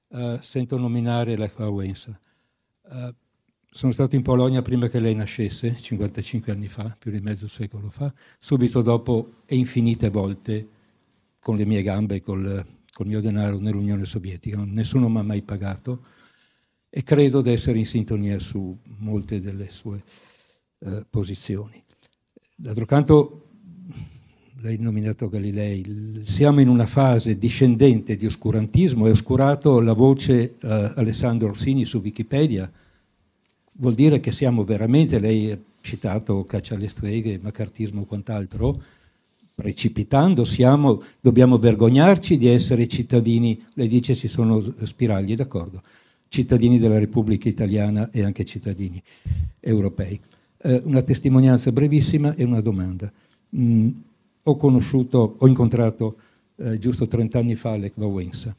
[0.10, 2.19] Eh, sento nominare la Wałęsa.
[2.91, 3.15] Eh,
[3.69, 7.90] sono stato in Polonia prima che lei nascesse, 55 anni fa, più di mezzo secolo
[7.90, 10.68] fa, subito dopo e infinite volte
[11.48, 16.03] con le mie gambe, col, col mio denaro nell'Unione Sovietica, nessuno mi ha mai pagato
[16.90, 20.03] e credo di essere in sintonia su molte delle sue
[20.80, 21.82] eh, posizioni.
[22.53, 23.48] D'altro canto,
[24.60, 30.57] lei ha nominato Galilei, siamo in una fase discendente di oscurantismo, è oscurato la voce
[30.60, 32.69] eh, Alessandro Orsini su Wikipedia,
[33.76, 38.82] vuol dire che siamo veramente, lei ha citato Caccia alle streghe, macartismo e quant'altro,
[39.57, 45.81] precipitando, siamo, dobbiamo vergognarci di essere cittadini, lei dice ci sono spiragli, d'accordo,
[46.27, 49.01] cittadini della Repubblica Italiana e anche cittadini
[49.59, 50.19] europei.
[50.59, 53.11] Eh, una testimonianza brevissima e una domanda.
[53.55, 53.89] Mm,
[54.43, 56.17] ho conosciuto, ho incontrato
[56.57, 58.55] eh, giusto 30 anni fa Lech Wałęsa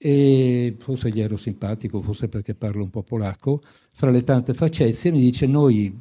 [0.00, 3.60] e forse gli ero simpatico, forse perché parlo un po' polacco,
[3.90, 5.92] fra le tante facezie mi dice noi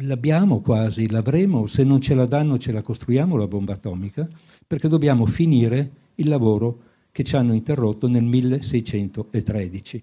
[0.00, 4.28] l'abbiamo quasi, l'avremo, se non ce la danno ce la costruiamo la bomba atomica,
[4.66, 6.80] perché dobbiamo finire il lavoro
[7.12, 10.02] che ci hanno interrotto nel 1613.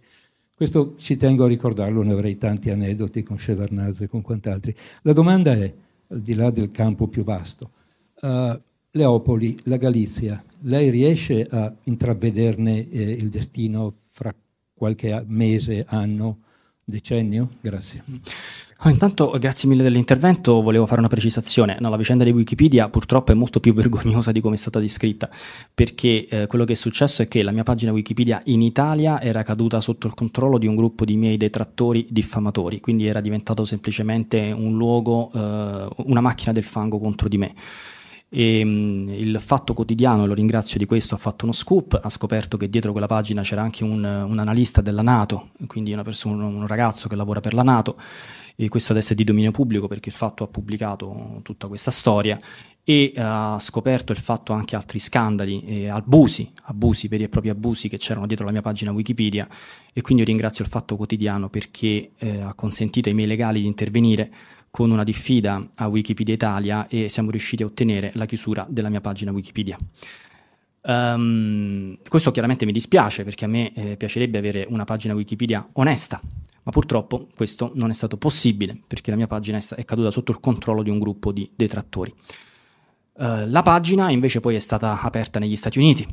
[0.56, 4.74] Questo ci tengo a ricordarlo, ne avrei tanti aneddoti con Shevardnadze e con quant'altri.
[5.02, 5.74] La domanda è,
[6.08, 7.72] al di là del campo più vasto,
[8.22, 8.58] uh,
[8.92, 14.34] Leopoli, la Galizia, lei riesce a intravederne eh, il destino fra
[14.74, 16.40] qualche mese, anno,
[16.84, 17.50] decennio?
[17.62, 18.04] Grazie.
[18.84, 20.60] Oh, intanto, grazie mille dell'intervento.
[20.60, 21.78] Volevo fare una precisazione.
[21.80, 25.30] No, la vicenda di Wikipedia purtroppo è molto più vergognosa di come è stata descritta,
[25.72, 29.44] perché eh, quello che è successo è che la mia pagina Wikipedia in Italia era
[29.44, 34.52] caduta sotto il controllo di un gruppo di miei detrattori diffamatori, quindi era diventato semplicemente
[34.52, 37.54] un luogo, eh, una macchina del fango contro di me.
[38.34, 42.56] E, um, il Fatto Quotidiano, lo ringrazio di questo, ha fatto uno scoop, ha scoperto
[42.56, 47.10] che dietro quella pagina c'era anche un, un analista della Nato, quindi persona, un ragazzo
[47.10, 47.98] che lavora per la Nato
[48.56, 52.40] e questo adesso è di dominio pubblico perché il fatto ha pubblicato tutta questa storia
[52.84, 57.90] e ha scoperto il fatto anche altri scandali e abusi, abusi, veri e propri abusi
[57.90, 59.48] che c'erano dietro la mia pagina Wikipedia
[59.94, 63.68] e quindi io ringrazio il Fatto Quotidiano perché eh, ha consentito ai miei legali di
[63.68, 64.32] intervenire
[64.72, 69.02] con una diffida a Wikipedia Italia e siamo riusciti a ottenere la chiusura della mia
[69.02, 69.78] pagina Wikipedia.
[70.84, 76.20] Um, questo chiaramente mi dispiace perché a me eh, piacerebbe avere una pagina Wikipedia onesta,
[76.64, 80.40] ma purtroppo questo non è stato possibile perché la mia pagina è, caduta sotto il
[80.40, 82.12] controllo di un gruppo di detrattori.
[83.14, 86.08] Uh, la pagina invece poi è stata aperta negli Stati Uniti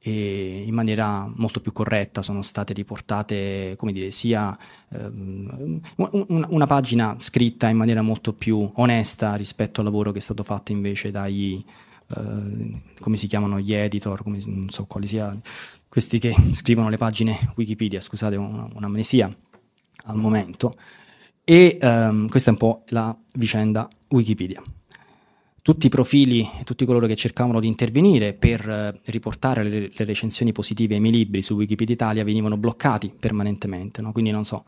[0.00, 4.56] e in maniera molto più corretta sono state riportate, come dire, sia
[4.90, 10.44] um, una pagina scritta in maniera molto più onesta rispetto al lavoro che è stato
[10.44, 11.64] fatto invece dai,
[12.14, 15.40] uh, come si chiamano, gli editor, come, non so quali siano,
[15.88, 19.34] questi che scrivono le pagine Wikipedia, scusate, un'amnesia
[20.04, 20.74] al momento.
[21.42, 24.62] E um, questa è un po' la vicenda Wikipedia
[25.68, 30.50] tutti i profili, tutti coloro che cercavano di intervenire per eh, riportare le, le, recensioni
[30.50, 34.12] positive ai miei libri su Wikipedia Italia venivano bloccati permanentemente, no?
[34.12, 34.64] quindi non so,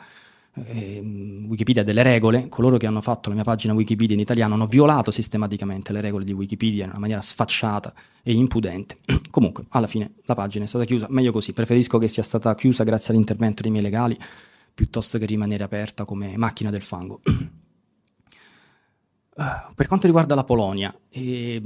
[0.66, 1.00] eh,
[1.48, 4.66] Wikipedia ha delle regole, coloro che hanno fatto la mia pagina Wikipedia in italiano hanno
[4.66, 8.98] violato sistematicamente le regole di Wikipedia in una maniera sfacciata e impudente.
[9.30, 12.84] Comunque, alla fine la pagina è stata chiusa, meglio così, preferisco che sia stata chiusa
[12.84, 14.18] grazie all'intervento dei miei legali
[14.74, 17.22] piuttosto che rimanere aperta come macchina del fango.
[19.36, 21.62] Uh, per quanto riguarda la Polonia, eh,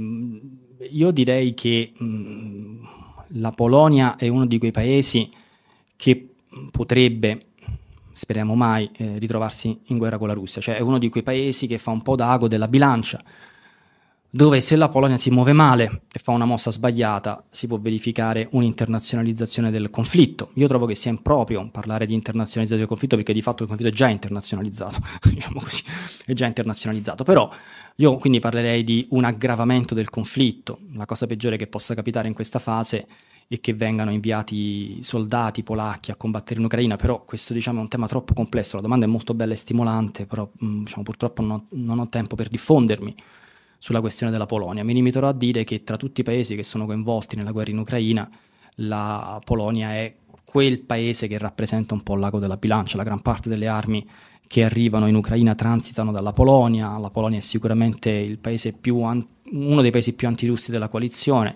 [0.89, 2.83] io direi che mh, mm,
[3.29, 5.29] la Polonia è uno di quei paesi
[5.95, 6.29] che
[6.71, 7.47] potrebbe,
[8.11, 11.67] speriamo mai, eh, ritrovarsi in guerra con la Russia, cioè è uno di quei paesi
[11.67, 13.21] che fa un po' d'ago della bilancia
[14.29, 18.49] dove se la Polonia si muove male e fa una mossa sbagliata si può verificare
[18.51, 20.51] un'internazionalizzazione del conflitto.
[20.55, 23.93] Io trovo che sia improprio parlare di internazionalizzazione del conflitto perché di fatto il conflitto
[23.93, 24.99] è già internazionalizzato,
[25.31, 25.83] diciamo così,
[26.25, 27.49] è già internazionalizzato, però
[27.95, 30.79] io quindi parlerei di un aggravamento del conflitto.
[30.93, 33.07] La cosa peggiore che possa capitare in questa fase
[33.47, 37.87] è che vengano inviati soldati polacchi a combattere in Ucraina, però questo diciamo, è un
[37.87, 41.99] tema troppo complesso, la domanda è molto bella e stimolante, però diciamo, purtroppo ho, non
[41.99, 43.15] ho tempo per diffondermi
[43.85, 44.83] sulla questione della Polonia.
[44.83, 47.77] Mi limiterò a dire che tra tutti i paesi che sono coinvolti nella guerra in
[47.77, 48.27] Ucraina,
[48.77, 52.97] la Polonia è quel paese che rappresenta un po' l'ago della bilancia.
[52.97, 54.03] La gran parte delle armi
[54.47, 56.97] che arrivano in Ucraina transitano dalla Polonia.
[56.97, 58.39] La Polonia è sicuramente
[59.03, 61.55] an- uno dei paesi più antirussi della coalizione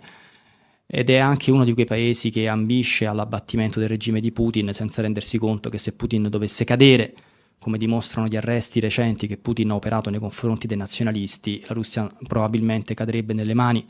[0.85, 5.01] ed è anche uno di quei paesi che ambisce all'abbattimento del regime di Putin senza
[5.01, 7.11] rendersi conto che se Putin dovesse cadere
[7.59, 12.09] come dimostrano gli arresti recenti che Putin ha operato nei confronti dei nazionalisti, la Russia
[12.25, 13.85] probabilmente cadrebbe nelle mani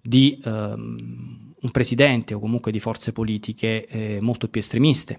[0.00, 5.18] di ehm, un presidente o comunque di forze politiche eh, molto più estremiste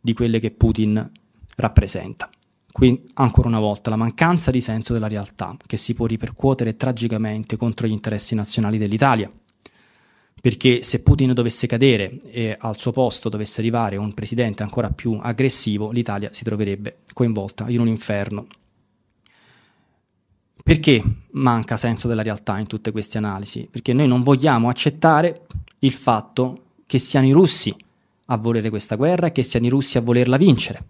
[0.00, 1.10] di quelle che Putin
[1.56, 2.30] rappresenta.
[2.70, 7.56] Qui ancora una volta la mancanza di senso della realtà che si può ripercuotere tragicamente
[7.56, 9.30] contro gli interessi nazionali dell'Italia.
[10.40, 15.18] Perché se Putin dovesse cadere e al suo posto dovesse arrivare un presidente ancora più
[15.20, 18.46] aggressivo, l'Italia si troverebbe coinvolta in un inferno.
[20.62, 21.02] Perché
[21.32, 23.68] manca senso della realtà in tutte queste analisi?
[23.70, 25.46] Perché noi non vogliamo accettare
[25.80, 27.74] il fatto che siano i russi
[28.26, 30.84] a volere questa guerra e che siano i russi a volerla vincere.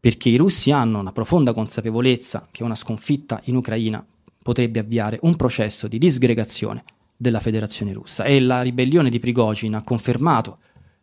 [0.00, 4.04] Perché i russi hanno una profonda consapevolezza che una sconfitta in Ucraina
[4.42, 6.84] potrebbe avviare un processo di disgregazione
[7.16, 8.24] della federazione russa.
[8.24, 10.58] E la ribellione di Prigozhin ha confermato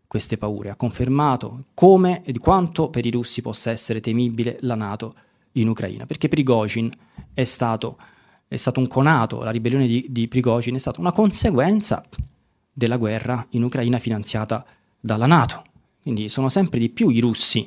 [0.07, 4.76] queste paure, ha confermato come e di quanto per i russi possa essere temibile la
[4.76, 5.15] Nato
[5.53, 6.91] in Ucraina, perché Prigozhin
[7.34, 7.98] è stato,
[8.48, 12.06] è stato un conato, la ribellione di, di Prigozhin è stata una conseguenza
[12.72, 14.64] della guerra in Ucraina finanziata
[14.99, 15.64] dalla Nato.
[16.02, 17.65] Quindi sono sempre di più i russi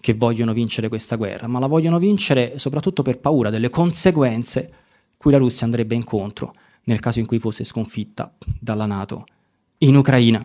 [0.00, 4.72] che vogliono vincere questa guerra, ma la vogliono vincere soprattutto per paura delle conseguenze
[5.16, 6.54] cui la Russia andrebbe incontro
[6.90, 9.24] nel caso in cui fosse sconfitta dalla Nato
[9.78, 10.44] in Ucraina.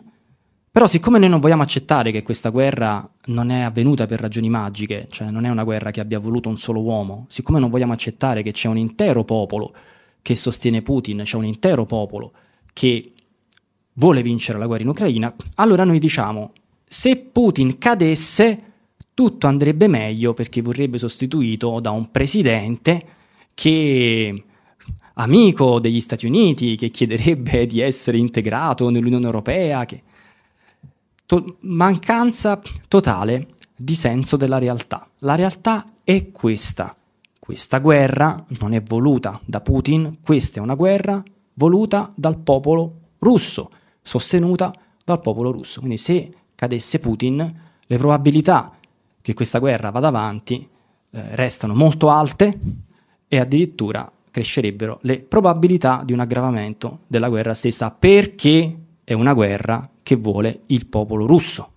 [0.72, 5.08] Però siccome noi non vogliamo accettare che questa guerra non è avvenuta per ragioni magiche,
[5.10, 8.44] cioè non è una guerra che abbia voluto un solo uomo, siccome non vogliamo accettare
[8.44, 9.74] che c'è un intero popolo
[10.22, 12.34] che sostiene Putin, c'è un intero popolo
[12.74, 13.14] che
[13.94, 16.52] vuole vincere la guerra in Ucraina, allora noi diciamo
[16.84, 18.74] se Putin cadesse
[19.14, 23.06] tutto andrebbe meglio perché vorrebbe sostituito da un presidente
[23.54, 24.44] che
[25.16, 30.04] amico degli Stati Uniti, che chiederebbe di essere integrato nell'Unione Europea, che...
[31.26, 35.08] to- mancanza totale di senso della realtà.
[35.20, 36.96] La realtà è questa.
[37.38, 41.24] Questa guerra non è voluta da Putin, questa è una guerra
[41.54, 43.70] voluta dal popolo russo,
[44.02, 44.74] sostenuta
[45.04, 45.80] dal popolo russo.
[45.80, 48.72] Quindi se cadesse Putin, le probabilità
[49.22, 50.68] che questa guerra vada avanti
[51.12, 52.58] eh, restano molto alte
[53.28, 59.90] e addirittura crescerebbero le probabilità di un aggravamento della guerra stessa perché è una guerra
[60.04, 61.76] che vuole il popolo russo.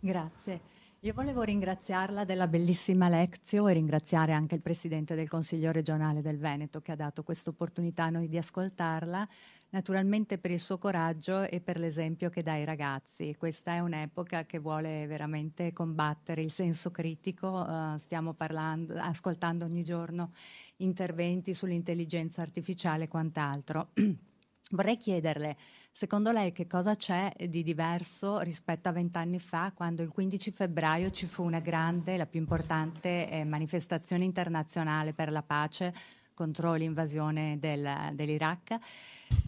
[0.00, 0.60] Grazie.
[1.02, 6.38] Io volevo ringraziarla della bellissima lezione e ringraziare anche il Presidente del Consiglio regionale del
[6.38, 9.28] Veneto che ha dato questa opportunità a noi di ascoltarla
[9.70, 13.34] naturalmente per il suo coraggio e per l'esempio che dà ai ragazzi.
[13.36, 19.84] Questa è un'epoca che vuole veramente combattere il senso critico, uh, stiamo parlando, ascoltando ogni
[19.84, 20.32] giorno
[20.76, 23.90] interventi sull'intelligenza artificiale e quant'altro.
[24.70, 25.56] Vorrei chiederle,
[25.90, 31.10] secondo lei che cosa c'è di diverso rispetto a vent'anni fa, quando il 15 febbraio
[31.10, 35.94] ci fu una grande, la più importante eh, manifestazione internazionale per la pace
[36.34, 38.78] contro l'invasione del, dell'Iraq?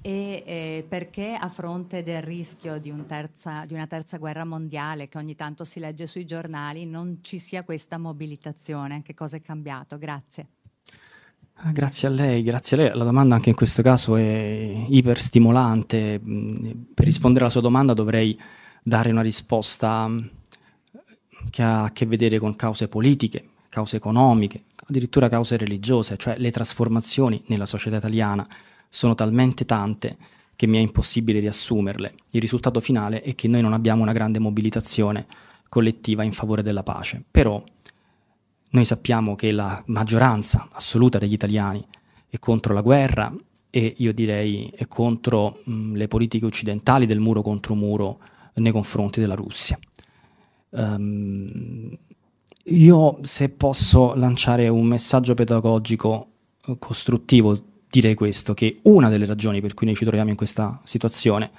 [0.03, 5.09] E eh, perché a fronte del rischio di, un terza, di, una terza guerra mondiale
[5.09, 9.03] che ogni tanto si legge sui giornali non ci sia questa mobilitazione?
[9.03, 9.99] Che cosa è cambiato?
[9.99, 10.47] Grazie.
[11.63, 12.97] Ah, grazie a lei, grazie a lei.
[12.97, 16.19] La domanda anche in questo caso è iperstimolante.
[16.19, 18.39] Per rispondere alla sua domanda dovrei
[18.83, 20.19] dare una risposta mm,
[21.51, 26.51] che ha a che vedere con cause politiche, cause economiche, addirittura cause religiose, cioè le
[26.51, 28.47] trasformazioni nella società italiana
[28.91, 30.19] sono talmente tante
[30.57, 32.15] che mi è impossibile riassumerle.
[32.33, 35.27] Il risultato finale è che noi non abbiamo una grande mobilitazione
[35.71, 37.63] collettiva in favore della pace, però
[38.73, 41.83] noi sappiamo che la maggioranza assoluta degli italiani
[42.29, 43.35] è contro la guerra
[43.71, 48.19] e io direi è contro mh, le politiche occidentali del muro contro muro
[48.55, 49.79] nei confronti della Russia.
[50.71, 51.97] Um,
[52.65, 56.29] io se posso lanciare un messaggio pedagogico
[56.67, 60.81] eh, costruttivo direi questo, che una delle ragioni per cui noi ci troviamo in questa
[60.85, 61.51] situazione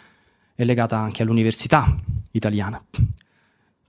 [0.55, 1.95] è legata anche all'università
[2.31, 2.83] italiana,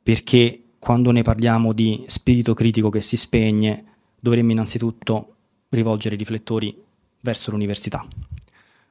[0.03, 3.85] perché quando ne parliamo di spirito critico che si spegne,
[4.19, 5.35] dovremmo innanzitutto
[5.69, 6.77] rivolgere i riflettori
[7.21, 8.05] verso l'università.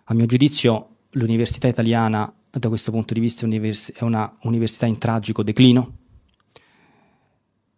[0.05, 5.43] A mio giudizio l'università italiana da questo punto di vista è una università in tragico
[5.43, 5.97] declino,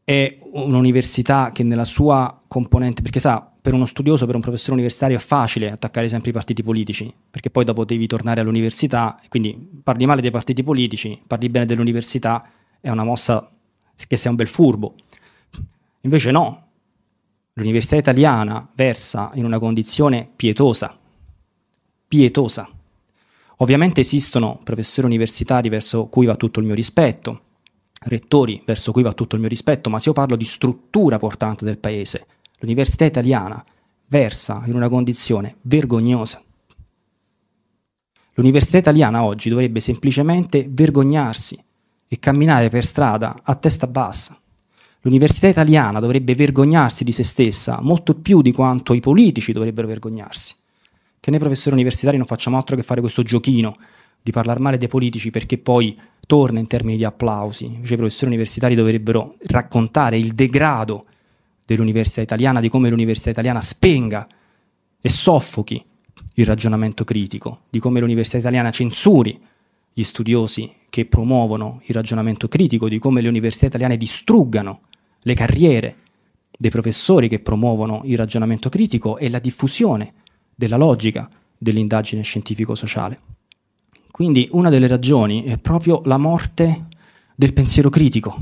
[0.03, 5.17] è un'università che nella sua componente, perché sa, per uno studioso, per un professore universitario
[5.17, 10.05] è facile attaccare sempre i partiti politici, perché poi dopo devi tornare all'università, quindi parli
[10.05, 12.47] male dei partiti politici, parli bene dell'università,
[12.81, 13.49] è una mossa
[14.07, 14.95] che sei un bel furbo.
[16.01, 16.67] Invece no,
[17.53, 20.97] l'università italiana versa in una condizione pietosa,
[22.05, 22.69] pietosa.
[23.57, 27.41] Ovviamente esistono professori universitari verso cui va tutto il mio rispetto,
[28.05, 31.65] rettori verso cui va tutto il mio rispetto, ma se io parlo di struttura portante
[31.65, 32.25] del paese,
[32.59, 33.63] l'università italiana
[34.07, 36.43] versa in una condizione vergognosa.
[38.35, 41.61] L'università italiana oggi dovrebbe semplicemente vergognarsi
[42.07, 44.39] e camminare per strada a testa bassa.
[45.01, 50.55] L'università italiana dovrebbe vergognarsi di se stessa molto più di quanto i politici dovrebbero vergognarsi,
[51.19, 53.75] che noi professori universitari non facciamo altro che fare questo giochino
[54.21, 57.65] di parlare male dei politici perché poi torna in termini di applausi.
[57.65, 61.05] Invece i professori universitari dovrebbero raccontare il degrado
[61.65, 64.27] dell'università italiana, di come l'università italiana spenga
[65.01, 65.83] e soffochi
[66.35, 69.39] il ragionamento critico, di come l'università italiana censuri
[69.91, 74.81] gli studiosi che promuovono il ragionamento critico, di come le università italiane distruggano
[75.21, 75.95] le carriere
[76.57, 80.13] dei professori che promuovono il ragionamento critico e la diffusione
[80.55, 83.19] della logica dell'indagine scientifico-sociale.
[84.13, 86.83] Quindi una delle ragioni è proprio la morte
[87.33, 88.37] del pensiero critico,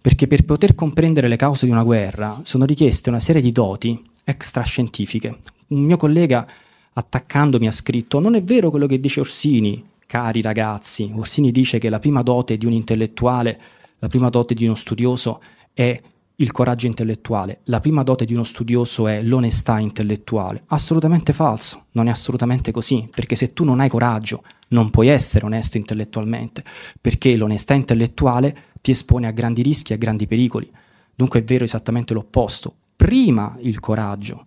[0.00, 4.02] perché per poter comprendere le cause di una guerra sono richieste una serie di doti
[4.24, 5.36] extrascientifiche.
[5.68, 6.48] Un mio collega
[6.94, 11.90] attaccandomi ha scritto non è vero quello che dice Orsini, cari ragazzi, Orsini dice che
[11.90, 13.60] la prima dote di un intellettuale,
[13.98, 15.42] la prima dote di uno studioso
[15.74, 16.00] è
[16.38, 20.64] il coraggio intellettuale, la prima dote di uno studioso è l'onestà intellettuale.
[20.66, 25.46] Assolutamente falso, non è assolutamente così, perché se tu non hai coraggio non puoi essere
[25.46, 26.62] onesto intellettualmente,
[27.00, 30.70] perché l'onestà intellettuale ti espone a grandi rischi a grandi pericoli.
[31.14, 32.74] Dunque è vero esattamente l'opposto.
[32.96, 34.46] Prima il coraggio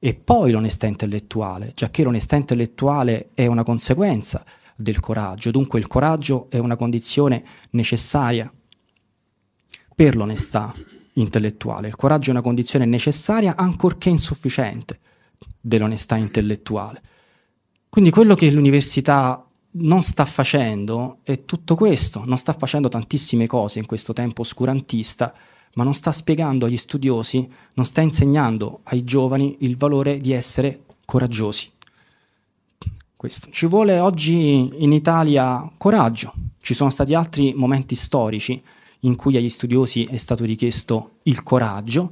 [0.00, 4.44] e poi l'onestà intellettuale, giacché l'onestà intellettuale è una conseguenza
[4.74, 8.52] del coraggio, dunque il coraggio è una condizione necessaria
[9.94, 10.72] per l'onestà
[11.20, 11.88] intellettuale.
[11.88, 15.00] Il coraggio è una condizione necessaria, ancorché insufficiente,
[15.60, 17.02] dell'onestà intellettuale.
[17.88, 23.78] Quindi quello che l'università non sta facendo è tutto questo, non sta facendo tantissime cose
[23.78, 25.32] in questo tempo oscurantista,
[25.74, 30.84] ma non sta spiegando agli studiosi, non sta insegnando ai giovani il valore di essere
[31.04, 31.70] coraggiosi.
[33.16, 33.48] Questo.
[33.50, 36.32] Ci vuole oggi in Italia coraggio.
[36.60, 38.62] Ci sono stati altri momenti storici
[39.00, 42.10] in cui agli studiosi è stato richiesto il coraggio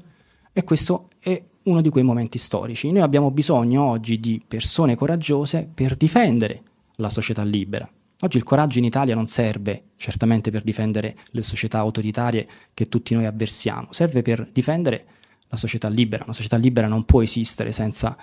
[0.52, 2.90] e questo è uno di quei momenti storici.
[2.90, 6.62] Noi abbiamo bisogno oggi di persone coraggiose per difendere
[6.96, 7.88] la società libera.
[8.20, 13.14] Oggi il coraggio in Italia non serve certamente per difendere le società autoritarie che tutti
[13.14, 15.04] noi avversiamo, serve per difendere
[15.48, 16.24] la società libera.
[16.24, 18.16] Una società libera non può esistere senza,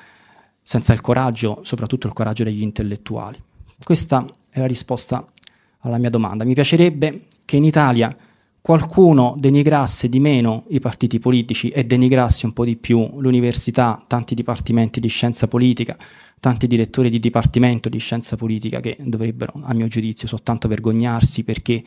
[0.62, 3.40] senza il coraggio, soprattutto il coraggio degli intellettuali.
[3.84, 5.32] Questa è la risposta
[5.80, 6.44] alla mia domanda.
[6.44, 8.16] Mi piacerebbe che in Italia
[8.64, 14.36] qualcuno denigrasse di meno i partiti politici e denigrasse un po' di più l'università, tanti
[14.36, 15.98] dipartimenti di scienza politica,
[16.40, 21.84] tanti direttori di dipartimento di scienza politica che dovrebbero, a mio giudizio, soltanto vergognarsi perché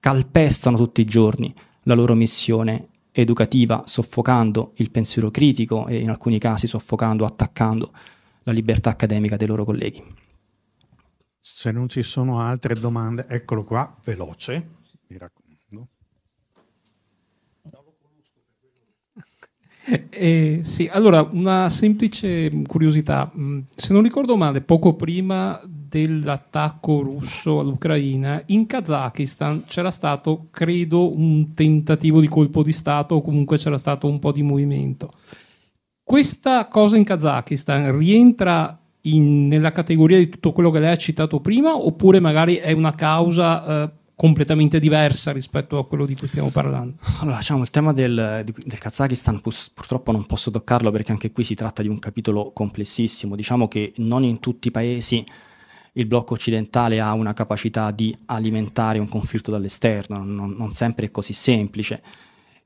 [0.00, 1.54] calpestano tutti i giorni
[1.84, 7.92] la loro missione educativa, soffocando il pensiero critico e in alcuni casi soffocando, attaccando
[8.42, 10.02] la libertà accademica dei loro colleghi.
[11.38, 14.70] Se non ci sono altre domande, eccolo qua, veloce,
[15.06, 15.45] mi raccomando.
[20.10, 23.30] Eh, sì, allora una semplice curiosità.
[23.38, 31.16] Mm, se non ricordo male, poco prima dell'attacco russo all'Ucraina, in Kazakistan c'era stato, credo,
[31.16, 35.12] un tentativo di colpo di Stato o comunque c'era stato un po' di movimento.
[36.02, 41.40] Questa cosa in Kazakistan rientra in, nella categoria di tutto quello che lei ha citato
[41.40, 43.84] prima oppure magari è una causa...
[43.84, 46.94] Eh, completamente diversa rispetto a quello di cui stiamo parlando.
[47.20, 51.54] Allora, diciamo, il tema del, del Kazakistan purtroppo non posso toccarlo perché anche qui si
[51.54, 53.36] tratta di un capitolo complessissimo.
[53.36, 55.24] Diciamo che non in tutti i paesi
[55.92, 61.10] il blocco occidentale ha una capacità di alimentare un conflitto dall'esterno, non, non sempre è
[61.10, 62.02] così semplice.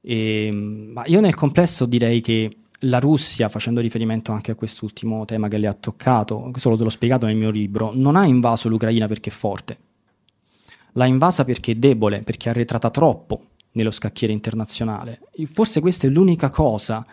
[0.01, 5.25] E, ehm, ma io nel complesso direi che la Russia, facendo riferimento anche a quest'ultimo
[5.25, 9.07] tema che le ha toccato, questo l'ho spiegato nel mio libro, non ha invaso l'Ucraina
[9.07, 9.79] perché è forte,
[11.01, 15.21] l'ha invasa perché è debole, perché è arretrata troppo nello scacchiere internazionale.
[15.51, 17.07] Forse questa è l'unica cosa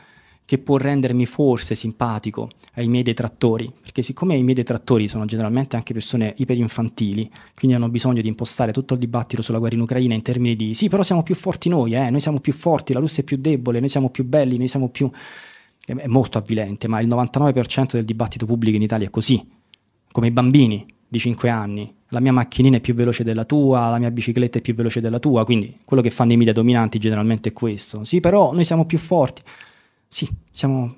[0.44, 5.78] che può rendermi forse simpatico ai miei detrattori, perché siccome i miei detrattori sono generalmente
[5.78, 10.14] anche persone iperinfantili, quindi hanno bisogno di impostare tutto il dibattito sulla guerra in Ucraina
[10.14, 13.00] in termini di sì, però siamo più forti noi, eh, noi siamo più forti, la
[13.00, 15.10] Russia è più debole, noi siamo più belli, noi siamo più...
[15.86, 19.46] è molto avvilente, ma il 99% del dibattito pubblico in Italia è così,
[20.12, 23.98] come i bambini di 5 anni, la mia macchinina è più veloce della tua, la
[23.98, 27.50] mia bicicletta è più veloce della tua, quindi quello che fanno i media dominanti generalmente
[27.50, 28.04] è questo.
[28.04, 29.42] Sì, però noi siamo più forti.
[30.08, 30.96] Sì, siamo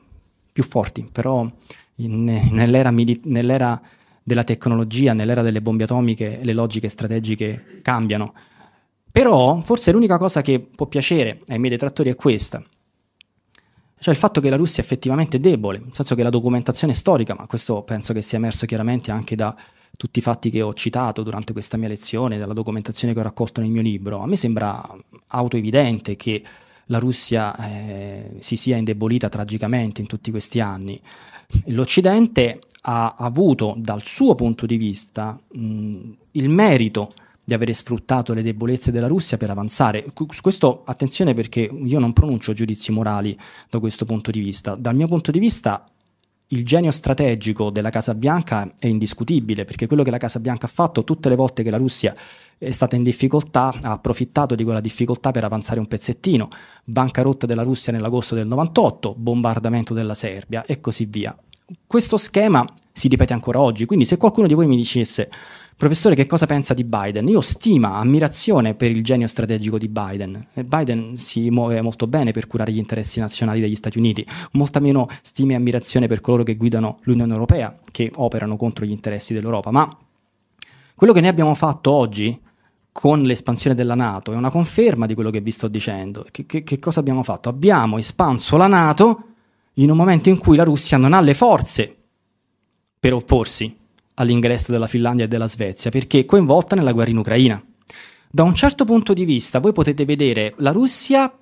[0.51, 1.49] più forti, però
[1.95, 3.81] in, nell'era, nell'era
[4.21, 8.33] della tecnologia, nell'era delle bombe atomiche, le logiche strategiche cambiano.
[9.11, 12.63] Però forse l'unica cosa che può piacere ai miei detrattori è questa,
[13.99, 17.35] cioè il fatto che la Russia è effettivamente debole, nel senso che la documentazione storica,
[17.35, 19.53] ma questo penso che sia emerso chiaramente anche da
[19.99, 23.59] tutti i fatti che ho citato durante questa mia lezione, dalla documentazione che ho raccolto
[23.59, 24.81] nel mio libro, a me sembra
[25.27, 26.41] autoevidente che
[26.85, 30.97] la Russia eh, si sia indebolita tragicamente in tutti questi anni.
[31.65, 37.13] L'Occidente ha avuto dal suo punto di vista mh, il merito
[37.43, 40.05] di avere sfruttato le debolezze della Russia per avanzare.
[40.29, 43.37] Su questo attenzione perché io non pronuncio giudizi morali
[43.69, 44.75] da questo punto di vista.
[44.75, 45.83] Dal mio punto di vista
[46.51, 50.69] il genio strategico della Casa Bianca è indiscutibile, perché quello che la Casa Bianca ha
[50.69, 52.13] fatto tutte le volte che la Russia
[52.57, 56.49] è stata in difficoltà, ha approfittato di quella difficoltà per avanzare un pezzettino.
[56.83, 61.37] Bancarotta della Russia nell'agosto del 98, bombardamento della Serbia e così via.
[61.85, 65.29] Questo schema si ripete ancora oggi, quindi se qualcuno di voi mi dicesse
[65.79, 67.29] Professore, che cosa pensa di Biden?
[67.29, 70.47] Io ho stima, ammirazione per il genio strategico di Biden.
[70.65, 75.07] Biden si muove molto bene per curare gli interessi nazionali degli Stati Uniti, molta meno
[75.21, 79.71] stima e ammirazione per coloro che guidano l'Unione Europea, che operano contro gli interessi dell'Europa.
[79.71, 79.87] Ma
[80.95, 82.37] quello che noi abbiamo fatto oggi
[82.91, 86.25] con l'espansione della Nato è una conferma di quello che vi sto dicendo.
[86.29, 87.47] Che, che, che cosa abbiamo fatto?
[87.47, 89.23] Abbiamo espanso la Nato
[89.75, 91.95] in un momento in cui la Russia non ha le forze
[92.99, 93.77] per opporsi
[94.19, 97.63] all'ingresso della Finlandia e della Svezia, perché è coinvolta nella guerra in Ucraina.
[98.31, 101.33] Da un certo punto di vista, voi potete vedere la Russia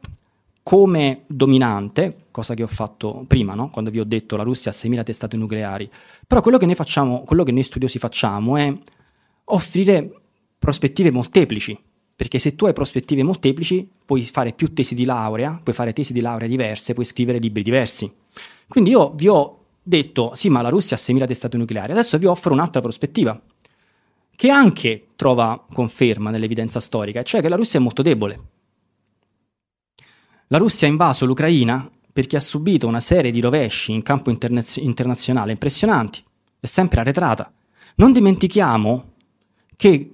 [0.64, 3.70] come dominante, cosa che ho fatto prima, no?
[3.70, 5.90] quando vi ho detto la Russia ha 6.000 testate nucleari,
[6.26, 8.74] però quello che noi facciamo, quello che noi studiosi facciamo è
[9.46, 10.12] offrire
[10.60, 11.78] prospettive molteplici,
[12.16, 16.14] perché se tu hai prospettive molteplici puoi fare più tesi di laurea, puoi fare tesi
[16.14, 18.12] di laurea diverse, puoi scrivere libri diversi.
[18.68, 21.94] Quindi io vi ho detto sì, ma la Russia ha 6.000 testate nucleari.
[21.94, 23.40] Adesso vi offro un'altra prospettiva,
[24.36, 28.40] che anche trova conferma nell'evidenza storica, cioè che la Russia è molto debole.
[30.48, 34.78] La Russia ha invaso l'Ucraina perché ha subito una serie di rovesci in campo internaz-
[34.78, 36.24] internazionale impressionanti,
[36.60, 37.52] è sempre arretrata.
[37.96, 39.14] Non dimentichiamo
[39.76, 40.12] che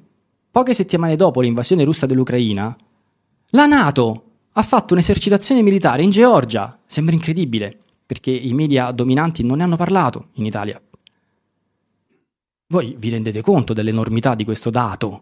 [0.52, 2.76] poche settimane dopo l'invasione russa dell'Ucraina,
[3.52, 4.24] la Nato
[4.54, 7.78] ha fatto un'esercitazione militare in Georgia, sembra incredibile,
[8.14, 10.80] perché i media dominanti non ne hanno parlato in Italia.
[12.68, 15.20] Voi vi rendete conto dell'enormità di questo dato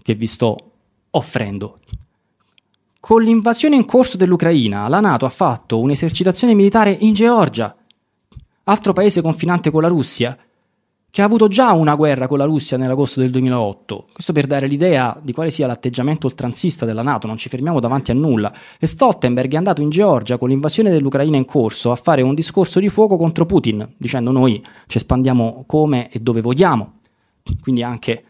[0.00, 0.56] che vi sto
[1.10, 1.80] offrendo?
[2.98, 7.76] Con l'invasione in corso dell'Ucraina, la Nato ha fatto un'esercitazione militare in Georgia,
[8.64, 10.34] altro paese confinante con la Russia,
[11.10, 14.06] che ha avuto già una guerra con la Russia nell'agosto del 2008.
[14.12, 18.12] Questo per dare l'idea di quale sia l'atteggiamento oltranzista della Nato, non ci fermiamo davanti
[18.12, 18.52] a nulla.
[18.78, 22.78] E Stoltenberg è andato in Georgia con l'invasione dell'Ucraina in corso a fare un discorso
[22.78, 27.00] di fuoco contro Putin, dicendo noi ci espandiamo come e dove vogliamo,
[27.60, 28.24] quindi anche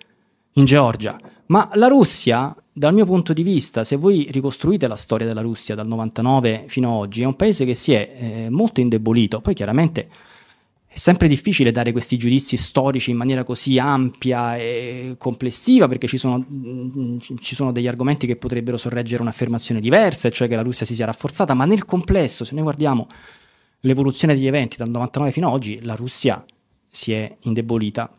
[0.54, 1.18] in Georgia.
[1.46, 5.74] Ma la Russia, dal mio punto di vista, se voi ricostruite la storia della Russia
[5.74, 9.40] dal 99 fino ad oggi, è un paese che si è eh, molto indebolito.
[9.40, 10.08] Poi chiaramente
[10.92, 16.18] è sempre difficile dare questi giudizi storici in maniera così ampia e complessiva perché ci
[16.18, 20.84] sono, mm, ci sono, degli argomenti che potrebbero sorreggere un'affermazione diversa, cioè che la Russia
[20.84, 23.06] si sia rafforzata, ma nel complesso, se noi guardiamo
[23.82, 26.44] l'evoluzione degli eventi dal 99 fino ad oggi, la Russia
[26.90, 28.12] si è indebolita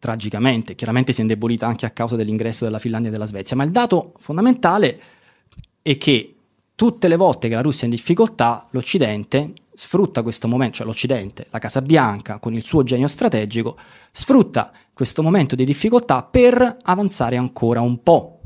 [0.00, 3.62] tragicamente, chiaramente si è indebolita anche a causa dell'ingresso della Finlandia e della Svezia, ma
[3.62, 5.00] il dato fondamentale
[5.80, 6.34] è che
[6.74, 11.46] tutte le volte che la Russia è in difficoltà, l'Occidente sfrutta questo momento, cioè l'Occidente,
[11.48, 13.78] la Casa Bianca con il suo genio strategico,
[14.10, 18.40] sfrutta questo momento di difficoltà per avanzare ancora un po'.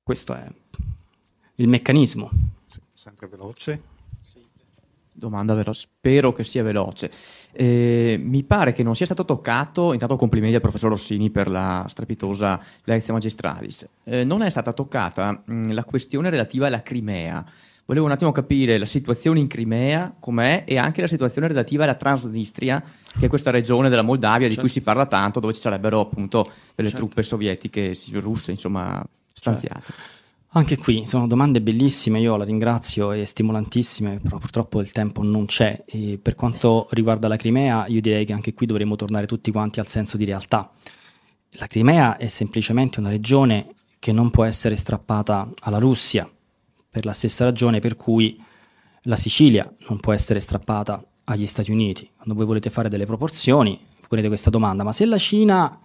[0.00, 0.46] Questo è
[1.56, 2.30] il meccanismo.
[2.92, 3.82] Sempre veloce.
[5.10, 7.10] Domanda veloce, spero che sia veloce.
[7.50, 11.84] Eh, mi pare che non sia stato toccato, intanto complimenti al professor Rossini per la
[11.88, 17.44] strepitosa lezione magistralis, eh, non è stata toccata mh, la questione relativa alla Crimea.
[17.86, 21.94] Volevo un attimo capire la situazione in Crimea com'è e anche la situazione relativa alla
[21.94, 22.82] Transnistria,
[23.18, 24.54] che è questa regione della Moldavia certo.
[24.54, 27.04] di cui si parla tanto, dove ci sarebbero appunto delle certo.
[27.04, 29.04] truppe sovietiche, russe, insomma,
[29.34, 29.80] stanziate.
[29.84, 30.22] Certo.
[30.56, 35.44] Anche qui sono domande bellissime, io la ringrazio e stimolantissime, però purtroppo il tempo non
[35.44, 35.82] c'è.
[35.84, 39.80] E per quanto riguarda la Crimea, io direi che anche qui dovremmo tornare tutti quanti
[39.80, 40.70] al senso di realtà.
[41.56, 43.66] La Crimea è semplicemente una regione
[43.98, 46.30] che non può essere strappata alla Russia,
[46.94, 48.40] per la stessa ragione per cui
[49.02, 52.08] la Sicilia non può essere strappata agli Stati Uniti.
[52.14, 53.76] Quando voi volete fare delle proporzioni,
[54.06, 55.76] ponete questa domanda, ma se la Cina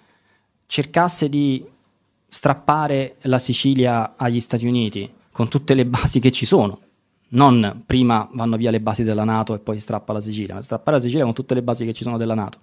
[0.68, 1.66] cercasse di
[2.28, 6.80] strappare la Sicilia agli Stati Uniti con tutte le basi che ci sono,
[7.30, 10.98] non prima vanno via le basi della Nato e poi strappa la Sicilia, ma strappare
[10.98, 12.60] la Sicilia con tutte le basi che ci sono della Nato.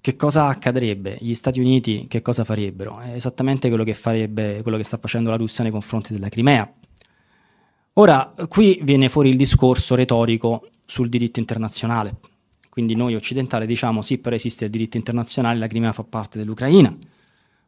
[0.00, 1.18] Che cosa accadrebbe?
[1.20, 2.98] Gli Stati Uniti che cosa farebbero?
[2.98, 6.68] È esattamente quello che, farebbe, quello che sta facendo la Russia nei confronti della Crimea.
[7.96, 12.16] Ora, qui viene fuori il discorso retorico sul diritto internazionale.
[12.68, 16.96] Quindi noi occidentali diciamo sì, però esiste il diritto internazionale, la Crimea fa parte dell'Ucraina.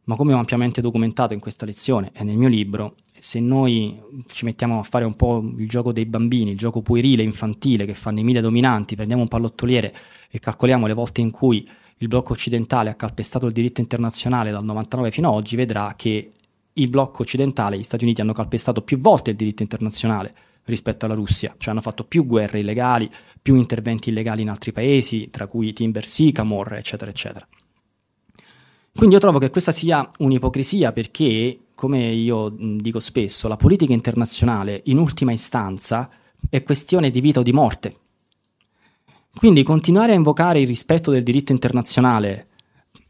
[0.03, 4.45] ma come ho ampiamente documentato in questa lezione e nel mio libro, se noi ci
[4.45, 8.19] mettiamo a fare un po' il gioco dei bambini, il gioco puerile, infantile che fanno
[8.19, 9.93] i media dominanti, prendiamo un pallottoliere
[10.29, 11.67] e calcoliamo le volte in cui
[11.97, 16.31] il blocco occidentale ha calpestato il diritto internazionale dal 99 fino ad oggi, vedrà che
[16.77, 20.33] il blocco occidentale, gli Stati Uniti hanno calpestato più volte il diritto internazionale
[20.65, 23.09] rispetto alla Russia, cioè hanno fatto più guerre illegali,
[23.41, 27.47] più interventi illegali in altri paesi, tra cui Timber Sycamore, eccetera, eccetera.
[28.93, 34.81] Quindi io trovo che questa sia un'ipocrisia perché, come io dico spesso, la politica internazionale
[34.85, 36.09] in ultima istanza
[36.49, 37.93] è questione di vita o di morte.
[39.35, 42.47] Quindi continuare a invocare il rispetto del diritto internazionale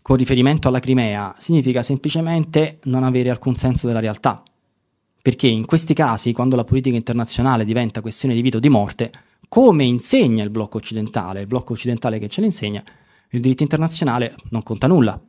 [0.08, 4.42] con riferimento alla Crimea significa semplicemente non avere alcun senso della realtà.
[5.22, 9.12] Perché in questi casi, quando la politica internazionale diventa questione di vita o di morte,
[9.50, 12.82] come insegna il blocco occidentale, il blocco occidentale che ce le insegna,
[13.32, 15.22] il diritto internazionale non conta nulla.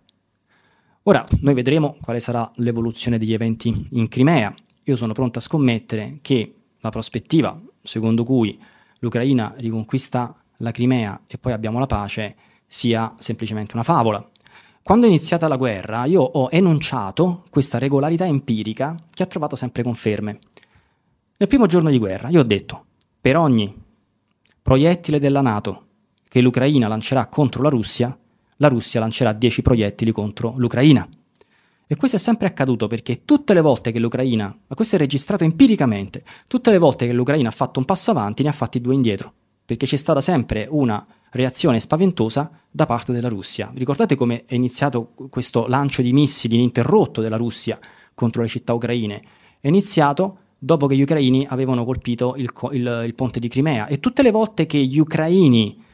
[1.02, 4.54] Ora, noi vedremo quale sarà l'evoluzione degli eventi in Crimea.
[4.84, 8.56] Io sono pronto a scommettere che la prospettiva secondo cui
[9.00, 14.24] l'Ucraina riconquista la Crimea e poi abbiamo la pace sia semplicemente una favola.
[14.88, 19.82] Quando è iniziata la guerra io ho enunciato questa regolarità empirica che ha trovato sempre
[19.82, 20.38] conferme.
[21.36, 22.86] Nel primo giorno di guerra io ho detto,
[23.20, 23.70] per ogni
[24.62, 25.88] proiettile della Nato
[26.26, 28.18] che l'Ucraina lancerà contro la Russia,
[28.56, 31.06] la Russia lancerà 10 proiettili contro l'Ucraina.
[31.86, 35.44] E questo è sempre accaduto perché tutte le volte che l'Ucraina, ma questo è registrato
[35.44, 38.94] empiricamente, tutte le volte che l'Ucraina ha fatto un passo avanti ne ha fatti due
[38.94, 39.34] indietro
[39.68, 43.70] perché c'è stata sempre una reazione spaventosa da parte della Russia.
[43.74, 47.78] Ricordate come è iniziato questo lancio di missili ininterrotto della Russia
[48.14, 49.22] contro le città ucraine?
[49.60, 54.00] È iniziato dopo che gli ucraini avevano colpito il, il, il ponte di Crimea e
[54.00, 55.84] tutte le volte che gli ucraini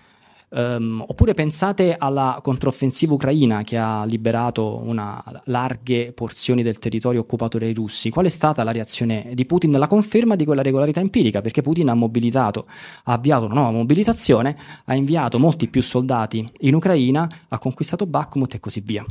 [0.57, 7.59] Um, oppure pensate alla controffensiva ucraina che ha liberato una, larghe porzioni del territorio occupato
[7.59, 8.09] dai russi.
[8.11, 9.73] Qual è stata la reazione di Putin?
[9.73, 12.69] La conferma di quella regolarità empirica, perché Putin ha mobilitato,
[13.05, 18.55] ha avviato una nuova mobilitazione, ha inviato molti più soldati in Ucraina, ha conquistato Bakhmut
[18.55, 19.05] e così via.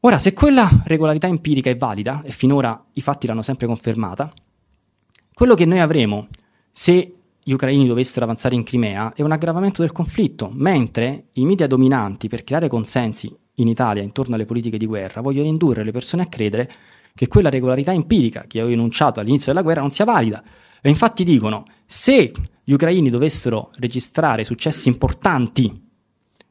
[0.00, 4.32] Ora, se quella regolarità empirica è valida, e finora i fatti l'hanno sempre confermata,
[5.34, 6.28] quello che noi avremo
[6.70, 11.66] se gli ucraini dovessero avanzare in Crimea è un aggravamento del conflitto, mentre i media
[11.66, 16.22] dominanti per creare consensi in Italia intorno alle politiche di guerra vogliono indurre le persone
[16.22, 16.70] a credere
[17.14, 20.42] che quella regolarità empirica che ho enunciato all'inizio della guerra non sia valida.
[20.80, 22.32] E infatti dicono, se
[22.64, 25.90] gli ucraini dovessero registrare successi importanti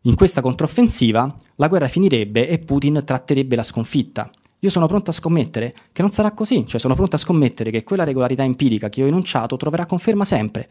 [0.01, 4.29] in questa controffensiva, la guerra finirebbe e Putin tratterebbe la sconfitta.
[4.63, 7.83] Io sono pronto a scommettere che non sarà così, cioè sono pronto a scommettere che
[7.83, 10.69] quella regolarità empirica che ho enunciato troverà conferma sempre.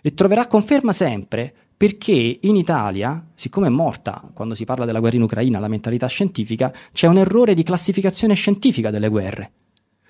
[0.00, 5.16] E troverà conferma sempre perché in Italia, siccome è morta, quando si parla della guerra
[5.16, 9.52] in Ucraina, la mentalità scientifica, c'è un errore di classificazione scientifica delle guerre.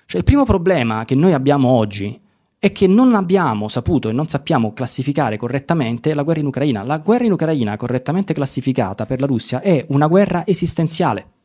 [0.05, 2.19] Cioè il primo problema che noi abbiamo oggi
[2.59, 6.83] è che non abbiamo saputo e non sappiamo classificare correttamente la guerra in Ucraina.
[6.83, 11.42] La guerra in Ucraina, correttamente classificata per la Russia, è una guerra esistenziale.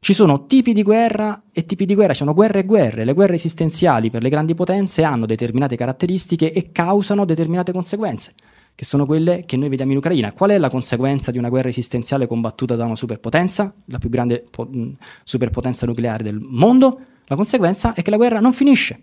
[0.00, 3.04] Ci sono tipi di guerra e tipi di guerra, ci sono guerre e guerre.
[3.04, 8.32] Le guerre esistenziali per le grandi potenze hanno determinate caratteristiche e causano determinate conseguenze,
[8.74, 10.32] che sono quelle che noi vediamo in Ucraina.
[10.32, 14.44] Qual è la conseguenza di una guerra esistenziale combattuta da una superpotenza, la più grande
[14.48, 14.70] po-
[15.24, 17.00] superpotenza nucleare del mondo?
[17.24, 19.02] La conseguenza è che la guerra non finisce.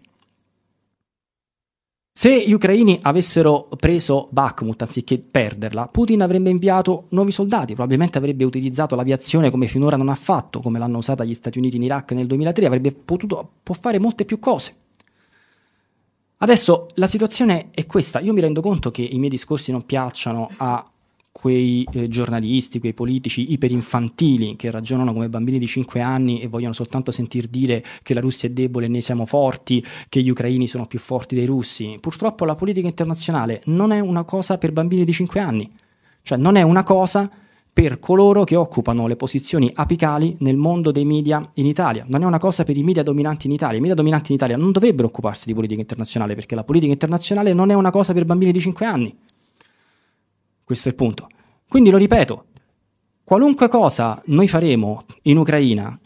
[2.17, 8.45] Se gli ucraini avessero preso Bakhmut anziché perderla, Putin avrebbe inviato nuovi soldati, probabilmente avrebbe
[8.45, 12.13] utilizzato l'aviazione come finora non ha fatto, come l'hanno usata gli Stati Uniti in Iraq
[12.13, 14.75] nel 2003, avrebbe potuto fare molte più cose.
[16.37, 20.49] Adesso la situazione è questa, io mi rendo conto che i miei discorsi non piacciono
[20.55, 20.85] a
[21.37, 26.71] quei eh, giornalisti, quei politici iperinfantili che ragionano come bambini di 5 anni e vogliono
[26.71, 30.65] soltanto sentir dire che la Russia è debole e noi siamo forti, che gli ucraini
[30.65, 31.97] sono più forti dei russi.
[31.99, 35.69] Purtroppo la politica internazionale non è una cosa per bambini di 5 anni,
[36.21, 37.29] cioè non è una cosa
[37.73, 42.05] per coloro che occupano le posizioni apicali nel mondo dei media in Italia.
[42.07, 43.77] Non è una cosa per i media dominanti in Italia.
[43.77, 47.51] I media dominanti in Italia non dovrebbero occuparsi di politica internazionale perché la politica internazionale
[47.51, 49.13] non è una cosa per bambini di 5 anni.
[50.65, 51.29] Questo è il punto.
[51.69, 52.45] Quindi lo ripeto,
[53.23, 55.97] qualunque cosa noi faremo in Ucraina,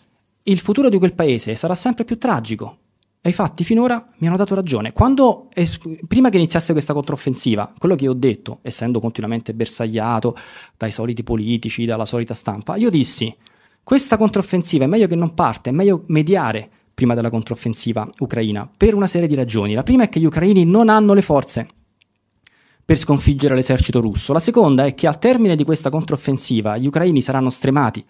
[0.44, 2.78] il futuro di quel paese sarà sempre più tragico.
[3.22, 4.92] E infatti finora mi hanno dato ragione.
[4.92, 5.70] Quando, eh,
[6.08, 10.36] prima che iniziasse questa controffensiva, quello che ho detto, essendo continuamente bersagliato
[10.76, 13.34] dai soliti politici, dalla solita stampa, io dissi,
[13.82, 18.94] questa controffensiva è meglio che non parte, è meglio mediare prima della controffensiva ucraina, per
[18.94, 19.74] una serie di ragioni.
[19.74, 21.70] La prima è che gli ucraini non hanno le forze
[22.90, 24.34] per sconfiggere l'esercito russo.
[24.34, 28.04] La seconda è che al termine di questa controffensiva gli ucraini saranno stremati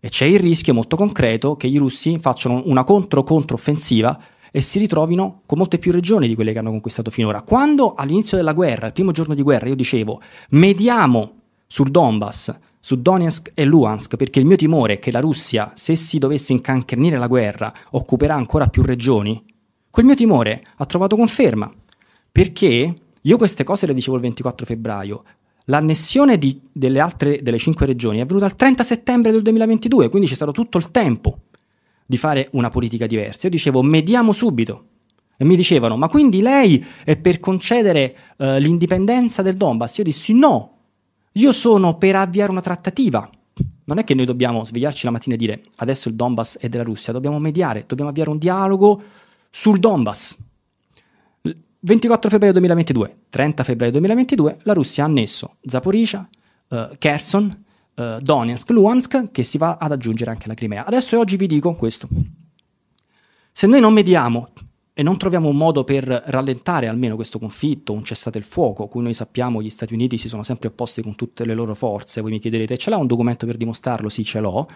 [0.00, 4.20] E c'è il rischio molto concreto che i russi facciano una contro-controffensiva
[4.50, 7.40] e si ritrovino con molte più regioni di quelle che hanno conquistato finora.
[7.40, 10.20] Quando all'inizio della guerra, il primo giorno di guerra, io dicevo
[10.50, 11.32] mediamo
[11.66, 15.96] sul Donbass, su Donetsk e Luhansk, perché il mio timore è che la Russia, se
[15.96, 19.42] si dovesse incancrenire la guerra, occuperà ancora più regioni,
[19.88, 21.72] quel mio timore ha trovato conferma.
[22.30, 25.24] Perché io queste cose le dicevo il 24 febbraio,
[25.66, 30.28] L'annessione di, delle altre delle cinque regioni è avvenuta il 30 settembre del 2022, quindi
[30.28, 31.38] c'è stato tutto il tempo
[32.04, 33.46] di fare una politica diversa.
[33.46, 34.86] Io dicevo, mediamo subito.
[35.36, 39.98] E mi dicevano, ma quindi lei è per concedere uh, l'indipendenza del Donbass?
[39.98, 40.78] Io dissi, no,
[41.32, 43.28] io sono per avviare una trattativa.
[43.84, 46.84] Non è che noi dobbiamo svegliarci la mattina e dire, adesso il Donbass è della
[46.84, 49.02] Russia, dobbiamo mediare, dobbiamo avviare un dialogo
[49.48, 50.38] sul Donbass.
[51.84, 56.28] 24 febbraio 2022, 30 febbraio 2022, la Russia ha annesso Zaporizhia,
[56.68, 57.64] uh, Kherson,
[57.96, 60.84] uh, Donetsk, Luhansk, che si va ad aggiungere anche la Crimea.
[60.84, 62.08] Adesso oggi vi dico questo.
[63.50, 64.50] Se noi non mediamo
[64.92, 69.02] e non troviamo un modo per rallentare almeno questo conflitto, un cessate il fuoco, cui
[69.02, 72.30] noi sappiamo gli Stati Uniti si sono sempre opposti con tutte le loro forze, voi
[72.30, 74.08] mi chiederete, ce l'ha un documento per dimostrarlo?
[74.08, 74.68] Sì, ce l'ho,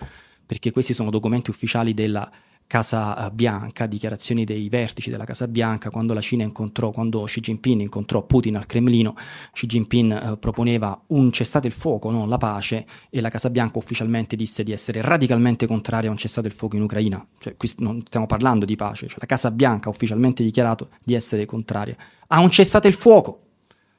[0.45, 2.29] perché questi sono documenti ufficiali della
[2.67, 7.81] Casa Bianca, dichiarazioni dei vertici della Casa Bianca, quando la Cina incontrò, quando Xi Jinping
[7.81, 9.15] incontrò Putin al Cremlino,
[9.53, 13.79] Xi Jinping eh, proponeva un cessate il fuoco, non la pace, e la Casa Bianca
[13.79, 17.25] ufficialmente disse di essere radicalmente contraria a un cessate il fuoco in Ucraina.
[17.39, 21.15] Cioè, qui non stiamo parlando di pace, cioè, la Casa Bianca ha ufficialmente dichiarato di
[21.15, 21.97] essere contraria
[22.29, 23.46] a un cessate il fuoco.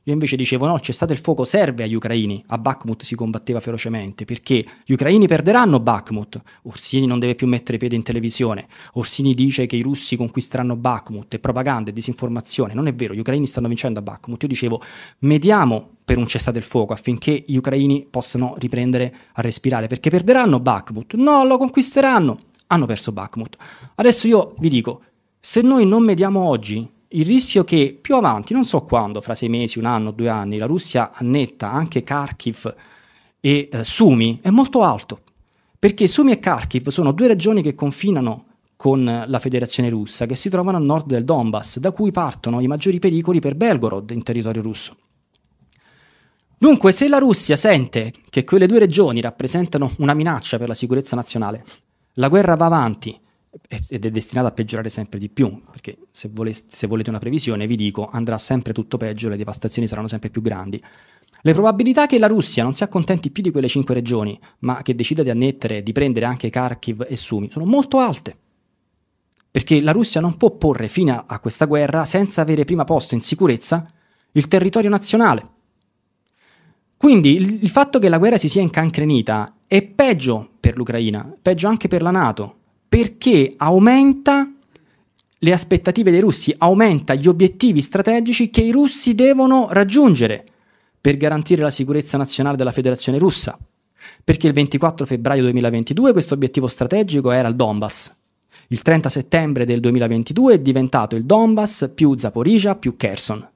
[0.07, 2.41] Io invece dicevo no, c'è stato il fuoco, serve agli ucraini.
[2.47, 6.41] A Bakhmut si combatteva ferocemente perché gli ucraini perderanno Bakhmut.
[6.63, 8.67] Orsini non deve più mettere piede in televisione.
[8.93, 11.35] Orsini dice che i russi conquisteranno Bakhmut.
[11.35, 12.73] È propaganda, è disinformazione.
[12.73, 14.43] Non è vero, gli ucraini stanno vincendo a Bakhmut.
[14.43, 14.81] Io dicevo
[15.19, 20.61] mediamo per un cessate il fuoco affinché gli ucraini possano riprendere a respirare perché perderanno
[20.61, 21.15] Bakhmut.
[21.15, 22.37] No, lo conquisteranno.
[22.67, 23.57] Hanno perso Bakhmut.
[23.95, 25.01] Adesso io vi dico,
[25.37, 29.49] se noi non mediamo oggi, il rischio che più avanti, non so quando, fra sei
[29.49, 32.75] mesi, un anno, due anni, la Russia annetta anche Kharkiv
[33.39, 35.21] e eh, Sumi è molto alto,
[35.79, 40.49] perché Sumi e Kharkiv sono due regioni che confinano con la Federazione russa, che si
[40.49, 44.61] trovano a nord del Donbass, da cui partono i maggiori pericoli per Belgorod in territorio
[44.61, 44.95] russo.
[46.59, 51.15] Dunque, se la Russia sente che quelle due regioni rappresentano una minaccia per la sicurezza
[51.15, 51.63] nazionale,
[52.13, 53.19] la guerra va avanti
[53.67, 57.67] ed è destinata a peggiorare sempre di più, perché se, voleste, se, volete una previsione
[57.67, 60.81] vi dico andrà sempre tutto peggio, le devastazioni saranno sempre più grandi.
[61.41, 64.95] Le probabilità che la Russia non si accontenti più di quelle cinque regioni, ma che
[64.95, 68.35] decida di annettere, di prendere anche Kharkiv e Sumi, sono molto alte.
[69.49, 73.21] Perché la Russia non può porre fine a questa guerra senza avere prima posto in
[73.21, 73.85] sicurezza
[74.31, 75.55] il territorio nazionale.
[76.97, 81.67] Quindi il, il fatto che la guerra si sia incancrenita è peggio per l'Ucraina, peggio
[81.67, 82.56] anche per la Nato,
[82.87, 84.51] perché aumenta
[85.39, 90.43] le aspettative dei russi, aumenta gli obiettivi strategici che i russi devono raggiungere
[90.99, 93.57] per garantire la sicurezza nazionale della Federazione russa.
[94.23, 98.15] Perché il 24 febbraio 2022 questo obiettivo strategico era il Donbass.
[98.69, 103.47] Il 30 settembre del 2022 è diventato il Donbass più Zaporizhia più Kherson.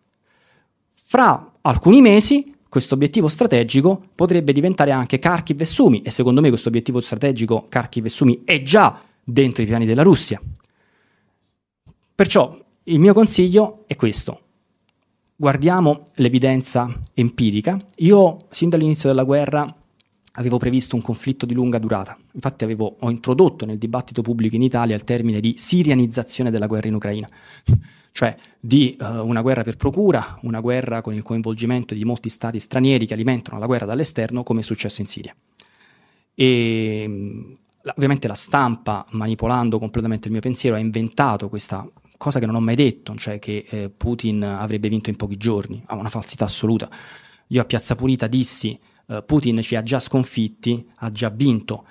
[0.93, 6.47] Fra alcuni mesi questo obiettivo strategico potrebbe diventare anche Kharkiv e Sumi e secondo me
[6.47, 8.97] questo obiettivo strategico Kharkiv e Sumi è già
[9.31, 10.41] dentro i piani della Russia.
[12.13, 14.41] Perciò il mio consiglio è questo.
[15.35, 17.79] Guardiamo l'evidenza empirica.
[17.97, 19.75] Io, sin dall'inizio della guerra,
[20.33, 22.17] avevo previsto un conflitto di lunga durata.
[22.33, 26.87] Infatti avevo, ho introdotto nel dibattito pubblico in Italia il termine di sirianizzazione della guerra
[26.87, 27.27] in Ucraina,
[28.11, 32.59] cioè di uh, una guerra per procura, una guerra con il coinvolgimento di molti stati
[32.59, 35.35] stranieri che alimentano la guerra dall'esterno, come è successo in Siria.
[36.35, 37.57] E
[37.95, 41.87] ovviamente la stampa, manipolando completamente il mio pensiero, ha inventato questa
[42.17, 45.81] cosa che non ho mai detto, cioè che eh, Putin avrebbe vinto in pochi giorni,
[45.87, 46.89] ha una falsità assoluta.
[47.47, 51.85] Io a Piazza Pulita dissi eh, Putin ci ha già sconfitti, ha già vinto,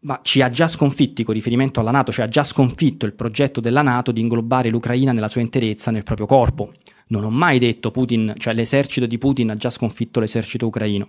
[0.00, 3.60] ma ci ha già sconfitti con riferimento alla Nato, cioè ha già sconfitto il progetto
[3.60, 6.72] della Nato di inglobare l'Ucraina nella sua interezza nel proprio corpo.
[7.08, 11.08] Non ho mai detto Putin, cioè l'esercito di Putin ha già sconfitto l'esercito ucraino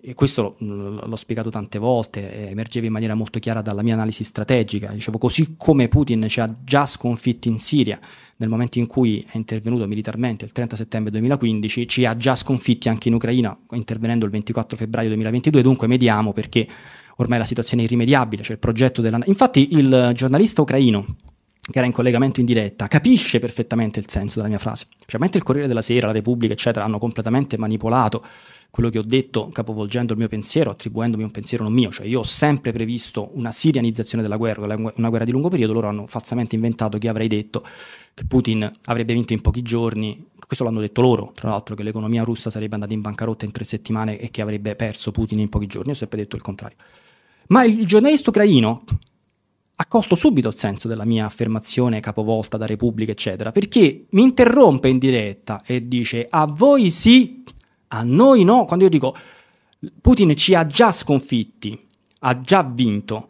[0.00, 4.92] e questo l'ho spiegato tante volte, emergeva in maniera molto chiara dalla mia analisi strategica.
[4.92, 7.98] Dicevo, così come Putin ci ha già sconfitti in Siria
[8.36, 12.88] nel momento in cui è intervenuto militarmente il 30 settembre 2015, ci ha già sconfitti
[12.88, 15.62] anche in Ucraina, intervenendo il 24 febbraio 2022.
[15.62, 16.68] Dunque, mediamo perché
[17.16, 18.44] ormai la situazione è irrimediabile.
[18.44, 19.18] Cioè il progetto della...
[19.24, 21.16] Infatti, il giornalista ucraino
[21.70, 24.86] che era in collegamento in diretta, capisce perfettamente il senso della mia frase.
[25.04, 28.24] Cioè, mentre il Corriere della Sera, la Repubblica, eccetera, hanno completamente manipolato
[28.70, 32.20] quello che ho detto capovolgendo il mio pensiero, attribuendomi un pensiero non mio, cioè io
[32.20, 36.54] ho sempre previsto una sirianizzazione della guerra, una guerra di lungo periodo, loro hanno falsamente
[36.54, 37.64] inventato che avrei detto
[38.14, 42.22] che Putin avrebbe vinto in pochi giorni, questo l'hanno detto loro, tra l'altro che l'economia
[42.22, 45.66] russa sarebbe andata in bancarotta in tre settimane e che avrebbe perso Putin in pochi
[45.66, 46.76] giorni, io ho sempre detto il contrario.
[47.48, 48.84] Ma il giornalista ucraino
[49.80, 54.88] ha colto subito il senso della mia affermazione capovolta da Repubblica, eccetera, perché mi interrompe
[54.88, 57.44] in diretta e dice a voi sì,
[57.88, 59.14] a noi no, quando io dico
[60.00, 61.78] Putin ci ha già sconfitti,
[62.20, 63.28] ha già vinto,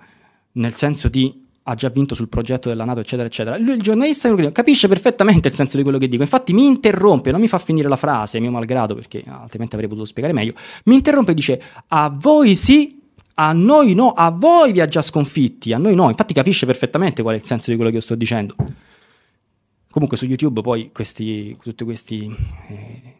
[0.52, 3.58] nel senso di ha già vinto sul progetto della Nato, eccetera, eccetera.
[3.58, 6.22] Lui, il giornalista capisce perfettamente il senso di quello che dico.
[6.22, 10.06] Infatti, mi interrompe, non mi fa finire la frase, mio malgrado, perché altrimenti avrei potuto
[10.06, 10.54] spiegare meglio.
[10.84, 12.98] Mi interrompe e dice: A voi sì,
[13.34, 16.08] a noi no, a voi vi ha già sconfitti, a noi no.
[16.08, 18.54] Infatti, capisce perfettamente qual è il senso di quello che io sto dicendo.
[19.90, 22.34] Comunque, su YouTube, poi, questi, tutti questi,
[22.68, 23.16] eh,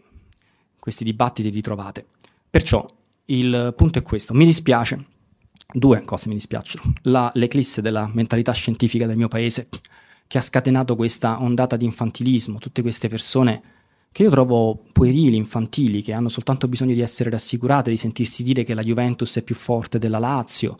[0.89, 2.07] questi dibattiti li trovate.
[2.51, 2.87] Perciò,
[3.27, 4.35] il punto è questo.
[4.35, 5.17] Mi dispiace
[5.71, 6.95] Due cose mi dispiacciono.
[7.03, 9.69] La, l'eclisse della mentalità scientifica del mio paese,
[10.27, 13.63] che ha scatenato questa ondata di infantilismo, tutte queste persone
[14.11, 18.65] che io trovo puerili, infantili, che hanno soltanto bisogno di essere rassicurate, di sentirsi dire
[18.65, 20.75] che la Juventus è più forte della Lazio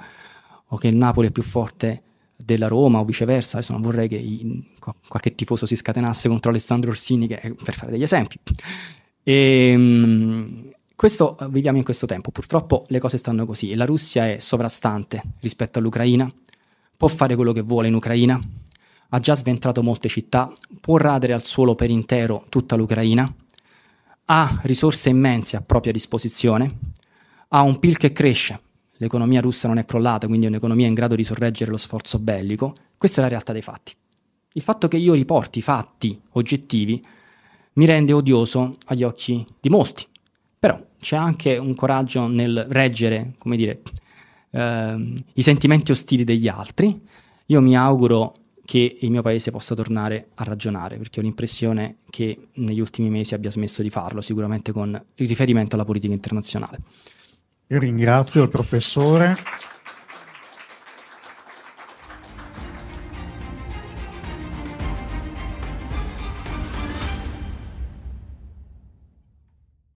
[0.69, 2.03] o che il Napoli è più forte
[2.35, 3.59] della Roma o viceversa.
[3.59, 4.71] Adesso non vorrei che i,
[5.07, 8.39] qualche tifoso si scatenasse contro Alessandro Orsini, che, per fare degli esempi.
[9.29, 14.27] E, ehm, questo, viviamo in questo tempo, purtroppo le cose stanno così e la Russia
[14.27, 16.27] è sovrastante rispetto all'Ucraina,
[16.97, 18.41] può fare quello che vuole in Ucraina,
[19.11, 20.51] ha già sventrato molte città,
[20.81, 23.31] può radere al suolo per intero tutta l'Ucraina,
[24.25, 26.79] ha risorse immense a propria disposizione,
[27.49, 28.59] ha un PIL che cresce,
[28.93, 32.73] l'economia russa non è crollata, quindi è un'economia in grado di sorreggere lo sforzo bellico,
[32.97, 33.95] questa è la realtà dei fatti.
[34.55, 37.05] Il fatto che io riporti fatti oggettivi
[37.79, 40.05] mi rende odioso agli occhi di molti,
[40.59, 43.83] però c'è anche un coraggio nel reggere, come dire,
[44.51, 47.01] eh, i sentimenti ostili degli altri.
[47.47, 48.35] Io mi auguro
[48.65, 53.35] che il mio paese possa tornare a ragionare, perché ho l'impressione che negli ultimi mesi
[53.35, 56.81] abbia smesso di farlo, sicuramente con riferimento alla politica internazionale.
[57.69, 59.37] Io ringrazio il professore.